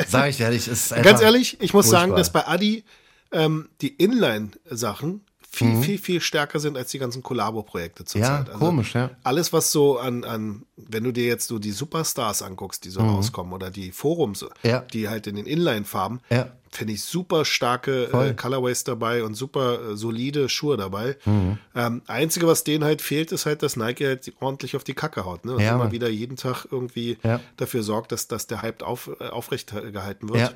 sag 0.07 0.31
ich 0.31 0.41
ehrlich, 0.41 0.69
ist 0.69 0.93
einfach 0.93 1.11
Ganz 1.11 1.23
ehrlich, 1.23 1.57
ich 1.61 1.73
muss 1.73 1.87
furchtbar. 1.87 2.01
sagen, 2.09 2.17
dass 2.17 2.31
bei 2.31 2.47
Adi 2.47 2.85
ähm, 3.33 3.69
die 3.81 3.89
Inline-Sachen 3.95 5.23
viel, 5.53 5.83
viel, 5.83 5.99
viel 5.99 6.21
stärker 6.21 6.61
sind 6.61 6.77
als 6.77 6.93
die 6.93 7.01
ganzen 7.01 7.25
Collabo-Projekte 7.25 8.05
Mhm. 8.05 8.21
Ja, 8.23 8.37
zurzeit. 8.45 8.55
komisch, 8.57 8.95
ja. 8.95 9.11
Alles, 9.25 9.53
was 9.53 9.73
so 9.73 9.99
an, 9.99 10.23
an, 10.23 10.65
wenn 10.77 11.03
du 11.03 11.11
dir 11.13 11.25
jetzt 11.25 11.49
so 11.49 11.59
die 11.59 11.73
Superstars 11.73 12.43
anguckst, 12.43 12.85
die 12.85 12.91
so 12.91 13.01
rauskommen, 13.01 13.53
oder 13.53 13.71
die 13.71 13.91
Forums, 13.91 14.43
Mhm. 14.43 14.49
Ja. 14.63 14.79
die 14.81 15.09
halt 15.09 15.27
in 15.27 15.35
den 15.35 15.47
Inline-Farben, 15.47 16.21
Ja. 16.31 16.53
finde 16.71 16.93
ich 16.93 17.03
super 17.03 17.45
starke 17.45 18.05
äh, 18.13 18.35
Colorways 18.35 18.85
dabei 18.85 19.25
und 19.25 19.35
super 19.35 19.91
äh, 19.91 19.97
solide 19.97 20.49
Schuhe 20.49 20.77
dabei. 20.77 21.17
Mhm. 21.25 21.59
Ähm, 21.75 22.03
Einzige, 22.07 22.47
was 22.47 22.63
denen 22.63 22.85
halt 22.85 23.03
fehlt, 23.03 23.33
ist 23.33 23.45
halt, 23.45 23.65
dass 23.65 23.75
Nike 23.77 24.07
halt 24.07 24.33
ordentlich 24.39 24.77
auf 24.77 24.85
die 24.85 24.95
Kacke 24.95 25.25
haut. 25.25 25.45
Ne? 25.45 25.55
Und 25.55 25.61
Ja, 25.63 25.75
immer 25.75 25.91
wieder 25.91 26.09
jeden 26.09 26.37
Tag 26.37 26.67
irgendwie 26.71 27.19
Ja. 27.25 27.41
dafür 27.57 27.83
sorgt, 27.83 28.13
dass, 28.13 28.29
dass 28.29 28.47
der 28.47 28.63
Hype 28.63 28.83
auf, 28.85 29.11
äh, 29.19 29.25
aufrecht 29.31 29.73
gehalten 29.93 30.29
wird. 30.29 30.55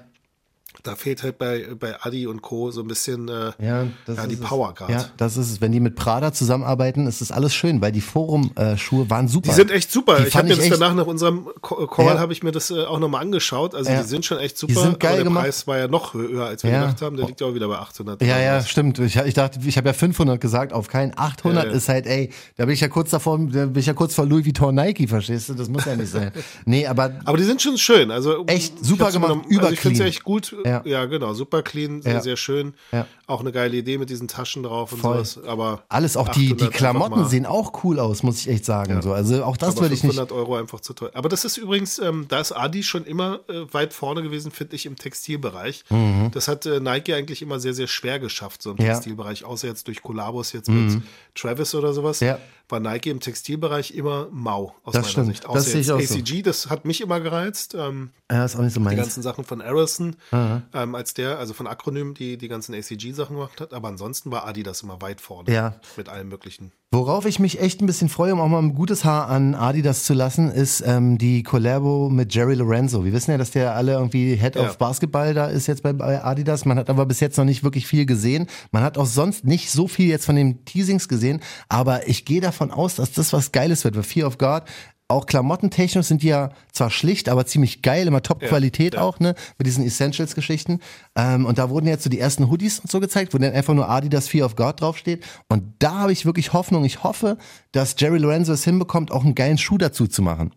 Da 0.83 0.97
fehlt 0.97 1.23
halt 1.23 1.39
bei, 1.39 1.67
bei 1.79 1.95
Adi 2.03 2.27
und 2.27 2.43
Co. 2.43 2.71
so 2.71 2.83
ein 2.83 2.89
bisschen 2.89 3.29
äh, 3.29 3.53
Ja, 3.59 3.85
ja, 4.07 4.27
die. 4.27 4.37
Power 4.37 4.75
gerade. 4.75 4.93
Ja, 4.93 5.05
das 5.17 5.37
ist 5.37 5.51
es. 5.51 5.61
Wenn 5.61 5.73
die 5.73 5.81
mit 5.81 5.95
Prada 5.97 6.33
zusammenarbeiten, 6.33 7.07
ist 7.07 7.21
das 7.21 7.31
alles 7.33 7.55
schön, 7.55 7.81
weil 7.81 7.93
die 7.93 8.01
Forum-Schuhe 8.03 9.09
waren 9.09 9.29
super. 9.29 9.49
Die 9.49 9.55
sind 9.55 9.71
echt 9.71 9.91
super. 9.91 10.17
Die 10.21 10.27
ich 10.27 10.35
habe 10.37 10.47
fand 10.49 10.61
mir 10.61 10.69
das 10.69 10.79
danach 10.79 10.95
nach 10.95 11.07
unserem 11.07 11.49
Co- 11.61 11.87
Call 11.87 12.07
Ja. 12.07 12.19
habe 12.19 12.33
ich 12.33 12.43
mir 12.43 12.53
das 12.53 12.71
äh, 12.71 12.85
auch 12.85 12.99
nochmal 12.99 13.23
angeschaut. 13.23 13.75
Also 13.75 13.91
Ja. 13.91 14.03
die 14.03 14.09
sind 14.09 14.25
schon 14.27 14.39
echt 14.39 14.59
super. 14.59 14.73
Die 14.75 14.79
sind 14.79 15.01
geil 15.01 15.11
aber 15.13 15.17
der 15.19 15.25
gemacht. 15.25 15.45
Preis 15.45 15.67
war 15.67 15.79
ja 15.79 15.89
noch 15.89 16.13
höher, 16.15 16.45
als 16.47 16.65
wir 16.65 16.71
gedacht 16.71 17.01
haben. 17.03 17.17
Der 17.17 17.27
liegt 17.27 17.41
ja 17.41 17.47
auch 17.47 17.55
wieder 17.55 17.69
bei 17.69 17.77
800. 17.79 18.21
Ja, 18.23 18.39
ja, 18.39 18.63
stimmt. 18.63 18.99
Ich, 18.99 19.17
ich 19.17 19.35
dachte, 19.35 19.61
ich 19.65 19.77
habe 19.77 19.89
ja 19.89 19.93
500 19.95 20.41
gesagt, 20.41 20.73
auf 20.73 20.89
keinen. 20.89 21.13
800 21.17 21.65
Ja, 21.65 21.71
ja. 21.71 21.77
ist 21.77 21.89
halt, 21.89 22.07
ey, 22.07 22.31
da 22.57 22.65
bin 22.67 22.75
ich 22.75 22.81
ja 22.81 22.89
kurz 22.89 23.11
davor, 23.11 23.39
da 23.39 23.67
bin 23.67 23.79
ich 23.81 23.87
ja 23.87 23.95
kurz 23.95 24.15
vor 24.15 24.27
Louis 24.27 24.45
Vuitton 24.45 24.75
Nike, 24.75 25.07
verstehst 25.07 25.49
du? 25.49 25.55
Das 25.55 25.69
muss 25.69 25.85
ja 25.85 25.97
nicht 25.97 26.11
sein. 26.11 26.33
Nee, 26.67 26.87
aber 26.87 27.13
Aber 27.25 27.37
die 27.39 27.45
sind 27.45 27.63
schon 27.63 27.79
schön. 27.79 28.11
Also 28.11 28.45
Echt 28.47 28.85
super 28.85 29.11
gemacht, 29.13 29.31
noch- 29.37 29.61
Also 29.63 29.73
ich 29.73 29.81
finde 29.81 30.01
es 30.03 30.09
echt 30.09 30.25
gut. 30.25 30.55
Ja. 30.65 30.83
Ja. 30.85 31.05
genau. 31.07 31.35
Super 31.35 31.63
clean, 31.63 32.03
sehr, 32.03 32.15
Ja. 32.15 32.21
sehr 32.21 32.37
schön. 32.37 32.75
Ja. 32.93 33.07
Auch 33.27 33.41
eine 33.41 33.53
geile 33.53 33.77
Idee 33.77 33.99
mit 33.99 34.11
diesen 34.11 34.29
Taschen 34.29 34.63
drauf 34.63 34.93
und 34.93 34.99
Voll. 35.01 35.25
sowas. 35.25 35.47
Aber 35.47 35.83
alles, 35.89 36.17
auch 36.17 36.29
die, 36.29 36.49
die 36.49 36.53
800 36.55 36.63
einfach 36.67 36.79
Klamotten 36.79 37.29
sehen 37.29 37.47
auch 37.47 37.85
cool 37.85 37.99
aus, 37.99 38.23
muss 38.23 38.39
ich 38.41 38.49
echt 38.49 38.65
sagen. 38.65 39.01
So, 39.03 39.13
also 39.13 39.45
auch 39.45 39.57
das 39.57 39.77
würde 39.81 39.95
ich 39.95 40.03
nicht. 40.03 40.15
500 40.17 40.33
Euro 40.33 40.57
einfach 40.57 40.81
zu 40.81 40.93
teuer. 40.95 41.11
Aber 41.15 41.29
das 41.29 41.45
ist 41.45 41.57
übrigens, 41.57 41.99
ähm, 41.99 42.27
da 42.29 42.41
ist 42.41 42.53
Adi 42.53 42.83
schon 42.83 43.05
immer 43.05 43.41
äh, 43.49 43.73
weit 43.73 43.93
vorne 43.95 44.23
gewesen, 44.23 44.51
finde 44.51 44.77
ich, 44.77 44.87
im 44.87 44.97
Textilbereich. 44.97 45.85
Das 46.33 46.49
hat 46.49 46.67
äh, 46.67 46.81
Nike 46.81 47.15
eigentlich 47.15 47.43
immer 47.43 47.61
sehr, 47.61 47.75
sehr 47.75 47.87
schwer 47.87 48.19
geschafft, 48.19 48.63
so 48.63 48.71
im 48.71 48.77
Mhm. 48.77 48.83
Ja. 48.83 48.89
Mhm. 48.89 48.95
Textilbereich, 48.95 49.45
außer 49.45 49.69
jetzt 49.69 49.87
durch 49.89 50.03
Kollabos 50.03 50.53
jetzt 50.53 50.69
mit 50.69 51.01
Travis 51.35 51.75
oder 51.75 51.93
sowas. 51.93 52.21
War 52.69 52.81
Nike 52.81 53.11
im 53.11 53.21
Textilbereich 53.21 53.91
immer 53.95 54.29
mau, 54.31 54.75
aus 54.85 54.95
Das 54.95 55.03
meiner 55.03 55.09
stimmt. 55.11 55.27
Sicht. 55.29 55.45
Das 55.45 55.51
Außer 55.51 55.69
ich 55.69 55.75
jetzt 55.87 55.91
auch 55.91 56.01
so. 56.01 56.15
ACG, 56.15 56.43
das 56.43 56.71
hat 56.71 56.87
mich 56.87 57.03
immer 57.03 57.21
gereizt. 57.21 57.75
Ähm, 57.75 58.11
Ja, 58.31 58.45
ist 58.45 58.57
auch 58.57 58.61
nicht 58.63 58.73
so 58.73 58.81
die 58.81 58.85
meins. 58.85 58.97
ganzen 58.97 59.23
Sachen 59.23 59.45
von 59.45 59.61
Arison, 59.61 60.17
ähm, 60.33 60.95
als 60.95 61.13
der, 61.13 61.39
also 61.39 61.53
von 61.53 61.67
Akronym, 61.67 62.15
die 62.15 62.39
die 62.39 62.49
ganzen 62.49 62.75
ACG-Sachen 62.75 63.37
gemacht 63.37 63.61
hat. 63.61 63.75
Aber 63.75 63.89
ansonsten 63.89 64.31
war 64.31 64.47
Adidas 64.47 64.83
immer 64.83 65.03
weit 65.03 65.21
vorne 65.21 65.53
Ja. 65.53 65.79
mit 65.97 66.09
allem 66.09 66.29
möglichen. 66.29 66.73
Worauf 66.95 67.27
ich 67.27 67.41
mich 67.41 67.61
echt 67.61 67.81
ein 67.81 67.87
bisschen 67.87 68.09
freue, 68.09 68.33
um 68.35 68.41
auch 68.41 68.47
mal 68.47 68.61
ein 68.61 68.73
gutes 68.73 69.05
Haar 69.05 69.29
an 69.29 69.57
Adidas 69.57 70.05
zu 70.05 70.15
lassen, 70.15 70.49
ist 70.49 70.81
ähm, 70.87 71.19
die 71.19 71.43
Collabo 71.43 72.09
mit 72.09 72.33
Jerry 72.33 72.55
Lorenzo. 72.55 73.05
Wir 73.05 73.13
wissen 73.13 73.33
ja, 73.33 73.37
dass 73.37 73.51
der 73.51 73.75
alle 73.75 73.95
irgendwie 73.95 74.37
Head 74.37 74.55
Ja. 74.55 74.63
of 74.69 74.79
Basketball 74.79 75.35
da 75.35 75.47
ist 75.47 75.67
jetzt 75.67 75.83
bei, 75.83 75.93
Adidas. 76.25 76.65
Man 76.67 76.79
hat 76.79 76.89
aber 76.89 77.05
bis 77.05 77.19
jetzt 77.19 77.37
noch 77.37 77.45
nicht 77.47 77.65
wirklich 77.65 77.89
viel 77.89 78.07
gesehen. 78.07 78.47
Man 78.71 78.85
hat 78.85 78.97
auch 78.97 79.07
sonst 79.07 79.45
nicht 79.45 79.73
so 79.73 79.89
viel 79.89 80.07
jetzt 80.07 80.25
von 80.25 80.37
den 80.37 80.65
Teasings 80.67 81.09
gesehen. 81.09 81.41
Aber 81.69 82.07
ich 82.07 82.25
gehe 82.25 82.41
davon 82.41 82.71
aus, 82.71 82.95
dass 82.95 83.11
das 83.11 83.33
was 83.33 83.51
Geiles 83.51 83.83
wird. 83.83 83.97
Weil 83.97 84.05
Fear 84.05 84.29
of 84.29 84.39
God, 84.39 84.63
auch 85.09 85.27
klamottentechnisch 85.27 86.07
sind 86.07 86.23
die 86.23 86.29
ja 86.29 86.51
zwar 86.73 86.91
schlicht, 86.91 87.29
aber 87.29 87.45
ziemlich 87.45 87.83
geil, 87.83 88.07
immer 88.07 88.23
Top-Qualität 88.23 88.95
ja. 88.95 89.03
auch, 89.03 89.21
ne? 89.21 89.35
Mit 89.59 89.67
diesen 89.67 89.85
Essentials-Geschichten. 89.85 90.81
Ähm, 91.15 91.45
und 91.45 91.59
da 91.59 91.69
wurden 91.69 91.87
jetzt 91.87 92.05
so 92.05 92.11
die 92.11 92.19
ersten 92.19 92.51
Hoodies 92.51 92.81
und 92.81 92.91
so 92.91 93.01
gezeigt, 93.01 93.35
wo 93.35 93.39
dann 93.39 93.53
einfach 93.53 93.75
nur 93.75 93.89
Adidas 93.89 94.29
Fear 94.29 94.47
of 94.47 94.57
God 94.57 94.81
draufsteht. 94.81 95.23
Und 95.49 95.75
da 95.79 95.99
habe 96.01 96.13
ich 96.13 96.25
wirklich 96.25 96.55
Hoffnung. 96.55 96.85
Ich 96.85 97.03
hoffe, 97.03 97.37
dass 97.73 97.97
Jerry 97.99 98.19
Lorenzo 98.19 98.53
es 98.53 98.65
hinbekommt, 98.65 99.13
auch 99.13 99.25
einen 99.25 99.35
geilen 99.35 99.59
Schuh 99.59 99.77
dazu 99.77 100.07
zu 100.07 100.23
machen. 100.23 100.53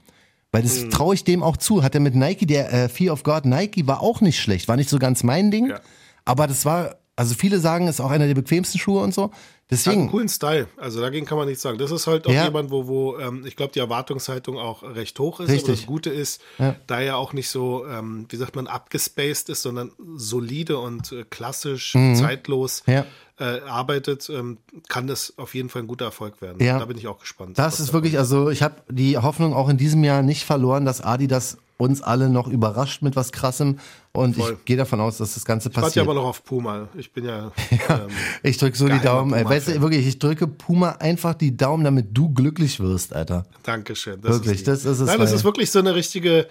Weil 0.53 0.63
das 0.63 0.85
Mhm. 0.85 0.91
traue 0.91 1.13
ich 1.13 1.25
dem 1.25 1.43
auch 1.43 1.57
zu. 1.57 1.83
Hat 1.83 1.93
er 1.93 1.99
mit 1.99 2.15
Nike, 2.15 2.45
der 2.45 2.71
äh, 2.71 2.89
Fear 2.89 3.13
of 3.13 3.23
God 3.23 3.45
Nike 3.45 3.85
war 3.85 4.01
auch 4.01 4.21
nicht 4.21 4.39
schlecht, 4.39 4.69
war 4.69 4.77
nicht 4.77 4.89
so 4.89 4.97
ganz 4.97 5.23
mein 5.23 5.51
Ding. 5.51 5.71
Ja. 5.71 5.81
Aber 6.23 6.47
das 6.47 6.63
war, 6.63 6.95
also 7.17 7.35
viele 7.35 7.59
sagen, 7.59 7.89
ist 7.89 7.99
auch 7.99 8.11
einer 8.11 8.27
der 8.27 8.33
bequemsten 8.35 8.79
Schuhe 8.79 9.01
und 9.01 9.13
so. 9.13 9.31
Hat 9.69 9.71
Deswegen, 9.71 10.01
einen 10.03 10.11
coolen 10.11 10.29
Style. 10.29 10.69
Also 10.77 11.01
dagegen 11.01 11.25
kann 11.25 11.37
man 11.37 11.45
nichts 11.45 11.61
sagen. 11.61 11.77
Das 11.77 11.91
ist 11.91 12.07
halt 12.07 12.25
auch 12.25 12.31
Ja. 12.31 12.45
jemand, 12.45 12.71
wo, 12.71 12.87
wo 12.87 13.17
ähm, 13.17 13.43
ich 13.45 13.57
glaube, 13.57 13.73
die 13.73 13.79
Erwartungshaltung 13.79 14.57
auch 14.57 14.81
recht 14.81 15.19
hoch 15.19 15.41
ist. 15.41 15.47
Aber 15.49 15.53
Richtig. 15.55 15.79
das 15.81 15.85
Gute 15.85 16.09
ist, 16.09 16.41
Ja. 16.57 16.77
da 16.87 17.01
er 17.01 17.17
auch 17.17 17.33
nicht 17.33 17.49
so, 17.49 17.85
ähm, 17.85 18.25
wie 18.29 18.37
sagt 18.37 18.55
man, 18.55 18.67
abgespaced 18.67 19.49
ist, 19.49 19.61
sondern 19.63 19.91
solide 20.15 20.77
und 20.77 21.11
äh, 21.11 21.25
klassisch, 21.29 21.91
zeitlos 21.91 22.83
Mhm. 22.87 22.93
Ja. 22.93 23.05
Äh, 23.39 23.61
arbeitet, 23.61 24.29
ähm, 24.29 24.57
kann 24.87 25.07
das 25.07 25.33
auf 25.37 25.53
jeden 25.53 25.69
Fall 25.69 25.83
ein 25.83 25.87
guter 25.87 26.05
Erfolg 26.05 26.41
werden. 26.41 26.57
Ja. 26.63 26.79
Da 26.79 26.85
bin 26.85 26.97
ich 26.97 27.07
auch 27.07 27.19
gespannt. 27.19 27.57
Das 27.59 27.79
ist 27.79 27.93
wirklich, 27.93 28.17
also 28.17 28.49
ich 28.49 28.63
habe 28.63 28.75
die 28.89 29.17
Hoffnung 29.17 29.53
auch 29.53 29.69
in 29.69 29.77
diesem 29.77 30.03
Jahr 30.03 30.23
nicht 30.23 30.43
verloren, 30.45 30.85
dass 30.85 31.01
Adidas 31.01 31.57
uns 31.77 32.01
alle 32.01 32.29
noch 32.29 32.47
überrascht 32.47 33.03
mit 33.03 33.15
was 33.15 33.31
Krassem. 33.31 33.77
Und 34.11 34.35
Voll. 34.35 34.53
ich 34.57 34.65
gehe 34.65 34.77
davon 34.77 34.99
aus, 34.99 35.17
dass 35.17 35.35
das 35.35 35.45
Ganze 35.45 35.69
Ich 35.69 35.75
warte 35.75 35.81
ja 35.85 35.87
passiert. 35.89 36.05
aber 36.07 36.15
noch 36.15 36.25
auf 36.25 36.43
Puma. 36.43 36.87
Ich 36.97 37.13
bin 37.13 37.25
ja. 37.25 37.51
Ähm, 37.71 38.07
Ich 38.41 38.57
drücke 38.57 38.75
so 38.75 38.87
die 38.87 38.99
Daumen. 38.99 39.33
Ey. 39.33 39.45
Weißt 39.45 39.67
du, 39.67 39.81
wirklich, 39.81 40.07
ich 40.07 40.17
drücke 40.17 40.47
Puma 40.47 40.93
einfach 40.93 41.35
die 41.35 41.55
Daumen, 41.55 41.83
damit 41.83 42.17
du 42.17 42.33
glücklich 42.33 42.79
wirst, 42.79 43.13
Alter. 43.13 43.45
Dankeschön. 43.61 44.19
Das 44.21 44.31
Wirklich, 44.33 44.57
lieb. 44.57 44.65
das 44.65 44.85
ist 44.85 44.99
es, 44.99 45.05
Nein, 45.07 45.19
das 45.19 45.31
ist 45.31 45.43
wirklich 45.43 45.69
so 45.69 45.77
eine 45.77 45.93
richtige, 45.93 46.47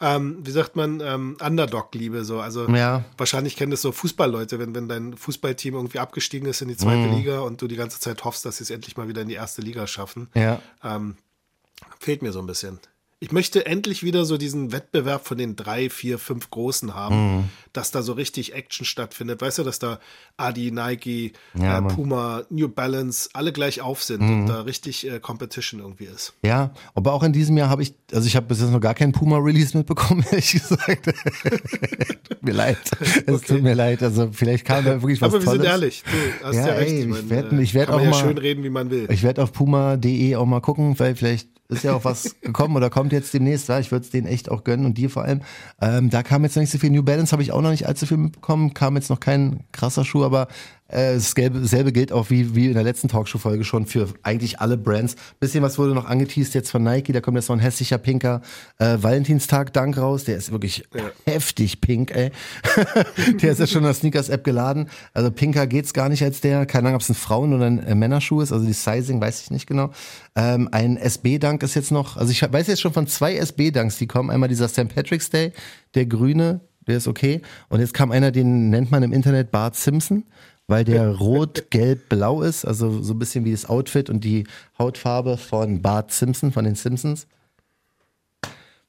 ähm, 0.00 0.38
wie 0.42 0.50
sagt 0.50 0.76
man, 0.76 1.00
ähm, 1.00 1.36
Underdog-Liebe. 1.40 2.24
So. 2.24 2.40
Also 2.40 2.68
Ja. 2.68 3.04
wahrscheinlich 3.18 3.56
kennen 3.56 3.70
das 3.70 3.82
so 3.82 3.92
Fußballleute, 3.92 4.58
wenn, 4.58 4.74
wenn 4.74 4.88
dein 4.88 5.16
Fußballteam 5.16 5.74
irgendwie 5.74 5.98
abgestiegen 5.98 6.48
ist 6.48 6.62
in 6.62 6.68
die 6.68 6.76
zweite 6.76 7.08
Mhm. 7.08 7.16
Liga 7.16 7.40
und 7.40 7.60
du 7.62 7.68
die 7.68 7.76
ganze 7.76 8.00
Zeit 8.00 8.24
hoffst, 8.24 8.44
dass 8.44 8.56
sie 8.58 8.64
es 8.64 8.70
endlich 8.70 8.96
mal 8.96 9.08
wieder 9.08 9.22
in 9.22 9.28
die 9.28 9.34
erste 9.34 9.60
Liga 9.62 9.86
schaffen. 9.86 10.28
Ja. 10.34 10.60
Ähm, 10.82 11.16
fehlt 11.98 12.22
mir 12.22 12.32
so 12.32 12.38
ein 12.40 12.46
bisschen. 12.46 12.78
Ich 13.22 13.32
möchte 13.32 13.66
endlich 13.66 14.02
wieder 14.02 14.24
so 14.24 14.38
diesen 14.38 14.72
Wettbewerb 14.72 15.26
von 15.26 15.36
den 15.36 15.54
drei, 15.54 15.90
vier, 15.90 16.18
fünf 16.18 16.48
Großen 16.48 16.94
haben, 16.94 17.36
Mhm. 17.36 17.44
dass 17.74 17.90
da 17.90 18.00
so 18.00 18.14
richtig 18.14 18.54
Action 18.54 18.86
stattfindet. 18.86 19.42
Weißt 19.42 19.58
du, 19.58 19.62
dass 19.62 19.78
da 19.78 20.00
Adi, 20.38 20.70
Nike, 20.70 21.34
Ja, 21.52 21.80
äh. 21.80 21.82
Puma, 21.82 22.44
New 22.48 22.68
Balance 22.70 23.28
alle 23.34 23.52
gleich 23.52 23.82
auf 23.82 24.02
sind 24.02 24.22
Mhm. 24.22 24.40
und 24.40 24.46
da 24.46 24.62
richtig 24.62 25.06
äh, 25.06 25.20
Competition 25.20 25.80
irgendwie 25.80 26.04
ist. 26.06 26.32
Ja, 26.42 26.70
aber 26.94 27.12
auch 27.12 27.22
in 27.22 27.34
diesem 27.34 27.58
Jahr 27.58 27.68
habe 27.68 27.82
ich, 27.82 27.92
also 28.10 28.26
ich 28.26 28.36
habe 28.36 28.46
bis 28.46 28.60
jetzt 28.62 28.70
noch 28.70 28.80
gar 28.80 28.94
keinen 28.94 29.12
Puma-Release 29.12 29.76
mitbekommen, 29.76 30.24
ehrlich 30.30 30.52
gesagt. 30.52 31.04
tut 31.04 31.12
mir 32.42 32.52
leid. 32.54 32.78
Es 33.26 33.42
tut 33.42 33.60
mir 33.62 33.74
leid. 33.74 34.02
Also 34.02 34.30
vielleicht 34.32 34.64
kam 34.64 34.82
da 34.82 35.02
wirklich 35.02 35.20
was 35.20 35.28
Aber 35.34 35.40
wir 35.40 35.44
Tolles. 35.44 35.60
sind 35.62 35.70
ehrlich. 35.70 36.02
Du 36.40 36.46
hast 36.46 36.54
Ja, 36.56 36.68
ja, 36.68 36.72
recht. 36.72 36.90
ey, 36.90 36.94
Ich, 37.00 37.04
ich 37.04 37.06
mein, 37.06 37.28
werd- 37.30 37.52
äh, 37.52 37.92
auch 37.92 38.00
ja 38.00 38.08
mal- 38.10 38.18
schön 38.18 38.38
reden, 38.38 38.64
wie 38.64 38.70
man 38.70 38.90
will. 38.90 39.06
Ich 39.10 39.22
werde 39.22 39.42
auf 39.42 39.52
puma.de 39.52 40.36
auch 40.36 40.46
mal 40.46 40.60
gucken, 40.60 40.98
weil 40.98 41.14
vielleicht 41.16 41.50
ist 41.70 41.84
ja 41.84 41.94
auch 41.94 42.04
was 42.04 42.40
gekommen 42.40 42.76
oder 42.76 42.90
kommt 42.90 43.12
jetzt 43.12 43.32
demnächst. 43.32 43.68
Ja, 43.68 43.78
ich 43.78 43.90
würde 43.90 44.04
es 44.04 44.10
denen 44.10 44.26
echt 44.26 44.50
auch 44.50 44.64
gönnen 44.64 44.86
und 44.86 44.98
dir 44.98 45.10
vor 45.10 45.24
allem. 45.24 45.40
Ähm, 45.80 46.10
da 46.10 46.22
kam 46.22 46.42
jetzt 46.42 46.56
noch 46.56 46.60
nicht 46.60 46.70
so 46.70 46.78
viel. 46.78 46.90
New 46.90 47.02
Balance 47.02 47.32
habe 47.32 47.42
ich 47.42 47.52
auch 47.52 47.62
noch 47.62 47.70
nicht 47.70 47.86
allzu 47.86 48.06
viel 48.06 48.16
mitbekommen. 48.16 48.74
Kam 48.74 48.96
jetzt 48.96 49.10
noch 49.10 49.20
kein 49.20 49.60
krasser 49.72 50.04
Schuh, 50.04 50.24
aber 50.24 50.48
äh, 50.90 51.14
das 51.14 51.34
Gelbe, 51.34 51.64
selbe 51.66 51.92
gilt 51.92 52.12
auch 52.12 52.30
wie, 52.30 52.54
wie 52.54 52.66
in 52.66 52.74
der 52.74 52.82
letzten 52.82 53.08
Talkshow-Folge 53.08 53.64
schon 53.64 53.86
für 53.86 54.08
eigentlich 54.22 54.60
alle 54.60 54.76
Brands. 54.76 55.16
Bisschen 55.38 55.62
was 55.62 55.78
wurde 55.78 55.94
noch 55.94 56.06
angeteased 56.06 56.54
jetzt 56.54 56.70
von 56.70 56.82
Nike. 56.82 57.12
Da 57.12 57.20
kommt 57.20 57.36
jetzt 57.36 57.48
noch 57.48 57.56
ein 57.56 57.60
hässlicher 57.60 57.98
pinker 57.98 58.42
äh, 58.78 58.96
Valentinstag-Dank 59.00 59.96
raus. 59.98 60.24
Der 60.24 60.36
ist 60.36 60.52
wirklich 60.52 60.84
heftig 61.26 61.80
pink, 61.80 62.14
ey. 62.14 62.30
der 63.42 63.52
ist 63.52 63.60
jetzt 63.60 63.72
schon 63.72 63.82
in 63.82 63.86
der 63.86 63.94
Sneakers-App 63.94 64.44
geladen. 64.44 64.88
Also 65.14 65.30
pinker 65.30 65.66
geht's 65.66 65.92
gar 65.92 66.08
nicht 66.08 66.22
als 66.22 66.40
der. 66.40 66.66
Keine 66.66 66.88
Ahnung, 66.88 66.96
ob 66.96 67.02
es 67.02 67.08
ein 67.08 67.14
Frauen- 67.14 67.54
oder 67.54 67.66
ein 67.66 67.78
äh, 67.80 67.94
Männerschuh 67.94 68.40
ist. 68.40 68.52
Also 68.52 68.66
die 68.66 68.72
Sizing 68.72 69.20
weiß 69.20 69.42
ich 69.42 69.50
nicht 69.50 69.66
genau. 69.66 69.90
Ähm, 70.36 70.68
ein 70.72 70.96
SB-Dank 70.96 71.62
ist 71.62 71.74
jetzt 71.74 71.92
noch, 71.92 72.16
also 72.16 72.30
ich 72.30 72.42
weiß 72.42 72.66
jetzt 72.66 72.80
schon 72.80 72.92
von 72.92 73.06
zwei 73.06 73.36
SB-Danks, 73.36 73.98
die 73.98 74.06
kommen. 74.06 74.30
Einmal 74.30 74.48
dieser 74.48 74.68
St. 74.68 74.88
Patrick's 74.88 75.30
Day, 75.30 75.52
der 75.94 76.06
grüne, 76.06 76.60
der 76.86 76.96
ist 76.96 77.08
okay. 77.08 77.42
Und 77.68 77.80
jetzt 77.80 77.94
kam 77.94 78.10
einer, 78.10 78.30
den 78.30 78.70
nennt 78.70 78.90
man 78.90 79.02
im 79.02 79.12
Internet 79.12 79.50
Bart 79.50 79.76
Simpson, 79.76 80.24
weil 80.70 80.84
der 80.84 81.08
rot, 81.08 81.70
gelb, 81.70 82.08
blau 82.08 82.42
ist. 82.42 82.64
Also 82.64 83.02
so 83.02 83.12
ein 83.12 83.18
bisschen 83.18 83.44
wie 83.44 83.50
das 83.50 83.68
Outfit 83.68 84.08
und 84.08 84.24
die 84.24 84.44
Hautfarbe 84.78 85.36
von 85.36 85.82
Bart 85.82 86.12
Simpson, 86.12 86.52
von 86.52 86.64
den 86.64 86.76
Simpsons. 86.76 87.26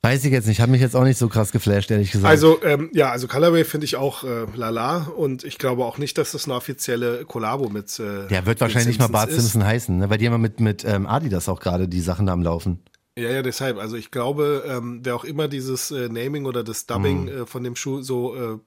Weiß 0.04 0.24
ich 0.26 0.32
jetzt 0.32 0.48
nicht, 0.48 0.62
hat 0.62 0.70
mich 0.70 0.82
jetzt 0.82 0.96
auch 0.96 1.04
nicht 1.04 1.17
so 1.17 1.28
krass 1.28 1.52
geflasht, 1.52 1.91
ehrlich 1.91 2.12
gesagt. 2.12 2.30
Also, 2.30 2.63
ähm, 2.63 2.89
ja, 2.91 3.12
also 3.12 3.28
Colorway 3.28 3.63
finde 3.65 3.86
ich 3.86 3.98
auch 3.98 4.24
äh, 4.24 4.46
lala 4.56 5.12
und 5.15 5.44
ich 5.44 5.60
glaube 5.60 5.86
auch 5.86 6.00
nicht, 6.00 6.17
dass 6.17 6.32
das 6.32 6.46
eine 6.46 6.56
offizielle 6.56 7.26
Kollabo 7.26 7.70
mit. 7.70 8.00
Äh, 8.00 8.28
der 8.28 8.46
wird 8.48 8.62
wahrscheinlich 8.62 8.88
nicht 8.88 9.00
mal 9.00 9.10
Bart 9.10 9.30
ist. 9.30 9.36
Simpson 9.36 9.63
heißen, 9.63 9.98
ne? 9.98 10.10
weil 10.10 10.17
die 10.17 10.28
haben 10.28 10.41
mit, 10.41 10.60
mit 10.60 10.86
ähm, 10.86 11.06
Adidas 11.06 11.50
auch 11.50 11.60
gerade 11.60 11.88
die 11.88 12.02
Sachen 12.02 12.26
da 12.26 12.34
am 12.34 12.41
Laufen. 12.41 12.80
Ja, 13.15 13.30
ja, 13.30 13.41
deshalb. 13.44 13.78
Also 13.78 13.96
ich 13.96 14.10
glaube, 14.10 14.63
ähm, 14.67 15.02
wer 15.04 15.15
auch 15.15 15.24
immer 15.24 15.48
dieses 15.48 15.91
äh, 15.91 16.10
Naming 16.10 16.46
oder 16.46 16.63
das 16.63 16.88
Dubbing 16.88 17.28
äh, 17.28 17.46
von 17.46 17.63
dem 17.63 17.76
Schuh 17.76 18.02
so 18.02 18.36
äh, 18.36 18.58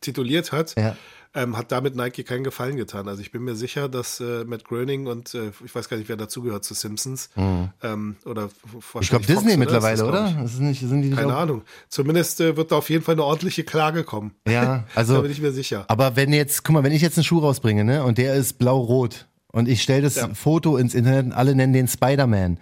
tituliert 0.00 0.52
hat, 0.52 0.74
Mhm. 0.76 0.82
Ja. 0.82 0.96
Ähm, 1.36 1.56
hat 1.56 1.70
damit 1.70 1.94
Nike 1.94 2.24
keinen 2.24 2.42
Gefallen 2.42 2.76
getan. 2.76 3.06
Also 3.06 3.20
ich 3.22 3.30
bin 3.30 3.44
mir 3.44 3.54
sicher, 3.54 3.88
dass 3.88 4.18
äh, 4.20 4.44
Matt 4.44 4.64
Groening 4.64 5.06
und 5.06 5.34
äh, 5.34 5.52
ich 5.64 5.72
weiß 5.74 5.88
gar 5.88 5.96
nicht, 5.98 6.08
wer 6.08 6.16
dazugehört 6.16 6.64
zu 6.64 6.74
Simpsons 6.74 7.30
ähm, 7.36 8.16
oder 8.24 8.46
Mhm. 8.46 9.00
Ich 9.00 9.08
glaube 9.10 9.24
Disney 9.26 9.50
Fox, 9.52 9.56
mittlerweile, 9.58 9.94
Ist 9.94 10.00
das, 10.02 10.08
glaub 10.10 10.22
oder? 10.30 10.42
Das 10.42 10.52
ist 10.54 10.60
nicht, 10.60 10.80
die. 10.82 11.10
Keine 11.10 11.34
auch- 11.34 11.40
Ahnung. 11.40 11.62
Zumindest 11.88 12.40
äh, 12.40 12.56
wird 12.56 12.72
da 12.72 12.76
auf 12.76 12.90
jeden 12.90 13.04
Fall 13.04 13.14
eine 13.14 13.24
ordentliche 13.24 13.62
Klage 13.64 14.02
kommen. 14.02 14.32
Ja, 14.48 14.64
Da 14.64 14.84
also. 14.94 15.22
bin 15.22 15.30
ich 15.30 15.40
mir 15.40 15.52
sicher. 15.52 15.84
Aber 15.88 16.16
wenn 16.16 16.32
jetzt, 16.32 16.64
guck 16.64 16.74
mal, 16.74 16.82
wenn 16.82 16.92
ich 16.92 17.02
jetzt 17.02 17.16
einen 17.18 17.24
Schuh 17.24 17.38
rausbringe, 17.38 17.84
ne, 17.84 18.02
und 18.04 18.18
der 18.18 18.34
ist 18.34 18.58
blau-rot 18.58 19.26
und 19.52 19.68
ich 19.68 19.82
stelle 19.82 20.02
das 20.02 20.16
Ja. 20.16 20.28
Foto 20.34 20.76
ins 20.76 20.94
Internet 20.94 21.26
und 21.26 21.32
alle 21.32 21.54
nennen 21.54 21.72
den 21.72 21.86
Spider-Man, 21.88 22.58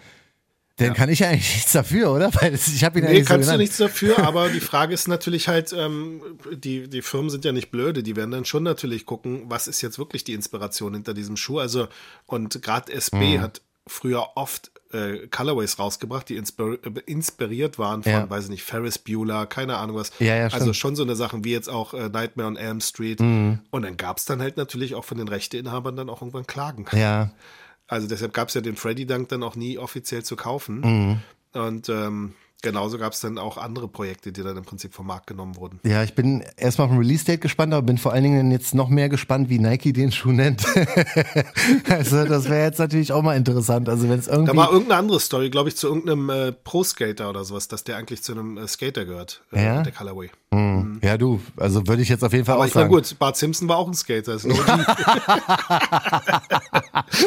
dann 0.76 0.94
kann 0.94 1.08
ich 1.08 1.20
ja 1.20 1.28
eigentlich 1.28 1.54
nichts 1.54 1.72
dafür, 1.72 2.10
oder? 2.12 2.34
Weil 2.34 2.54
ich 2.54 2.82
habe 2.84 2.98
ihn 2.98 3.04
Nee, 3.04 3.10
eigentlich 3.10 3.28
so 3.28 3.34
kannst 3.34 3.50
du 3.50 3.56
nichts 3.58 3.76
dafür, 3.76 4.18
aber 4.26 4.48
die 4.48 4.60
Frage 4.60 4.92
ist 4.94 5.06
natürlich 5.08 5.48
halt, 5.48 5.72
ähm, 5.72 6.20
die, 6.52 6.88
die 6.88 7.02
Firmen 7.02 7.30
sind 7.30 7.44
ja 7.44 7.52
nicht 7.52 7.70
blöde, 7.70 8.02
die 8.02 8.16
werden 8.16 8.30
dann 8.32 8.44
schon 8.44 8.62
natürlich 8.64 9.06
gucken, 9.06 9.44
was 9.46 9.68
ist 9.68 9.82
jetzt 9.82 9.98
wirklich 9.98 10.24
die 10.24 10.32
Inspiration 10.34 10.94
hinter 10.94 11.14
diesem 11.14 11.36
Schuh. 11.36 11.58
Also, 11.60 11.88
und 12.26 12.60
gerade 12.62 12.90
Mhm. 12.92 12.98
SB 12.98 13.38
hat 13.38 13.60
früher 13.86 14.28
oft 14.36 14.72
äh, 14.92 15.26
Colorways 15.28 15.78
rausgebracht, 15.78 16.28
die 16.28 16.36
inspir 16.36 16.78
äh, 16.84 17.00
inspiriert 17.06 17.78
waren 17.78 18.02
von, 18.02 18.12
Ja. 18.12 18.30
weiß 18.30 18.44
ich 18.44 18.50
nicht, 18.50 18.62
Ferris 18.62 18.98
Bueller, 18.98 19.46
keine 19.46 19.76
Ahnung 19.76 19.96
was. 19.96 20.12
Ja, 20.20 20.36
ja, 20.36 20.46
also 20.48 20.72
schon 20.72 20.96
so 20.96 21.02
eine 21.02 21.16
Sachen 21.16 21.44
wie 21.44 21.52
jetzt 21.52 21.68
auch 21.68 21.94
äh, 21.94 22.08
Nightmare 22.08 22.48
on 22.48 22.56
Elm 22.56 22.80
Street. 22.80 23.20
Mhm. 23.20 23.58
Und 23.70 23.82
dann 23.82 23.96
gab 23.96 24.18
es 24.18 24.24
dann 24.24 24.40
halt 24.40 24.56
natürlich 24.56 24.94
auch 24.94 25.04
von 25.04 25.18
den 25.18 25.28
Rechteinhabern 25.28 25.96
dann 25.96 26.08
auch 26.08 26.22
irgendwann 26.22 26.46
Klagen. 26.46 26.86
Ja, 26.92 27.30
Also 27.86 28.06
deshalb 28.08 28.32
gab 28.32 28.48
es 28.48 28.54
ja 28.54 28.60
den 28.60 28.76
Freddy 28.76 29.06
Dunk 29.06 29.28
dann 29.28 29.42
auch 29.42 29.56
nie 29.56 29.78
offiziell 29.78 30.22
zu 30.24 30.36
kaufen. 30.36 30.80
Mhm. 30.80 31.20
Und 31.60 31.88
ähm, 31.88 32.32
genauso 32.62 32.96
gab 32.98 33.12
es 33.12 33.20
dann 33.20 33.36
auch 33.36 33.58
andere 33.58 33.88
Projekte, 33.88 34.32
die 34.32 34.42
dann 34.42 34.56
im 34.56 34.64
Prinzip 34.64 34.94
vom 34.94 35.06
Markt 35.06 35.26
genommen 35.26 35.56
wurden. 35.56 35.80
ja, 35.84 36.02
ich 36.02 36.14
bin 36.14 36.42
erstmal 36.56 36.86
auf 36.86 36.92
dem 36.92 36.98
Release-Date 36.98 37.42
gespannt, 37.42 37.74
aber 37.74 37.82
bin 37.82 37.98
vor 37.98 38.12
allen 38.14 38.24
Dingen 38.24 38.50
jetzt 38.50 38.74
noch 38.74 38.88
mehr 38.88 39.08
gespannt, 39.10 39.50
wie 39.50 39.58
Nike 39.58 39.92
den 39.92 40.10
Schuh 40.10 40.32
nennt. 40.32 40.64
also 41.88 42.24
das 42.24 42.48
wäre 42.48 42.64
jetzt 42.64 42.78
natürlich 42.78 43.12
auch 43.12 43.22
mal 43.22 43.36
interessant. 43.36 43.88
Also 43.88 44.08
wenn 44.08 44.18
es 44.18 44.28
irgendwie 44.28 44.52
Da 44.52 44.56
war 44.56 44.72
irgendeine 44.72 44.98
andere 44.98 45.20
Story, 45.20 45.50
glaube 45.50 45.68
ich, 45.68 45.76
zu 45.76 45.86
irgendeinem 45.88 46.30
äh, 46.30 46.52
Pro-Skater 46.52 47.28
oder 47.28 47.44
sowas, 47.44 47.68
dass 47.68 47.84
der 47.84 47.98
eigentlich 47.98 48.22
zu 48.22 48.32
einem 48.32 48.56
äh, 48.56 48.66
Skater 48.66 49.04
gehört, 49.04 49.42
äh, 49.52 49.64
Ja? 49.64 49.82
der 49.82 49.92
Colorway. 49.92 50.30
Hm. 50.54 51.00
Ja, 51.02 51.16
du, 51.18 51.40
also 51.56 51.86
würde 51.86 52.02
ich 52.02 52.08
jetzt 52.08 52.22
auf 52.22 52.32
jeden 52.32 52.44
Fall 52.44 52.54
Aber 52.54 52.64
auch 52.64 52.68
ich 52.68 52.74
meine, 52.74 52.88
gut, 52.88 53.18
Bart 53.18 53.36
Simpson 53.36 53.68
war 53.68 53.78
auch 53.78 53.88
ein 53.88 53.94
Skater. 53.94 54.34
Ist. 54.34 54.46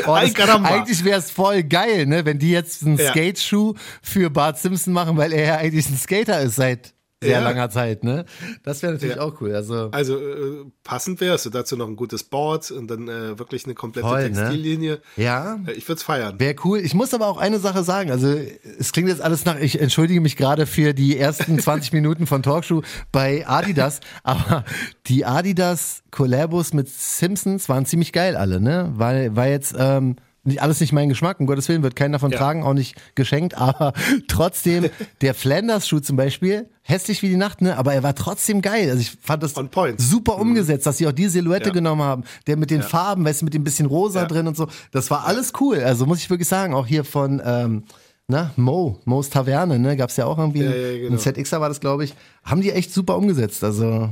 Oh, 0.07 0.11
eigentlich 0.13 1.03
wäre 1.03 1.19
es 1.19 1.29
voll 1.31 1.63
geil, 1.63 2.05
ne, 2.05 2.23
wenn 2.25 2.39
die 2.39 2.51
jetzt 2.51 2.85
einen 2.85 2.97
Ja. 2.97 3.11
Skate-Schuh 3.11 3.73
für 4.01 4.29
Bart 4.29 4.59
Simpson 4.59 4.93
machen, 4.93 5.17
weil 5.17 5.33
er 5.33 5.45
ja 5.45 5.55
eigentlich 5.57 5.89
ein 5.89 5.97
Skater 5.97 6.39
ist 6.41 6.55
seit 6.55 6.93
sehr 7.23 7.32
Ja. 7.32 7.39
langer 7.39 7.69
Zeit, 7.71 8.03
ne? 8.03 8.25
Das 8.63 8.84
wäre 8.84 8.93
natürlich 8.93 9.15
Ja. 9.15 9.21
auch 9.23 9.41
cool. 9.41 9.56
Also 9.56 9.89
Also 9.91 10.17
äh, 10.19 10.65
passend 10.84 11.19
wäre 11.19 11.34
es. 11.36 11.43
Dazu 11.51 11.75
noch 11.75 11.88
ein 11.88 11.95
gutes 11.95 12.23
Board 12.23 12.69
und 12.69 12.88
dann 12.91 13.08
äh, 13.08 13.39
wirklich 13.39 13.65
eine 13.65 13.73
komplette 13.73 14.08
Voll, 14.08 14.30
ne? 14.30 14.36
Textillinie. 14.36 15.01
ja, 15.15 15.58
Äh, 15.65 15.71
ich 15.71 15.88
würde 15.88 15.97
es 15.97 16.03
feiern. 16.03 16.39
Wäre 16.39 16.56
cool. 16.63 16.80
Ich 16.80 16.93
muss 16.93 17.13
aber 17.15 17.27
auch 17.27 17.38
eine 17.38 17.58
Sache 17.60 17.84
sagen. 17.84 18.12
Also, 18.12 18.36
es 18.80 18.91
klingt 18.91 19.10
jetzt 19.10 19.21
alles 19.21 19.45
nach, 19.45 19.58
ich 19.60 19.82
entschuldige 19.82 20.21
mich 20.21 20.36
gerade 20.38 20.67
für 20.67 20.93
die 20.93 21.17
ersten 21.17 21.58
20 21.60 21.91
Minuten 21.93 22.27
von 22.27 22.43
Talkshow 22.43 22.84
bei 23.12 23.47
Adidas, 23.47 23.99
aber 24.23 24.63
die 25.08 25.25
Adidas 25.25 26.03
Collabos 26.12 26.73
mit 26.73 26.88
Simpsons 26.88 27.67
waren 27.67 27.86
ziemlich 27.88 28.13
geil 28.13 28.36
alle, 28.36 28.62
ne? 28.62 28.91
Weil, 28.95 29.36
war 29.36 29.47
jetzt, 29.47 29.73
ähm, 29.77 30.17
alles 30.62 30.79
nicht 30.79 30.93
mein 30.93 31.10
Geschmack, 31.10 31.39
um 31.39 31.45
Gottes 31.45 31.67
Willen 31.69 31.83
wird 31.83 31.95
keinen 31.95 32.13
davon 32.13 32.31
Ja. 32.31 32.38
tragen, 32.38 32.63
auch 32.63 32.73
nicht 32.73 32.95
geschenkt, 33.15 33.55
aber 33.57 33.93
trotzdem, 34.27 34.89
der 35.21 35.33
Flanders-Schuh 35.33 35.99
zum 35.99 36.15
Beispiel, 36.17 36.69
hässlich 36.81 37.21
wie 37.21 37.29
die 37.29 37.36
Nacht, 37.36 37.62
ne? 37.62 37.77
Aber 37.77 37.93
er 37.93 38.03
war 38.03 38.15
trotzdem 38.15 38.62
geil. 38.62 38.89
Also 38.89 39.01
ich 39.01 39.12
fand 39.21 39.43
das 39.43 39.53
super 39.97 40.38
umgesetzt, 40.39 40.86
dass 40.86 40.97
sie 40.97 41.07
auch 41.07 41.12
die 41.12 41.27
Silhouette 41.27 41.67
Ja. 41.69 41.73
genommen 41.73 42.01
haben, 42.01 42.23
der 42.47 42.55
mit 42.57 42.71
den 42.71 42.81
Farben, 42.81 43.25
weißt 43.25 43.41
du, 43.41 43.45
mit 43.45 43.53
dem 43.53 43.63
bisschen 43.63 43.86
rosa 43.88 44.21
Ja. 44.21 44.25
drin 44.27 44.47
und 44.47 44.55
so. 44.55 44.67
Das 44.91 45.12
war 45.12 45.25
alles 45.25 45.51
cool. 45.60 45.79
Also 45.81 46.05
muss 46.05 46.19
ich 46.19 46.29
wirklich 46.29 46.47
sagen, 46.47 46.73
auch 46.73 46.88
hier 46.88 47.03
von 47.03 47.41
ähm, 47.43 47.83
na, 48.29 48.51
Mo, 48.57 48.99
Mo's 49.05 49.29
Taverne, 49.29 49.79
ne, 49.79 49.95
gab's 49.95 50.17
ja 50.17 50.25
auch 50.25 50.38
irgendwie 50.38 50.62
Ja, 50.63 50.71
ein, 50.71 50.75
ja, 50.81 50.97
genau. 50.99 51.12
ein 51.13 51.19
ZXer 51.19 51.62
war 51.62 51.69
das, 51.69 51.79
glaube 51.79 52.03
ich. 52.03 52.13
Haben 52.43 52.62
die 52.62 52.71
echt 52.71 52.93
super 52.93 53.17
umgesetzt. 53.17 53.63
Also 53.63 54.10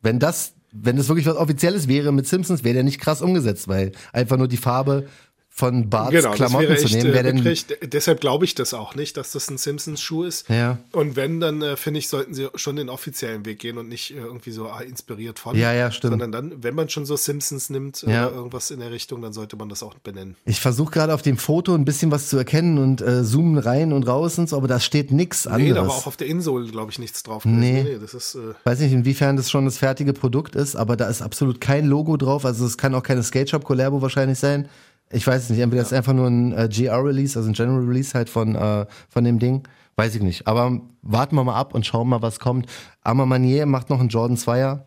wenn 0.00 0.18
das, 0.18 0.54
wenn 0.72 0.96
das 0.96 1.08
wirklich 1.08 1.26
was 1.26 1.36
Offizielles 1.36 1.86
wäre 1.86 2.12
mit 2.12 2.26
Simpsons, 2.26 2.64
wäre 2.64 2.74
der 2.74 2.82
nicht 2.82 3.00
krass 3.00 3.22
umgesetzt, 3.22 3.68
weil 3.68 3.92
einfach 4.12 4.36
nur 4.36 4.48
die 4.48 4.56
Farbe 4.56 5.06
von 5.54 5.90
Barts 5.90 6.12
Genau, 6.12 6.30
Klamotten 6.32 6.66
wäre 6.68 6.78
zu 6.78 6.86
echt 6.86 6.94
nehmen, 6.94 7.10
äh, 7.10 7.14
wäre 7.14 7.24
dann 7.24 7.36
wirklich, 7.44 7.66
d- 7.66 7.76
deshalb 7.86 8.22
glaube 8.22 8.46
ich 8.46 8.54
das 8.54 8.72
auch 8.72 8.94
nicht, 8.94 9.18
dass 9.18 9.32
das 9.32 9.50
ein 9.50 9.58
Simpsons-Schuh 9.58 10.22
ist. 10.24 10.48
Ja. 10.48 10.78
Und 10.92 11.14
wenn, 11.14 11.40
dann 11.40 11.60
äh, 11.60 11.76
finde 11.76 11.98
ich, 11.98 12.08
sollten 12.08 12.32
sie 12.32 12.48
schon 12.54 12.76
den 12.76 12.88
offiziellen 12.88 13.44
Weg 13.44 13.58
gehen 13.58 13.76
und 13.76 13.86
nicht 13.88 14.12
äh, 14.12 14.16
irgendwie 14.16 14.50
so 14.50 14.68
ah, 14.68 14.80
inspiriert 14.80 15.38
von. 15.38 15.54
Ja, 15.54 15.74
ja, 15.74 15.90
stimmt. 15.90 16.12
Sondern 16.12 16.32
dann, 16.32 16.62
wenn 16.62 16.74
man 16.74 16.88
schon 16.88 17.04
so 17.04 17.16
Simpsons 17.16 17.68
nimmt 17.68 18.00
Ja. 18.00 18.28
oder 18.28 18.36
irgendwas 18.36 18.70
in 18.70 18.80
der 18.80 18.90
Richtung, 18.92 19.20
dann 19.20 19.34
sollte 19.34 19.56
man 19.56 19.68
das 19.68 19.82
auch 19.82 19.92
benennen. 19.96 20.36
Ich 20.46 20.58
versuche 20.58 20.90
gerade 20.90 21.12
auf 21.12 21.20
dem 21.20 21.36
Foto 21.36 21.74
ein 21.74 21.84
bisschen 21.84 22.10
was 22.10 22.28
zu 22.30 22.38
erkennen 22.38 22.78
und 22.78 23.02
äh, 23.02 23.22
zoomen 23.22 23.58
rein 23.58 23.92
und 23.92 24.04
raus 24.08 24.38
und 24.38 24.48
so, 24.48 24.56
aber 24.56 24.68
da 24.68 24.80
steht 24.80 25.12
nichts 25.12 25.44
Nee, 25.44 25.52
anderes. 25.52 25.74
da 25.74 25.82
war 25.86 25.90
auch 25.90 26.06
auf 26.06 26.16
der 26.16 26.28
Insole, 26.28 26.70
glaube 26.70 26.90
ich, 26.92 26.98
nichts 26.98 27.22
drauf. 27.24 27.44
Nee. 27.44 27.82
nee 27.82 27.98
das 28.00 28.14
ist, 28.14 28.36
äh, 28.36 28.54
Weiß 28.64 28.80
nicht, 28.80 28.92
inwiefern 28.92 29.36
das 29.36 29.50
schon 29.50 29.66
das 29.66 29.76
fertige 29.76 30.14
Produkt 30.14 30.56
ist, 30.56 30.76
aber 30.76 30.96
da 30.96 31.08
ist 31.08 31.20
absolut 31.20 31.60
kein 31.60 31.84
Logo 31.84 32.16
drauf. 32.16 32.46
Also 32.46 32.64
es 32.64 32.78
kann 32.78 32.94
auch 32.94 33.02
keine 33.02 33.22
Skate 33.22 33.50
Shop 33.50 33.64
Collabo 33.64 34.00
wahrscheinlich 34.00 34.38
sein. 34.38 34.66
Ich 35.12 35.26
weiß 35.26 35.44
es 35.44 35.50
nicht. 35.50 35.60
Entweder 35.60 35.82
ist 35.82 35.92
einfach 35.92 36.12
nur 36.12 36.26
ein 36.26 36.52
äh, 36.52 36.68
GR-Release, 36.68 37.38
also 37.38 37.50
ein 37.50 37.54
General 37.54 37.84
Release 37.84 38.14
halt 38.14 38.28
von, 38.28 38.54
äh, 38.54 38.86
von 39.08 39.24
dem 39.24 39.38
Ding. 39.38 39.66
Weiß 39.96 40.14
ich 40.14 40.22
nicht. 40.22 40.46
Aber 40.46 40.80
warten 41.02 41.36
wir 41.36 41.44
mal 41.44 41.56
ab 41.56 41.74
und 41.74 41.84
schauen 41.84 42.08
mal, 42.08 42.22
was 42.22 42.40
kommt. 42.40 42.66
Arma 43.02 43.26
Manier 43.26 43.66
macht 43.66 43.90
noch 43.90 44.00
einen 44.00 44.08
Jordan 44.08 44.36
2er. 44.36 44.84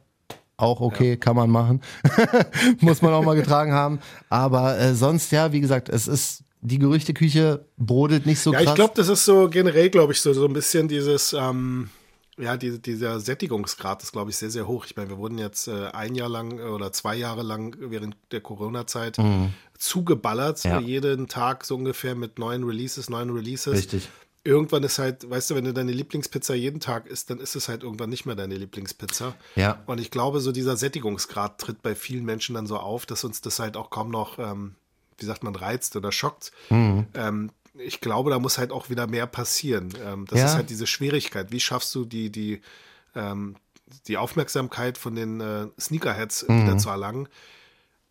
Auch 0.58 0.80
okay, 0.80 1.18
kann 1.18 1.36
man 1.36 1.50
machen. 1.50 1.82
Muss 2.80 3.02
man 3.02 3.14
auch 3.14 3.24
mal 3.24 3.36
getragen 3.36 3.74
haben. 3.74 4.00
Aber 4.30 4.80
äh, 4.80 4.96
sonst, 4.96 5.32
ja, 5.32 5.52
wie 5.52 5.62
gesagt, 5.62 5.90
es 5.90 6.08
ist, 6.08 6.44
die 6.62 6.80
Gerüchteküche 6.80 7.66
brodelt 7.78 8.26
nicht 8.26 8.40
so 8.40 8.52
Ja, 8.54 8.60
krass. 8.60 8.70
ich 8.70 8.76
glaube, 8.76 8.94
das 8.96 9.10
ist 9.10 9.26
so 9.26 9.50
generell, 9.50 9.90
glaube 9.90 10.14
ich, 10.14 10.22
so, 10.22 10.34
so 10.34 10.46
ein 10.46 10.54
bisschen 10.54 10.88
dieses, 10.88 11.34
ähm, 11.34 11.90
ja, 12.38 12.58
die, 12.58 12.82
dieser 12.82 13.20
Sättigungsgrad 13.20 14.02
ist, 14.02 14.12
glaube 14.12 14.32
ich, 14.32 14.38
sehr, 14.38 14.50
sehr 14.50 14.68
hoch. 14.68 14.86
Ich 14.86 14.96
meine, 14.96 15.10
wir 15.10 15.18
wurden 15.18 15.38
jetzt 15.38 15.68
äh, 15.68 15.90
ein 15.94 16.16
Jahr 16.16 16.30
lang 16.30 16.60
oder 16.60 16.92
zwei 16.92 17.16
Jahre 17.16 17.44
lang 17.44 17.76
während 17.80 18.16
der 18.32 18.42
Corona-Zeit 18.42 19.18
zugeballert. 19.78 20.64
Ja. 20.64 20.80
jeden 20.80 21.28
Tag 21.28 21.66
so 21.66 21.76
ungefähr 21.76 22.16
mit 22.16 22.40
neuen 22.40 22.64
Releases, 22.64 23.10
neuen 23.10 23.30
Releases. 23.30 23.74
Richtig. 23.74 24.10
Irgendwann 24.44 24.84
ist 24.84 25.00
halt, 25.00 25.28
weißt 25.28 25.50
du, 25.50 25.56
wenn 25.56 25.66
du 25.66 25.74
deine 25.74 25.92
Lieblingspizza 25.92 26.54
jeden 26.54 26.80
Tag 26.80 27.08
isst, 27.08 27.32
dann 27.32 27.40
ist 27.40 27.56
es 27.56 27.68
halt 27.68 27.82
irgendwann 27.82 28.12
nicht 28.12 28.28
mehr 28.28 28.36
deine 28.36 28.56
Lieblingspizza. 28.56 29.34
Ja. 29.56 29.82
Und 29.88 30.00
ich 30.00 30.12
glaube, 30.12 30.40
so 30.40 30.52
dieser 30.52 30.78
Sättigungsgrad 30.78 31.60
tritt 31.60 31.82
bei 31.82 31.96
vielen 31.96 32.26
Menschen 32.26 32.54
dann 32.54 32.68
so 32.68 32.78
auf, 32.78 33.08
dass 33.08 33.24
uns 33.24 33.42
das 33.42 33.58
halt 33.58 33.76
auch 33.76 33.90
kaum 33.90 34.12
noch, 34.12 34.38
ähm, 34.38 34.76
wie 35.18 35.26
sagt 35.26 35.44
man, 35.44 35.56
reizt 35.56 35.96
oder 35.96 36.12
schockt. 36.12 36.52
Mhm. 36.70 37.08
Ähm, 37.16 37.52
ich 37.78 38.02
glaube, 38.02 38.30
da 38.30 38.38
muss 38.38 38.60
halt 38.60 38.72
auch 38.72 38.90
wieder 38.92 39.08
mehr 39.08 39.26
passieren. 39.26 39.90
Ähm, 40.06 40.26
das 40.30 40.40
Ja. 40.40 40.46
ist 40.46 40.54
halt 40.56 40.70
diese 40.70 40.86
Schwierigkeit. 40.86 41.52
Wie 41.52 41.60
schaffst 41.60 41.94
du 41.96 42.06
die, 42.06 42.30
die, 42.30 42.62
ähm, 43.16 43.56
die 44.08 44.18
Aufmerksamkeit 44.18 45.00
von 45.00 45.16
den 45.16 45.42
äh, 45.42 45.68
Sneakerheads 45.80 46.48
Mhm. 46.48 46.64
wieder 46.68 46.78
zu 46.78 46.90
erlangen? 46.90 47.28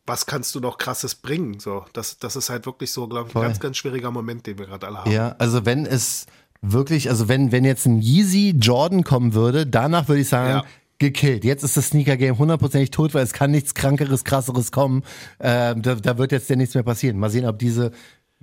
Was 0.07 0.27
kannst 0.27 0.55
du 0.55 0.61
noch 0.61 0.77
krasses 0.79 1.15
bringen? 1.15 1.61
So, 1.61 1.85
das, 1.95 2.19
das 2.19 2.37
ist 2.37 2.51
halt 2.51 2.67
wirklich 2.67 2.93
so, 2.93 3.09
glaube 3.09 3.29
ich, 3.29 3.31
ein 3.31 3.33
Voll. 3.33 3.43
ganz, 3.47 3.61
ganz 3.61 3.77
schwieriger 3.79 4.11
Moment, 4.11 4.47
den 4.47 4.59
wir 4.59 4.67
gerade 4.67 4.87
alle 4.87 4.99
haben. 4.99 5.11
Ja, 5.11 5.35
also 5.39 5.65
wenn 5.65 5.87
es 5.87 6.27
wirklich, 6.61 7.09
also 7.09 7.29
wenn, 7.29 7.53
wenn 7.53 7.65
jetzt 7.65 7.87
ein 7.87 8.01
Yeezy 8.03 8.55
Jordan 8.61 9.03
kommen 9.05 9.33
würde, 9.35 9.67
danach 9.67 10.09
würde 10.09 10.21
ich 10.21 10.29
sagen, 10.29 10.51
Ja. 10.51 10.65
gekillt. 10.99 11.45
Jetzt 11.45 11.63
ist 11.65 11.77
das 11.77 11.89
Sneaker-Game 11.89 12.39
hundertprozentig 12.39 12.91
tot, 12.91 13.15
weil 13.15 13.23
es 13.25 13.33
kann 13.33 13.51
nichts 13.51 13.75
Krankeres, 13.75 14.25
Krasseres 14.25 14.73
kommen. 14.73 15.03
Ähm, 15.41 15.83
da, 15.83 15.95
da 15.95 16.19
wird 16.19 16.33
jetzt 16.33 16.49
ja 16.51 16.57
nichts 16.57 16.75
mehr 16.75 16.85
passieren. 16.85 17.19
Mal 17.19 17.31
sehen, 17.31 17.47
ob 17.47 17.59
diese 17.59 17.91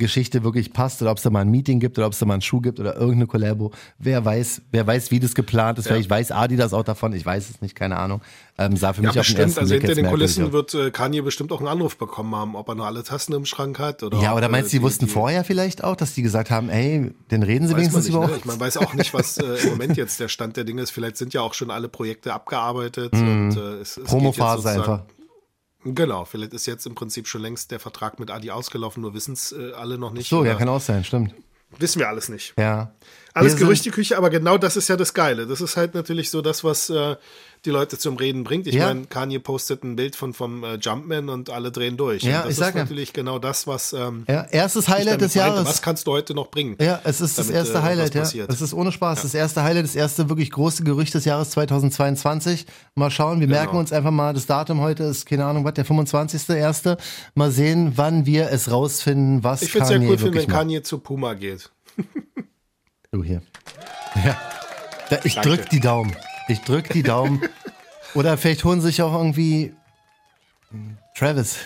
Geschichte 0.02 0.44
wirklich 0.44 0.74
passt 0.74 1.02
oder 1.02 1.12
ob 1.12 1.18
es 1.18 1.24
da 1.24 1.30
mal 1.30 1.40
ein 1.42 1.50
Meeting 1.50 1.80
gibt 1.80 1.98
oder 1.98 2.08
ob 2.08 2.14
es 2.14 2.20
da 2.20 2.26
mal 2.26 2.34
einen 2.34 2.42
Schuh 2.42 2.60
gibt 2.60 2.80
oder 2.80 2.96
irgendeine 2.96 3.28
Collabo. 3.28 3.72
Wer 4.00 4.26
weiß, 4.26 4.64
wer 4.72 4.86
weiß, 4.86 5.12
wie 5.12 5.20
das 5.22 5.34
geplant 5.36 5.80
ist. 5.80 5.88
Vielleicht 5.88 6.10
weiß 6.10 6.32
Adidas 6.32 6.74
auch 6.74 6.84
davon, 6.84 7.14
ich 7.14 7.26
weiß 7.26 7.50
es 7.50 7.62
nicht, 7.62 7.76
keine 7.76 7.98
Ahnung. 7.98 8.22
Ähm, 8.58 8.76
sah 8.76 8.92
für 8.94 9.02
Ja, 9.02 9.10
mich 9.10 9.20
auf 9.20 9.28
den 9.28 9.38
ersten 9.38 9.60
Also 9.60 9.70
Blick 9.72 9.82
hinter 9.84 9.96
den 9.96 10.08
Kulissen 10.08 10.52
wird 10.52 10.74
äh, 10.74 10.92
Kanye 10.92 11.22
bestimmt 11.22 11.52
auch 11.54 11.60
einen 11.60 11.70
Anruf 11.70 11.98
bekommen 11.98 12.36
haben, 12.36 12.56
ob 12.56 12.68
er 12.68 12.76
nur 12.76 12.86
alle 12.86 13.04
Tassen 13.04 13.34
im 13.34 13.46
Schrank 13.46 13.80
hat. 13.80 14.04
Oder 14.04 14.18
Ja, 14.22 14.32
ob, 14.32 14.38
oder 14.40 14.50
meinst 14.50 14.72
du, 14.74 14.78
die, 14.78 14.82
äh, 14.82 14.86
wussten 14.86 15.08
vorher 15.08 15.44
vielleicht 15.44 15.84
auch, 15.84 15.96
dass 15.96 16.14
die 16.14 16.22
gesagt 16.22 16.52
haben, 16.52 16.70
ey, 16.70 17.12
dann 17.30 17.44
reden 17.44 17.68
sie 17.68 17.76
wenigstens 17.78 18.06
nicht, 18.06 18.16
über 18.16 18.28
ne? 18.28 18.34
uns? 18.34 18.46
Man 18.46 18.60
weiß 18.60 18.78
auch 18.78 18.94
nicht, 18.94 19.14
was 19.14 19.38
äh, 19.38 19.44
im 19.64 19.70
Moment 19.70 19.96
jetzt 19.98 20.20
der 20.20 20.28
Stand 20.28 20.58
der 20.58 20.66
Dinge 20.66 20.82
ist. 20.82 20.92
Vielleicht 20.92 21.18
sind 21.18 21.34
ja 21.34 21.42
auch 21.42 21.54
schon 21.54 21.72
alle 21.72 21.88
Projekte 21.88 22.34
abgearbeitet. 22.34 23.14
Und, 23.14 23.56
äh, 23.58 23.60
es, 23.82 23.98
es 23.98 23.98
Mhm. 23.98 24.04
Promophase 24.06 24.70
einfach. 24.70 25.04
Genau, 25.84 26.26
vielleicht 26.26 26.54
ist 26.54 26.68
jetzt 26.68 26.86
im 26.86 26.96
Prinzip 26.96 27.28
schon 27.28 27.42
längst 27.42 27.72
der 27.72 27.80
Vertrag 27.80 28.20
mit 28.20 28.30
Adi 28.30 28.52
ausgelaufen, 28.52 29.02
nur 29.02 29.14
wissen 29.14 29.34
es 29.34 29.52
äh, 29.52 29.72
alle 29.74 29.98
noch 29.98 30.12
nicht. 30.12 30.30
So, 30.30 30.46
ja, 30.46 30.56
kann 30.56 30.70
auch 30.70 30.82
sein, 30.82 31.04
stimmt. 31.04 31.34
wissen 31.78 32.00
wir 32.00 32.08
alles 32.08 32.30
nicht. 32.30 32.54
Ja. 32.58 32.94
Alles 33.34 33.56
Gerüchteküche, 33.56 34.18
aber 34.18 34.30
genau 34.30 34.58
das 34.58 34.76
ist 34.76 34.90
ja 34.90 34.98
das 34.98 35.14
Geile. 35.14 35.48
Das 35.48 35.62
ist 35.62 35.78
halt 35.78 35.96
natürlich 35.96 36.30
so 36.30 36.42
das, 36.42 36.64
was 36.64 36.90
äh, 36.90 37.16
die 37.66 37.70
Leute 37.70 37.98
zum 37.98 38.16
Reden 38.18 38.44
bringt. 38.44 38.66
Ich 38.66 38.74
Ja. 38.76 38.88
meine, 38.88 39.06
Kanye 39.06 39.38
postet 39.40 39.84
ein 39.84 39.96
Bild 39.96 40.16
von 40.16 40.34
vom 40.34 40.64
äh, 40.64 40.76
Jumpman 40.76 41.30
und 41.30 41.50
alle 41.52 41.72
drehen 41.72 41.96
durch. 41.96 42.24
Ja, 42.24 42.40
und 42.42 42.46
das 42.50 42.58
ich 42.58 42.62
ist 42.66 42.74
ja. 42.74 42.82
natürlich 42.82 43.14
genau 43.14 43.38
das, 43.38 43.68
was 43.68 43.94
ähm, 43.94 44.26
Ja, 44.28 44.48
erstes 44.50 44.88
ich 44.88 44.90
Highlight 44.94 45.22
des 45.22 45.36
meinte. 45.36 45.54
Jahres. 45.56 45.68
Was 45.68 45.82
kannst 45.84 46.08
du 46.08 46.12
heute 46.12 46.34
noch 46.34 46.50
bringen? 46.50 46.76
Ja, 46.82 47.00
es 47.04 47.22
ist 47.22 47.38
das 47.38 47.48
damit, 47.48 47.60
erste 47.60 47.78
äh, 47.78 47.82
Highlight, 47.82 48.16
ja. 48.16 48.46
Es 48.48 48.62
ist 48.62 48.74
ohne 48.74 48.92
Spaß. 48.92 49.22
Das 49.22 49.34
erste 49.36 49.62
Highlight, 49.64 49.84
das 49.84 49.96
erste 49.96 50.28
wirklich 50.30 50.50
große 50.50 50.84
Gerücht 50.84 51.14
des 51.14 51.26
Jahres 51.26 51.52
2022. 51.52 52.66
Mal 52.96 53.12
schauen, 53.12 53.40
wir 53.40 53.48
merken 53.48 53.78
uns 53.78 53.92
einfach 53.94 54.12
mal, 54.12 54.34
das 54.34 54.48
Datum 54.48 54.82
heute 54.82 55.04
ist, 55.04 55.28
keine 55.28 55.46
Ahnung, 55.46 55.64
was, 55.64 55.74
der 55.76 55.86
25. 55.86 56.50
erste. 56.50 56.98
Mal 57.36 57.52
sehen, 57.52 57.94
wann 57.96 58.26
wir 58.26 58.50
es 58.50 58.72
rausfinden, 58.72 59.44
was 59.44 59.62
Ich 59.62 59.68
es 59.70 59.74
Kanye 59.76 59.88
sehr 59.88 59.98
cool 60.00 60.08
finden, 60.08 60.24
wirklich 60.24 60.44
wenn 60.48 60.52
macht. 60.52 60.60
Kanye 60.62 60.82
zu 60.82 60.98
Puma 60.98 61.36
geht. 61.36 61.70
Du 63.12 63.24
hier. 63.24 63.42
Ja. 64.26 64.38
Ich 65.26 65.36
drück 65.36 65.70
die 65.70 65.82
Daumen. 65.82 66.16
Ich 66.52 66.60
drück 66.62 66.90
die 66.90 67.04
Daumen. 67.04 67.42
Oder 68.14 68.38
vielleicht 68.38 68.66
holen 68.66 68.82
sie 68.82 68.88
sich 68.88 69.02
auch 69.02 69.14
irgendwie 69.14 69.74
Travis. 71.18 71.60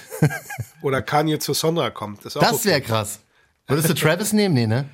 Oder 0.84 1.02
Kanye 1.02 1.40
zu 1.40 1.54
Sonra 1.54 1.90
kommt. 1.90 2.24
Das 2.24 2.36
okay. 2.36 2.66
wäre 2.66 2.82
krass. 2.82 3.20
Würdest 3.68 3.90
du 3.90 3.96
Travis 3.96 4.32
nehmen? 4.32 4.54
Nee, 4.54 4.68
ne? 4.68 4.90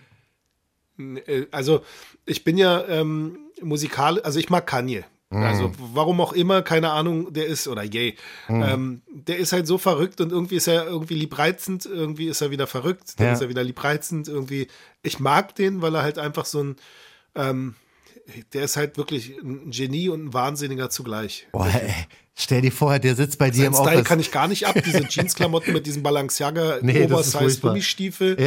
Äh, 1.26 1.48
Also, 1.52 1.84
ich 2.26 2.46
bin 2.46 2.58
ja 2.58 2.88
ähm, 2.88 3.38
musikal, 3.62 4.22
also 4.22 4.40
ich 4.40 4.50
mag 4.50 4.66
Kanye. 4.66 5.04
Also 5.34 5.72
warum 5.78 6.20
auch 6.20 6.34
immer, 6.34 6.62
keine 6.62 6.92
Ahnung, 6.92 7.32
der 7.32 7.46
ist, 7.46 7.66
oder 7.70 7.84
yay, 7.84 8.18
ähm, 8.50 9.02
der 9.10 9.38
ist 9.38 9.54
halt 9.54 9.66
so 9.66 9.78
verrückt 9.78 10.20
und 10.20 10.34
irgendwie 10.34 10.58
ist 10.58 10.68
er 10.68 10.86
irgendwie 10.86 11.14
liebreizend, 11.14 11.86
irgendwie 11.86 12.28
ist 12.28 12.42
er 12.42 12.52
wieder 12.52 12.68
verrückt, 12.68 13.18
dann 13.18 13.28
Ja. 13.28 13.34
ist 13.34 13.42
er 13.42 13.48
wieder 13.48 13.64
liebreizend, 13.64 14.28
irgendwie. 14.28 14.68
Ich 15.04 15.20
mag 15.22 15.56
den, 15.56 15.82
weil 15.82 15.96
er 15.96 16.02
halt 16.02 16.18
einfach 16.18 16.44
so 16.44 16.62
ein, 16.62 16.76
ähm, 17.36 17.76
der 18.54 18.64
ist 18.64 18.78
halt 18.78 18.98
wirklich 18.98 19.38
ein 19.38 19.72
Genie 19.72 20.10
und 20.10 20.26
ein 20.26 20.34
Wahnsinniger 20.34 20.90
zugleich. 20.90 21.48
Boah, 21.52 21.68
ey, 21.68 21.94
stell 22.36 22.62
dir 22.62 22.72
vor, 22.72 22.98
der 23.00 23.16
sitzt 23.16 23.38
bei 23.38 23.50
dir 23.50 23.58
Sein 23.58 23.66
im 23.68 23.74
Style 23.74 23.90
Office. 23.98 24.04
kann 24.08 24.20
ich 24.20 24.32
gar 24.32 24.48
nicht 24.48 24.66
ab, 24.68 24.76
diese 24.84 25.04
Jeansklamotten 25.10 25.74
mit 25.74 25.86
diesem 25.86 26.02
Balenciaga 26.04 26.78
Nee, 26.82 27.04
Oversize. 27.06 27.60
Gummistiefel, 27.60 28.38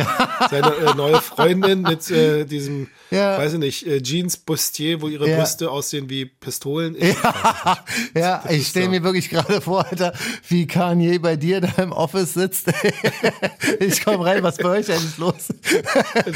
seine 0.51 0.75
äh, 0.75 0.95
neue 0.95 1.21
Freundin 1.21 1.83
mit 1.83 2.11
äh, 2.11 2.45
diesem, 2.45 2.89
Ja. 3.11 3.39
weiß 3.39 3.55
ich 3.55 3.59
nicht, 3.59 3.87
äh, 3.87 4.03
Jeans 4.03 4.37
Bustier, 4.37 5.01
wo 5.01 5.09
ihre 5.09 5.29
Ja. 5.29 5.39
Brüste 5.39 5.71
aussehen 5.71 6.09
wie 6.11 6.25
Pistolen. 6.27 6.97
Ich, 6.99 7.15
Ja, 8.15 8.43
ich 8.49 8.59
ist 8.63 8.71
stelle 8.71 8.89
mir 8.89 9.03
wirklich 9.05 9.29
gerade 9.31 9.61
vor, 9.61 9.87
Alter, 9.87 10.13
wie 10.49 10.67
Kanye 10.67 11.19
bei 11.19 11.37
dir 11.37 11.61
da 11.61 11.83
im 11.83 11.93
Office 11.93 12.35
sitzt. 12.35 12.73
ich 13.81 14.05
komme 14.05 14.25
rein, 14.25 14.43
was 14.43 14.57
bei 14.57 14.69
euch 14.71 14.91
eigentlich 14.91 15.19
los? 15.19 15.35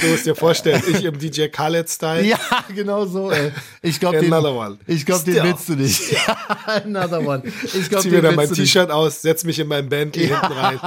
Du 0.01 0.07
musst 0.09 0.26
dir 0.26 0.34
vorstellen, 0.36 0.82
ich 0.88 1.05
im 1.05 1.18
DJ 1.18 1.46
Khaled-Style. 1.49 2.24
ja, 2.24 2.38
genau 2.74 3.07
so, 3.07 3.30
ey. 3.30 3.53
Ich 3.82 3.99
glaube, 4.01 4.20
den, 4.20 4.32
Another 4.32 4.55
one. 4.55 4.78
ich 4.86 5.05
glaub, 5.07 5.24
den 5.24 5.42
willst 5.42 5.68
du 5.68 5.74
nicht. 5.74 6.01
Another 6.66 7.20
one. 7.26 7.38
Ich 7.45 7.89
glaube, 7.89 8.03
Zieh 8.03 8.11
mir 8.11 8.22
dann 8.22 8.34
mein. 8.34 8.53
T-Shirt 8.53 8.91
aus, 8.91 9.22
setz 9.22 9.45
mich 9.45 9.59
in 9.59 9.68
mein 9.68 9.89
Bentley 9.89 10.28
hinten 10.28 10.53
rein. 10.53 10.78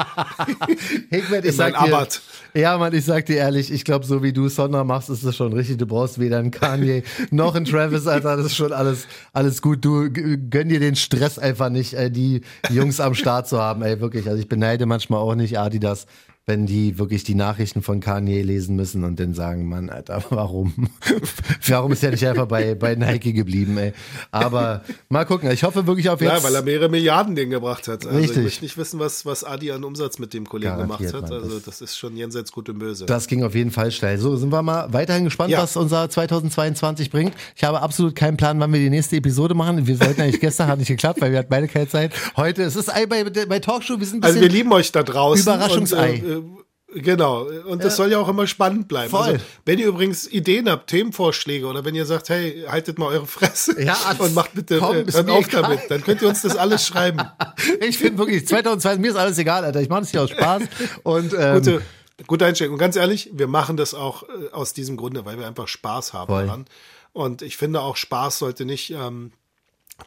Hikmet, 1.10 1.45
ich 1.45 1.52
in 1.52 1.58
mein 1.58 1.74
sag 1.74 1.74
dir, 1.74 1.80
Abarth. 1.80 2.22
ja, 2.54 2.78
Mann, 2.78 2.93
ich 2.93 3.06
sag 3.06 3.26
dir 3.26 3.38
ehrlich, 3.38 3.72
ich 3.72 3.86
glaube, 3.86 4.06
so 4.06 4.24
wie 4.24 4.34
du 4.34 4.49
Sonder 4.49 4.84
machst, 4.84 5.10
ist 5.10 5.24
es 5.24 5.36
schon 5.36 5.54
richtig. 5.54 5.78
Du 5.78 5.86
brauchst 5.86 6.20
weder 6.20 6.39
einen 6.39 6.52
Kanye 6.52 7.04
noch 7.32 7.56
einen 7.56 7.66
Travis, 7.66 8.08
Alter. 8.08 8.38
Das 8.38 8.47
ist 8.47 8.56
schon 8.56 8.74
alles, 8.74 9.08
alles 9.34 9.62
gut. 9.62 9.84
Du 9.86 10.10
gönn 10.12 10.70
dir 10.70 10.80
den 10.80 10.95
Stress 10.95 11.39
einfach 11.39 11.70
nicht, 11.70 11.93
äh, 11.93 12.10
die 12.10 12.41
Jungs 12.70 12.99
am 12.99 13.14
Start 13.14 13.47
zu 13.47 13.60
haben, 13.60 13.82
ey, 13.82 13.99
wirklich. 14.02 14.28
Also 14.28 14.39
ich 14.39 14.47
beneide 14.49 14.86
manchmal 14.86 15.20
auch 15.20 15.36
nicht 15.36 15.58
Adidas, 15.60 16.06
wenn 16.48 16.66
die 16.66 16.98
wirklich 16.98 17.24
die 17.24 17.36
Nachrichten 17.36 17.82
von 17.84 18.00
Kanye 18.00 18.42
lesen 18.42 18.76
müssen 18.76 19.04
und 19.04 19.20
dann 19.20 19.34
sagen, 19.36 19.70
Mann, 19.70 19.89
Alter, 19.89 20.24
warum? 20.32 20.89
warum 21.68 21.92
ist 21.92 22.04
er 22.04 22.12
nicht 22.12 22.26
einfach 22.26 22.48
bei, 22.48 22.74
bei 22.74 22.96
Nike 22.96 23.32
geblieben, 23.34 23.78
ey? 23.78 23.94
Aber 24.32 24.82
mal 25.10 25.26
gucken. 25.26 25.52
Ich 25.52 25.64
hoffe 25.64 25.86
wirklich 25.86 26.10
auf 26.10 26.20
jetzt. 26.20 26.32
Ja, 26.32 26.44
weil 26.44 26.56
er 26.56 26.64
mehrere 26.64 26.89
Milliarden 26.89 27.36
den 27.36 27.52
gebracht 27.52 27.88
hat. 27.88 28.06
Also 28.06 28.18
Richtig. 28.18 28.38
ich 28.38 28.44
möchte 28.44 28.64
nicht 28.66 28.78
wissen, 28.78 29.00
was, 29.00 29.26
was 29.26 29.44
Adi 29.44 29.72
an 29.72 29.84
Umsatz 29.84 30.18
mit 30.18 30.34
dem 30.34 30.48
Kollegen 30.50 30.72
Garantiert, 30.78 31.12
gemacht 31.12 31.32
hat. 31.32 31.44
Also 31.44 31.60
das- 31.60 31.82
ist 31.82 31.98
schon 31.98 32.16
jenseits 32.16 32.52
gut 32.52 32.70
und 32.70 32.78
böse. 32.80 33.06
Das 33.08 33.28
ging 33.28 33.44
auf 33.44 33.56
jeden 33.56 33.72
Fall 33.72 33.92
schnell. 33.92 34.18
So, 34.20 34.36
sind 34.36 34.52
wir 34.52 34.62
mal 34.62 34.92
weiterhin 34.94 35.24
gespannt, 35.24 35.50
Ja. 35.52 35.64
was 35.64 35.76
unser 35.78 36.10
2022 36.10 37.10
bringt. 37.10 37.34
Ich 37.56 37.64
habe 37.64 37.82
absolut 37.82 38.16
keinen 38.16 38.38
Plan, 38.38 38.60
wann 38.60 38.72
wir 38.72 38.80
die 38.80 38.89
nächste 38.89 39.16
Episode 39.16 39.54
machen. 39.56 39.88
Wir 39.88 40.00
wollten 40.00 40.22
eigentlich 40.22 40.39
gestern, 40.42 40.68
hat 40.68 40.78
nicht 40.80 40.88
geklappt, 40.89 41.22
weil 41.22 41.32
wir 41.32 41.39
hatten 41.39 41.50
beide 41.50 41.68
keine 41.68 41.88
Zeit. 41.88 42.14
Heute, 42.36 42.64
es 42.64 42.76
ist 42.76 42.92
bei, 43.10 43.24
bei 43.24 43.60
Talkshow, 43.60 44.00
wir 44.00 44.06
sind 44.06 44.18
ein 44.18 44.22
bisschen... 44.22 44.24
Also 44.24 44.42
wir 44.42 44.50
lieben 44.50 44.72
euch 44.74 44.92
da 44.92 45.02
draußen. 45.04 45.42
Überraschungsei. 45.42 46.22
Und, 46.24 46.30
äh, 46.30 46.30
Genau, 46.93 47.43
und 47.43 47.84
das 47.84 47.95
soll 47.95 48.11
ja 48.11 48.19
auch 48.19 48.27
immer 48.27 48.47
spannend 48.47 48.89
bleiben. 48.89 49.11
Voll. 49.11 49.21
Also, 49.21 49.45
wenn 49.65 49.79
ihr 49.79 49.88
übrigens 49.88 50.27
Ideen 50.27 50.69
habt, 50.69 50.89
Themenvorschläge 50.89 51.65
oder 51.65 51.86
wenn 51.86 51.95
ihr 51.95 52.05
sagt, 52.05 52.27
hey, 52.27 52.65
haltet 52.67 52.99
mal 52.99 53.07
eure 53.07 53.27
Fresse 53.27 53.82
Ja, 53.82 53.97
und 54.19 54.36
macht 54.36 54.53
bitte, 54.53 54.79
komm, 54.79 54.97
äh, 54.97 55.01
ist 55.03 55.15
hört 55.15 55.29
auf 55.29 55.47
egal. 55.47 55.61
damit, 55.61 55.79
dann 55.89 56.03
könnt 56.03 56.21
ihr 56.21 56.27
uns 56.27 56.41
das 56.41 56.57
alles 56.57 56.86
schreiben. 56.86 57.21
ich 57.79 57.97
finde 57.97 58.17
wirklich, 58.17 58.45
2020, 58.45 59.01
mir 59.01 59.11
ist 59.11 59.15
alles 59.15 59.38
egal, 59.38 59.63
Alter. 59.63 59.79
Ich 59.79 59.88
mache 59.88 60.01
das 60.01 60.11
hier 60.11 60.21
aus 60.21 60.32
Spaß. 60.32 60.63
Und 61.03 61.34
ähm, 61.34 61.55
Gute, 61.55 61.82
gute 62.27 62.45
Einstellung. 62.45 62.73
Und 62.73 62.79
ganz 62.79 62.97
ehrlich, 62.97 63.29
wir 63.34 63.47
machen 63.47 63.77
das 63.77 63.93
auch 63.93 64.23
äh, 64.23 64.51
aus 64.51 64.73
diesem 64.73 64.97
Grunde, 64.97 65.23
weil 65.25 65.39
wir 65.39 65.47
einfach 65.47 65.69
Spaß 65.69 66.11
haben 66.11 66.27
Voll. 66.27 66.45
daran. 66.45 66.65
Und 67.13 67.41
ich 67.41 67.55
finde 67.55 67.82
auch, 67.82 67.95
Spaß 67.95 68.39
sollte 68.39 68.65
nicht 68.65 68.91
ähm, 68.91 69.32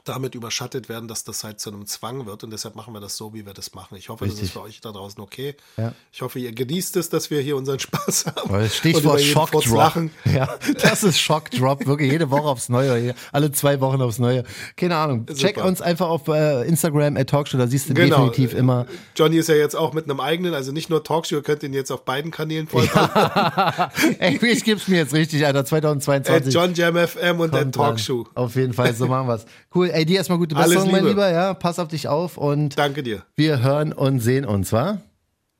damit 0.04 0.34
überschattet 0.34 0.88
werden, 0.88 1.08
dass 1.08 1.24
das 1.24 1.44
halt 1.44 1.60
zu 1.60 1.70
einem 1.70 1.86
Zwang 1.86 2.26
wird. 2.26 2.44
Und 2.44 2.50
deshalb 2.50 2.74
machen 2.74 2.92
wir 2.94 3.00
das 3.00 3.16
so, 3.16 3.32
wie 3.34 3.46
wir 3.46 3.54
das 3.54 3.74
machen. 3.74 3.96
Ich 3.96 4.08
hoffe, 4.08 4.24
das 4.24 4.34
Richtig. 4.34 4.48
ist 4.48 4.52
für 4.52 4.62
euch 4.62 4.80
da 4.80 4.92
draußen 4.92 5.20
okay. 5.22 5.56
Ja. 5.76 5.92
Ich 6.12 6.22
hoffe, 6.22 6.38
ihr 6.38 6.52
genießt 6.52 6.96
es, 6.96 7.08
dass 7.08 7.30
wir 7.30 7.40
hier 7.40 7.56
unseren 7.56 7.78
Spaß 7.78 8.26
haben. 8.26 8.50
Und 8.50 8.70
Stichwort 8.70 9.20
Schockdrop. 9.20 10.10
Ja, 10.24 10.58
das 10.82 11.02
ist 11.04 11.18
Schockdrop. 11.20 11.86
Wirklich 11.86 12.10
jede 12.12 12.30
Woche 12.30 12.48
aufs 12.48 12.68
Neue. 12.68 13.14
Alle 13.32 13.52
zwei 13.52 13.80
Wochen 13.80 14.02
aufs 14.02 14.18
Neue. 14.18 14.44
Keine 14.76 14.96
Ahnung. 14.96 15.26
Check 15.26 15.56
Super. 15.56 15.68
uns 15.68 15.80
einfach 15.80 16.08
auf 16.08 16.28
äh, 16.28 16.66
Instagram 16.66 17.16
at 17.16 17.30
Talkshow. 17.30 17.58
Da 17.58 17.66
siehst 17.66 17.88
du 17.88 17.94
Genau. 17.94 18.16
definitiv 18.28 18.54
immer. 18.54 18.86
Johnny 19.16 19.36
ist 19.36 19.48
ja 19.48 19.54
jetzt 19.54 19.76
auch 19.76 19.92
mit 19.92 20.04
einem 20.04 20.20
eigenen, 20.20 20.54
also 20.54 20.72
nicht 20.72 20.90
nur 20.90 21.02
Talkshow, 21.04 21.36
ihr 21.36 21.42
könnt 21.42 21.62
ihn 21.62 21.72
jetzt 21.72 21.90
auf 21.90 22.04
beiden 22.04 22.30
Kanälen 22.30 22.66
folgen. 22.66 22.90
Ey, 24.18 24.38
ich 24.44 24.64
gib's 24.64 24.88
mir 24.88 24.96
jetzt 24.98 25.14
richtig, 25.14 25.44
Alter. 25.46 25.60
At 25.60 25.68
2022. 25.68 26.52
John 26.52 26.74
Jam 26.74 26.96
FM 26.96 27.40
und 27.40 27.54
at 27.54 27.72
Talkshow. 27.72 28.26
Auf 28.34 28.56
jeden 28.56 28.72
Fall, 28.72 28.94
so 28.94 29.06
machen 29.06 29.28
wir's. 29.28 29.46
Cool. 29.74 29.83
Ey, 29.90 30.04
dir 30.04 30.16
erstmal 30.18 30.38
gute 30.38 30.54
Besserung, 30.54 30.90
mein 30.90 30.96
Liebe. 31.00 31.08
Lieber. 31.10 31.30
Ja, 31.30 31.54
pass 31.54 31.78
auf 31.78 31.88
dich 31.88 32.08
auf 32.08 32.36
und 32.36 32.78
Danke 32.78 33.02
dir. 33.02 33.22
wir 33.36 33.62
hören 33.62 33.92
und 33.92 34.20
sehen 34.20 34.44
uns, 34.44 34.72
wa? 34.72 34.98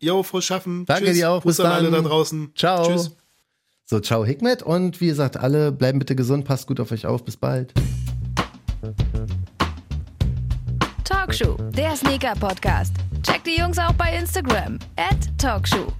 Jo, 0.01 0.23
frohes 0.23 0.45
Schaffen. 0.45 0.85
Danke 0.87 1.07
Tschüss. 1.07 1.15
dir 1.17 1.31
auch. 1.31 1.43
Bis 1.43 1.57
Grüße 1.57 1.69
an 1.69 1.73
alle 1.75 1.91
dann. 1.91 2.03
da 2.05 2.09
draußen. 2.11 2.53
Ciao. 2.55 2.87
Tschüss. 2.87 3.11
So, 3.87 4.01
ciao 4.01 4.25
Hikmet 4.25 4.63
und 4.63 5.01
wie 5.01 5.07
gesagt, 5.09 5.37
alle 5.37 5.71
bleiben 5.71 5.99
bitte 5.99 6.17
gesund, 6.17 6.45
passt 6.47 6.67
gut 6.67 6.81
auf 6.81 6.91
euch 6.91 7.07
auf. 7.07 7.25
Bis 7.25 7.37
bald. 7.37 7.73
Talkshow, 11.05 11.57
der 11.77 11.95
Sneaker-Podcast. 11.97 12.95
Checkt 13.23 13.47
die 13.47 13.59
Jungs 13.59 13.79
auch 13.79 13.93
bei 13.93 14.17
Instagram. 14.17 14.79
At 14.97 15.17
Talkshow. 15.39 15.93